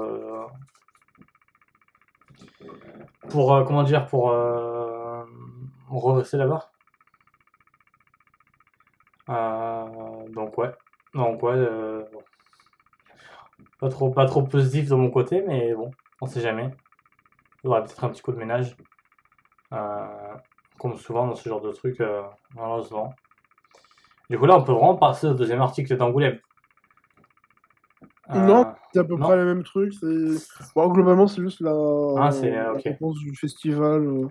[3.30, 4.30] pour comment dire pour
[5.88, 6.70] redresser la barre
[10.34, 10.70] donc ouais
[11.14, 11.66] donc ouais.
[13.80, 16.70] Pas trop pas trop positif de mon côté mais bon on sait jamais
[17.62, 18.76] il y aura peut-être un petit coup de ménage
[19.72, 20.34] Euh,
[20.78, 22.22] comme souvent dans ce genre de truc euh,
[22.54, 23.14] malheureusement
[24.30, 26.38] du coup là on peut vraiment passer au deuxième article d'Angoulême
[28.34, 28.66] Non.
[28.66, 29.26] Euh, C'est à peu Non.
[29.26, 29.92] près la même truc.
[29.94, 30.66] C'est...
[30.74, 31.72] Bon, globalement, c'est juste la,
[32.16, 32.82] Ah, la ok.
[32.84, 34.02] réponse du festival.
[34.06, 34.28] euh,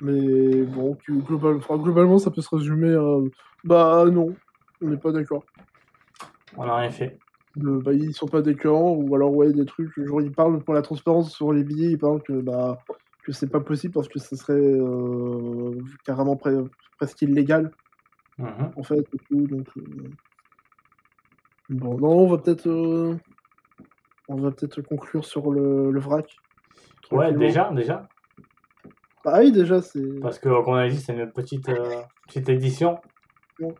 [0.00, 3.18] Mais bon, global- enfin, globalement, ça peut se résumer à
[3.64, 4.34] bah non,
[4.80, 5.44] on n'est pas d'accord.
[6.56, 7.18] on n'a rien fait
[7.56, 9.90] Bah, ils sont pas d'accord, ou alors ouais, des trucs.
[9.98, 12.78] Genre, ils parlent pour la transparence sur les billets, ils parlent que bah
[13.24, 17.70] que c'est pas possible parce que ce serait euh, carrément pre- presque illégal
[18.38, 18.72] Mhm.
[18.74, 19.46] en fait et tout.
[19.46, 19.82] Donc euh,
[21.68, 23.14] bon, non, on va peut-être euh,
[24.28, 26.34] on va peut-être conclure sur le, le vrac.
[27.10, 28.08] Ouais, déjà, déjà.
[29.24, 30.18] Bah oui, déjà, c'est.
[30.20, 32.98] Parce que, comme on a dit, c'est une petite, euh, petite édition.
[33.60, 33.74] Ouais.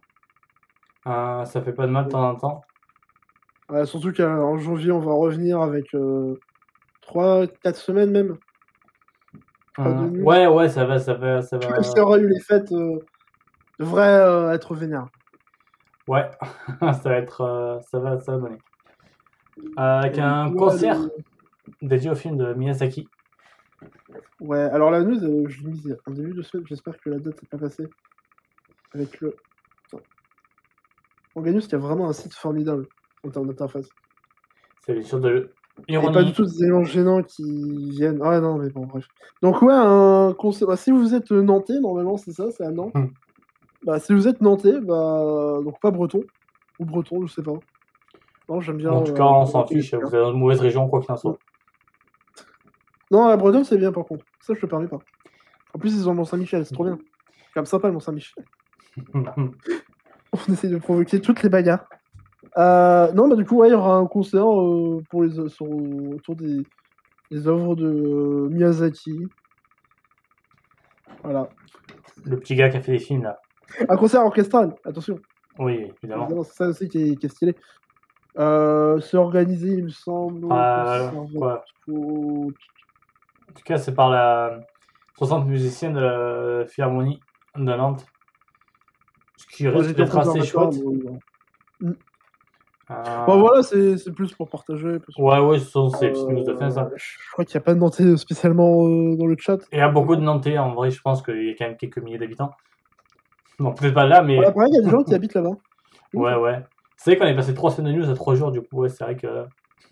[1.07, 2.61] Euh, ça fait pas de mal de temps en temps.
[3.73, 5.95] Ouais, surtout qu'en janvier, on va revenir avec
[7.01, 8.37] 3-4 semaines même.
[9.79, 10.23] Euh, nuit.
[10.23, 11.81] ouais, ouais, ça va, ça va, ça va.
[11.81, 12.99] Y aura eu les fêtes, euh,
[13.79, 15.09] devrait euh, être vénère.
[16.07, 16.29] Ouais,
[16.81, 18.59] ça va être, euh, ça va, ça va donner.
[19.79, 23.09] Euh, avec un Ouais, concert le- dédié au film de Miyazaki.
[24.41, 27.19] Ouais, alors la news, euh, je l'ai mise en début de semaine, j'espère que la
[27.19, 27.89] date n'est pas passée.
[28.93, 29.35] Avec le.
[31.35, 32.87] Organius qui a vraiment un site formidable
[33.27, 33.89] en termes d'interface.
[34.85, 35.51] C'est une sorte de
[35.89, 38.21] Et pas du tout des éléments gênants qui viennent.
[38.23, 39.07] Ah non, mais bon, bref.
[39.43, 40.69] Donc, ouais, un concert.
[40.69, 42.95] bah, si vous êtes nantais, normalement, c'est ça, c'est à Nantes.
[42.95, 43.09] Hmm.
[43.85, 45.61] Bah, si vous êtes nantais, bah.
[45.65, 46.23] Donc, pas breton.
[46.79, 47.59] Ou breton, je sais pas.
[48.49, 48.91] Non, j'aime bien.
[48.91, 49.95] En tout euh, cas, on s'en fiche.
[49.95, 51.39] Vous êtes dans une mauvaise région, quoi qu'il en soit.
[53.13, 54.25] Non, la Bretonne, c'est bien par contre.
[54.41, 54.99] Ça, je te permets pas.
[55.75, 56.99] En plus, ils ont Mont-Saint-Michel, c'est trop bien.
[57.37, 58.45] C'est comme sympa le Mont-Saint-Michel.
[59.17, 61.85] On essaie de provoquer toutes les bagarres.
[62.59, 65.67] Euh, non, bah du coup, ouais, il y aura un concert euh, pour les, sur-
[65.71, 66.63] autour des,
[67.31, 69.27] des œuvres de euh, Miyazaki.
[71.23, 71.49] Voilà.
[72.25, 73.41] Le petit gars qui a fait des films, là.
[73.89, 75.19] Un concert orchestral, attention.
[75.59, 76.25] Oui, évidemment.
[76.25, 77.57] Évidemment, C'est ça aussi qui est, qui est stylé.
[78.37, 80.47] C'est organisé, il me semble.
[80.51, 81.65] Ah, quoi.
[81.89, 84.61] En tout cas, c'est par la
[85.17, 87.21] 60 musiciens de la Philharmonie
[87.57, 88.07] de Nantes.
[89.37, 90.83] Ce qui j'étais d'être assez chouette.
[90.83, 91.19] bon,
[91.81, 91.95] bon.
[92.93, 94.99] Euh, Bon, voilà, c'est c'est plus pour partager.
[95.01, 96.89] parce que, Ouais, ouais, ce sont ces petites euh, news de fin, ça.
[96.97, 99.59] Je crois qu'il n'y a pas de Nantais spécialement euh, dans le chat.
[99.73, 101.67] Et il y a beaucoup de Nantais, en vrai, je pense qu'il y a quand
[101.67, 102.53] même quelques milliers d'habitants.
[103.59, 105.57] Bon, peut-être pas là, mais Ouais, pareil, il y a des gens qui habitent là-bas.
[106.15, 106.59] ouais, ouais.
[106.97, 108.89] C'est vrai qu'on est passé trois semaines de news à trois jours, du coup, ouais,
[108.89, 109.45] c'est vrai que.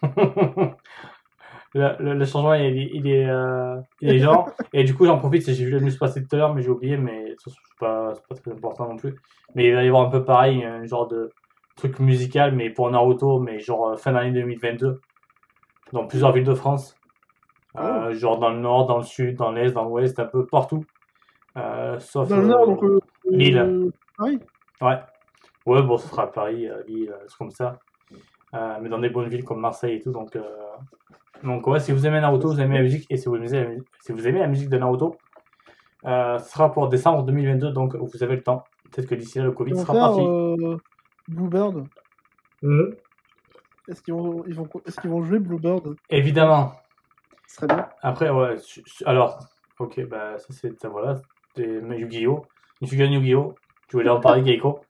[1.75, 4.51] le, le- le changement, il est, il est, euh, il est genre.
[4.73, 6.69] Et du coup, j'en profite, j'ai vu la news passer tout à l'heure, mais j'ai
[6.71, 9.15] oublié, mais de toute façon, c'est pas, c'est pas très important non plus.
[9.55, 11.31] Mais il va y avoir un peu pareil, un genre de
[11.81, 15.01] truc musical, mais pour Naruto, mais genre euh, fin d'année 2022,
[15.93, 16.97] dans plusieurs villes de France.
[17.79, 20.85] Euh, Genre dans le nord, dans le sud, dans l'est, dans l'ouest, un peu partout.
[21.57, 22.29] Euh, sauf.
[22.29, 22.81] Dans le nord, donc.
[23.31, 23.91] Lille.
[24.17, 24.39] Paris.
[24.81, 24.99] Ouais.
[25.67, 27.79] Ouais, bon, ce sera Paris, Lille, c'est comme ça.
[28.53, 30.11] Mais dans des bonnes villes comme Marseille et tout.
[30.11, 30.37] Donc,
[31.45, 33.07] donc ouais, si vous aimez Naruto, vous aimez la musique.
[33.11, 35.17] Et si vous aimez la musique, si vous aimez la musique de Naruto,
[36.07, 37.71] euh, ce sera pour décembre 2022.
[37.71, 38.65] Donc, vous avez le temps.
[38.91, 40.21] Peut-être que d'ici là, le Covid sera faire parti.
[40.27, 40.77] euh,
[41.31, 41.87] Bluebird.
[42.63, 42.95] Mhm.
[43.89, 45.97] Est-ce qu'ils vont, ils vont, est-ce qu'ils vont jouer Bluebird?
[46.11, 46.73] Évidemment.
[47.47, 47.89] Ce serait bien.
[48.03, 48.57] Après, ouais.
[49.07, 49.41] Alors,
[49.79, 50.79] ok, bah, ça c'est.
[50.81, 51.21] ça, Voilà.
[51.57, 52.45] Yu-Gi-Oh!
[52.81, 53.55] Une figure Yu-Gi-Oh!
[53.89, 54.81] Tu voulais en parler, Geiko?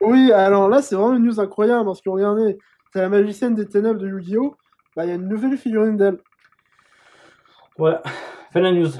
[0.00, 2.58] Oui, alors là, c'est vraiment une news incroyable parce que regardez,
[2.92, 4.56] c'est la magicienne des ténèbres de Yu-Gi-Oh!
[4.94, 6.18] Bah, il y a une nouvelle figurine d'elle.
[7.76, 8.02] Voilà.
[8.52, 8.90] Fais la news.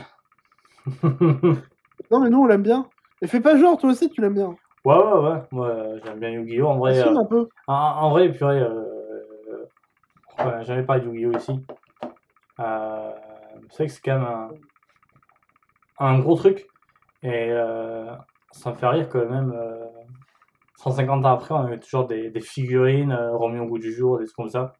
[2.10, 2.88] Non, mais nous, on l'aime bien.
[3.22, 4.54] Et fais pas genre, toi aussi, tu l'aimes bien.
[4.84, 5.42] Ouais, ouais, ouais.
[5.50, 6.66] Moi, euh, j'aime bien Yu-Gi-Oh!
[6.68, 6.98] En vrai.
[6.98, 7.48] Assume euh, un peu.
[7.66, 9.64] En, en vrai, purée, euh,
[10.62, 11.38] j'avais pas de Yu-Gi-Oh!
[11.38, 11.64] ici.
[12.58, 14.50] C'est vrai que c'est quand même un,
[15.98, 16.66] un gros truc.
[17.22, 17.50] Et
[18.52, 19.84] ça me fait rire que même euh,
[20.76, 24.18] 150 ans après, on avait toujours des, des figurines euh, remis au goût du jour,
[24.18, 24.74] des trucs comme ça.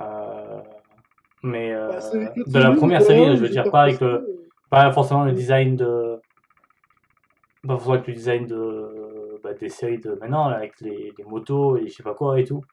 [0.00, 0.60] Euh,
[1.42, 4.26] mais euh, Bah, de la première série, je veux dire, pas avec le,
[4.70, 6.20] pas forcément le design de.
[7.66, 9.07] Pas forcément avec le design de,
[9.58, 12.38] bah, des séries de maintenant, là, avec les, les motos et je sais pas quoi
[12.40, 12.64] et tout.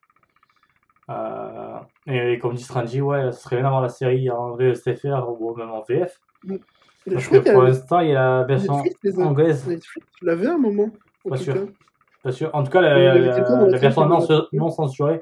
[1.09, 5.55] Euh, et, comme dit Strangy, ouais, ce serait bien d'avoir la série en VSTFR ou
[5.55, 6.19] même en VF.
[6.47, 9.67] Je Parce que pour a- l'instant, il y a la version les anglaise.
[9.67, 10.89] Netflix, tu l'avais un moment.
[11.25, 11.55] en Pas sûr.
[12.23, 12.49] Pas sûr.
[12.53, 13.13] En tout cas, la,
[13.77, 14.19] version non,
[14.53, 15.21] non censurée,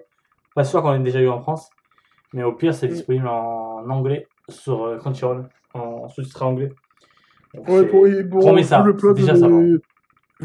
[0.56, 1.70] pas sûr qu'on ait déjà eu en France.
[2.32, 2.92] Mais au pire, c'est Mm.
[2.92, 6.74] disponible en anglais sur euh, Crunchyroll, en sous-titré anglais.
[7.54, 9.58] Donc, Ouais, pour, bon, ça, le plot déjà, ça va.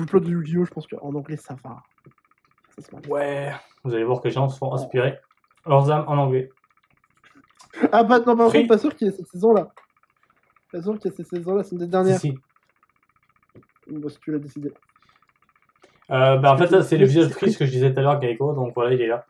[0.01, 0.65] Le plot de Yu-Gi-Oh!
[0.65, 1.83] je pense qu'en anglais, ça va.
[2.77, 3.07] Ça se marche.
[3.09, 3.53] Ouais,
[3.85, 5.19] vous allez voir que les gens se font inspirer
[5.67, 6.51] leurs âmes en anglais.
[7.93, 8.61] Ah, bah, non, par Free.
[8.61, 9.69] contre, pas sûr qu'il y ait cette saison-là.
[10.73, 12.19] Pas sûr qu'il y ait cette saison-là, c'est une des Si, dernières.
[12.21, 12.39] si.
[13.91, 14.73] Bon, si tu l'as décidé.
[16.11, 18.03] Euh, bah, en fait, ça, c'est Oui, l'épisode c'est- triste que je disais tout à
[18.03, 19.27] l'heure, Gaiko, donc voilà, il est là.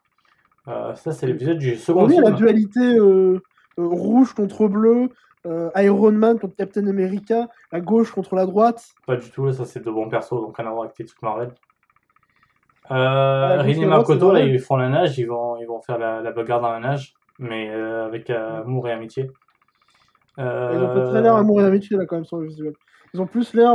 [0.68, 3.40] Euh, ça, c'est l'épisode du second à la dualité euh,
[3.76, 5.08] rouge contre bleu,
[5.48, 8.84] euh, Iron Man contre Captain America, la gauche contre la droite.
[9.06, 11.04] Pas du tout, là, ça, c'est de bons persos, donc rien à voir avec tes
[11.04, 11.52] trucs Marvel.
[12.90, 16.20] Euh, Rin et Makoto, là, ils font la nage, ils vont, ils vont faire la,
[16.22, 19.30] la bagarre dans la nage, mais euh, avec euh, amour et amitié.
[20.38, 22.72] Euh, Ils ont pas très l'air amour et amitié là quand même sur le visuel.
[23.12, 23.74] Ils ont plus l'air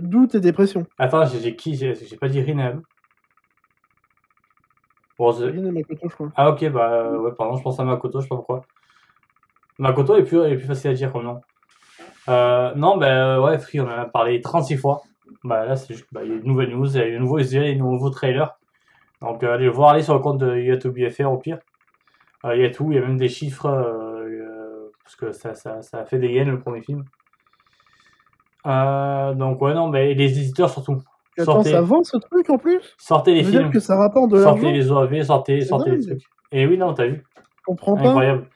[0.00, 0.86] doute et dépression.
[0.98, 2.82] Attends, j'ai qui J'ai pas dit Rin et Abu
[5.18, 6.32] Bon, c'est- Rin et Makoto, je crois.
[6.36, 8.62] Ah ok, bah ouais, pardon, je pense à Makoto, je sais pas pourquoi.
[9.78, 11.40] Makoto est plus, est plus facile à dire comme nom.
[12.28, 15.02] Euh, non, bah ouais, Free, on en a parlé 36 fois.
[15.44, 17.20] Bah là, c'est juste, bah, il y a une nouvelle news, il y a un
[17.20, 18.56] nouveau visuel, il y a un nouveau trailer.
[19.20, 21.58] Donc euh, allez le voir, allez sur le compte de YaToBFR au pire.
[22.44, 25.32] Euh, il y a tout, il y a même des chiffres, euh, euh, parce que
[25.32, 27.04] ça, ça, ça a fait des yens le premier film.
[28.66, 31.02] Euh, donc ouais, non, mais les éditeurs surtout.
[31.38, 32.94] Attends, Sortez, ça vend ce truc en plus?
[32.98, 36.22] Sortez les films, que ça rapporte de sortez les OAV, sortez, sortez les trucs.
[36.52, 38.08] Et oui, non, t'as vu Je comprends pas.
[38.08, 38.46] Incroyable.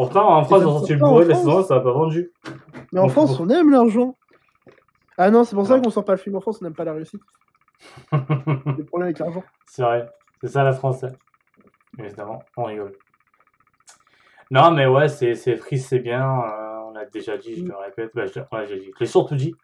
[0.00, 1.26] Pourtant, en France, ils ont sorti le France.
[1.26, 2.32] saison 1, ça n'a pas vendu.
[2.90, 4.16] Mais en Donc, France, on aime l'argent.
[5.18, 6.84] Ah non, c'est pour ça qu'on sort pas le film en France, on n'aime pas
[6.84, 7.20] la réussite.
[8.12, 9.44] Des problèmes avec l'argent.
[9.66, 10.08] c'est vrai.
[10.40, 11.04] C'est ça la France.
[11.04, 11.12] hein.
[11.98, 12.92] Évidemment, on rigole.
[14.50, 16.22] Non, mais ouais, c'est c'est c'est bien.
[16.24, 18.10] euh, on l'a déjà dit, je le répète.
[18.14, 18.90] Bah, je, on l'a déjà dit.
[18.94, 19.54] Je l'ai surtout dit.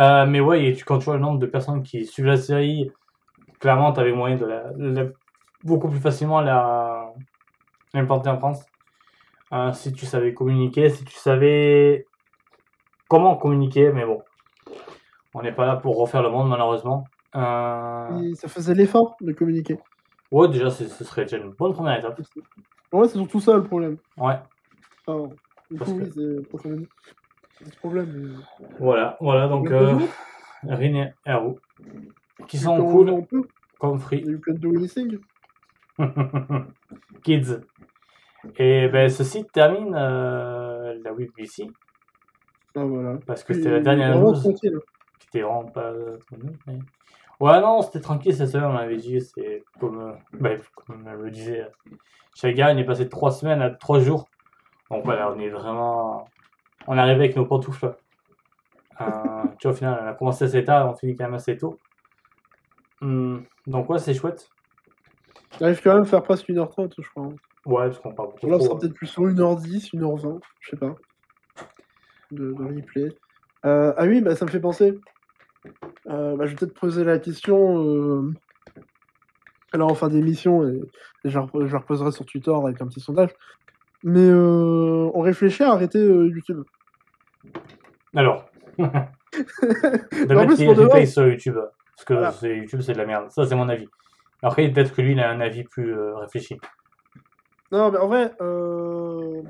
[0.00, 2.36] Euh, mais ouais, et tu, quand tu vois le nombre de personnes qui suivent la
[2.36, 2.90] série,
[3.60, 5.10] clairement, tu avais moyen de la, de la-
[5.62, 7.12] beaucoup plus facilement la
[7.94, 8.64] l'implanter en France.
[9.52, 12.06] Euh, si tu savais communiquer, si tu savais
[13.08, 14.22] comment communiquer, mais bon,
[15.34, 17.04] on n'est pas là pour refaire le monde, malheureusement.
[17.34, 19.78] Euh, ça faisait l'effort de communiquer.
[20.30, 22.20] Ouais, déjà, ce serait déjà une bonne première étape.
[22.92, 23.96] En vrai, c'est surtout ça le problème.
[24.16, 24.38] Ouais,
[25.06, 25.34] Enfin,
[25.70, 28.12] du Parce coup, que- oui, c'est le problème.
[28.60, 29.96] mais- voilà, voilà, donc euh.
[30.62, 30.94] Rin
[31.26, 31.54] et Haru,
[32.46, 33.26] qui sont cool,
[33.78, 34.20] comme Il Free.
[34.24, 35.18] y a eu plein de Winnie Singh.
[37.24, 37.60] Kids.
[38.56, 41.68] Et ben, ceci termine euh, la WBC.
[42.74, 43.18] Ah, voilà.
[43.26, 44.78] Parce que c'était la dernière Vraiment tranquille.
[45.18, 45.92] qui était vraiment pas
[46.66, 46.78] mais-
[47.40, 49.20] Ouais, non, c'était tranquille cette semaine, on m'avait dit.
[49.20, 51.62] C'est comme, euh, ben, comme on le disait.
[51.62, 51.90] euh,
[52.34, 54.28] Chez gars, on est passé 3 semaines à 3 jours.
[54.90, 56.28] Donc voilà, on est vraiment.
[56.86, 57.94] On est arrivé avec nos pantoufles.
[59.00, 59.06] Euh,
[59.58, 61.78] tu vois, au final, on a commencé assez tard, on finit quand même assez tôt.
[63.02, 64.48] Hum, donc ouais, c'est chouette.
[65.58, 67.28] J'arrive quand même à faire presque 1h30, je crois.
[67.66, 70.76] Ouais, parce qu'on parle beaucoup Là, on sera peut-être plus sur 1h10, 1h20, je sais
[70.76, 70.94] pas.
[72.30, 73.16] De, de replay.
[73.66, 74.98] Euh, ah oui, bah, ça me fait penser.
[76.08, 77.84] Euh, bah, je vais peut-être poser la question.
[77.84, 78.32] euh,
[79.72, 80.80] Alors, en fin d'émission, et,
[81.24, 83.30] et je, la je reposerai sur Twitter avec un petit sondage.
[84.02, 86.62] Mais euh, on réfléchit à arrêter YouTube.
[88.14, 88.46] Alors,
[88.78, 91.56] de mettre plus, les replays sur YouTube.
[91.96, 92.32] Parce que Voilà.
[92.42, 93.30] YouTube, c'est de la merde.
[93.30, 93.88] Ça, c'est mon avis.
[94.42, 96.58] Après, peut-être que lui, il a un avis plus euh, réfléchi.
[97.72, 99.42] Non, mais en vrai, euh...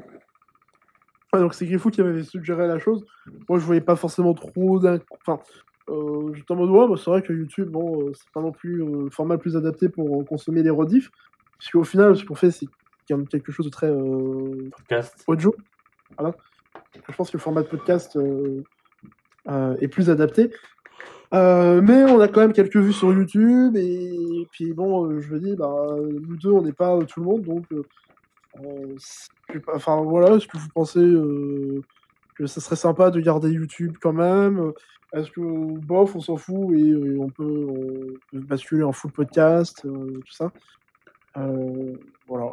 [1.32, 3.04] donc c'est Griffou qui m'avait suggéré la chose.
[3.48, 4.98] Moi, je voyais pas forcément trop d'un.
[5.10, 5.40] Enfin,
[5.88, 8.52] euh, j'étais en mode, ouais, bah, c'est vrai que YouTube, bon, euh, c'est pas non
[8.52, 11.10] plus le format le plus adapté pour consommer les rediffs.
[11.58, 12.66] Parce qu'au final, ce qu'on fait, c'est
[13.08, 13.92] quand même quelque chose de très
[14.70, 15.24] Podcast.
[15.26, 15.54] audio.
[16.18, 16.34] Voilà.
[17.08, 18.18] Je pense que le format de podcast
[19.46, 20.50] est plus adapté.
[21.32, 25.32] Euh, mais on a quand même quelques vues sur YouTube et puis bon, euh, je
[25.32, 27.66] me dis, bah, nous deux, on n'est pas euh, tout le monde, donc,
[29.72, 31.08] enfin voilà, est-ce que vous pensez
[32.34, 34.72] que ça serait sympa de garder YouTube quand même?
[35.12, 39.82] Est-ce que bof, on s'en fout et, on peut, on peut basculer en full podcast,
[39.82, 40.50] tout ça?
[42.26, 42.52] Voilà.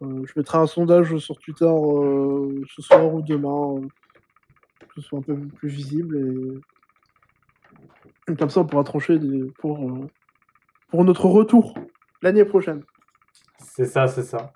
[0.00, 3.86] Je mettrai un sondage sur Twitter ce soir ou demain, euh,
[4.80, 6.18] que ce soit un peu plus visible.
[6.18, 6.75] Et...
[8.34, 9.52] comme ça, on pourra trancher des...
[9.58, 10.08] pour, euh,
[10.90, 11.74] pour notre retour
[12.22, 12.82] l'année prochaine.
[13.58, 14.52] C'est ça, c'est ça.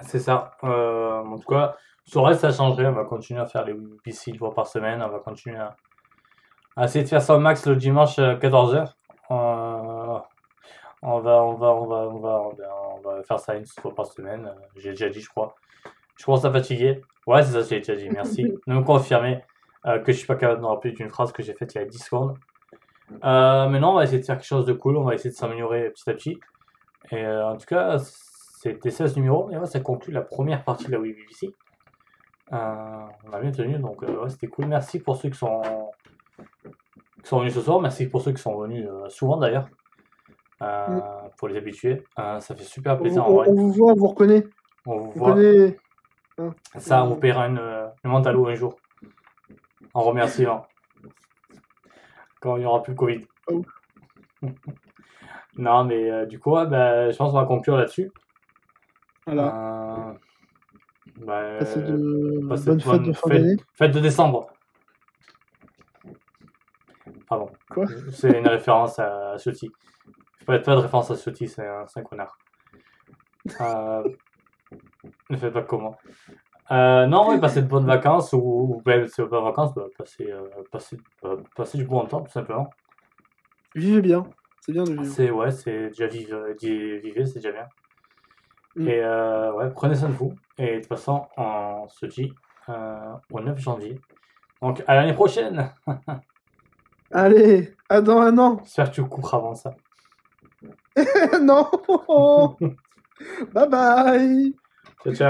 [0.00, 0.52] C'est ça.
[0.64, 2.86] Euh, en tout cas, sur le reste, ça changerait.
[2.86, 5.02] On va continuer à faire les PC une fois par semaine.
[5.02, 5.76] On va continuer à,
[6.76, 8.92] à essayer de faire ça au max le dimanche à 14h.
[9.30, 10.18] Euh,
[11.02, 12.42] on va, on va, on va, on va,
[12.96, 14.46] on va, faire ça une fois par semaine.
[14.46, 15.54] Euh, J'ai déjà dit, je crois.
[16.16, 17.02] Je commence à fatiguer.
[17.26, 18.08] Ouais, c'est ça, j'ai déjà dit.
[18.10, 19.42] Merci de me confirmer
[19.86, 21.78] euh, que je suis pas capable de me rappeler d'une phrase que j'ai faite il
[21.78, 22.38] y a 10 secondes.
[23.24, 24.96] Euh, mais non, on va essayer de faire quelque chose de cool.
[24.96, 26.38] On va essayer de s'améliorer petit à petit.
[27.10, 29.50] Et euh, en tout cas, c'était 16 numéros.
[29.50, 31.54] Et ouais, ça conclut la première partie de la WBC.
[32.52, 32.56] Euh,
[33.28, 34.66] on a bien tenu, donc ouais, c'était cool.
[34.66, 35.60] Merci pour ceux qui sont,
[37.22, 37.80] qui sont venus ce soir.
[37.80, 39.68] Merci pour ceux qui sont venus souvent d'ailleurs.
[40.62, 41.00] Euh,
[41.36, 42.04] Pour les habitués.
[42.16, 43.48] Ça fait super On, plaisir en on- vrai.
[43.50, 44.44] on vous voit, on vous reconnaît.
[44.86, 45.32] On vous Vous voit.
[45.34, 45.78] connaissez.
[46.78, 47.58] Ça, on vous paiera une,
[48.04, 48.76] une mentalo un jour.
[49.92, 50.64] En remerciement.
[52.44, 53.20] Quand il n'y aura plus le Covid.
[53.46, 53.64] Oh.
[55.56, 58.12] non, mais euh, du coup, ouais, bah, je pense qu'on va conclure là-dessus.
[59.24, 60.10] Voilà.
[60.10, 60.12] Euh,
[61.24, 63.56] bah, Passez de passez bonnes de fêtes bonnes de fin d'année.
[63.72, 64.52] Fête de décembre.
[67.26, 67.50] Pardon.
[67.70, 67.86] Quoi?
[68.10, 69.72] C'est une référence à Ciotti.
[70.44, 72.36] Pas, pas de référence à Ciotti, c'est un, un connard.
[73.62, 74.06] Euh,
[75.30, 75.96] ne faites pas comment.
[76.70, 79.84] Euh, non, oui, passer de bonnes vacances ou, ou ben, si vous pas vacances, bah,
[79.98, 82.70] passer, euh, passer, bah, passer du bon temps, tout simplement.
[83.74, 84.24] Vivez bien.
[84.60, 85.04] C'est bien de vivre.
[85.04, 87.66] C'est ouais, c'est déjà vivre, di- vivre, c'est déjà bien.
[88.76, 88.88] Mm.
[88.88, 90.32] Et euh, ouais, prenez soin de vous.
[90.58, 92.34] Et de toute façon, on se dit
[92.68, 94.00] euh, au 9 janvier.
[94.62, 95.70] Donc à l'année prochaine.
[97.12, 98.58] Allez, à dans un an.
[98.64, 99.74] J'espère que tu couperas avant ça.
[101.42, 101.68] non
[103.52, 104.52] Bye bye
[105.02, 105.22] Ciao, ciao.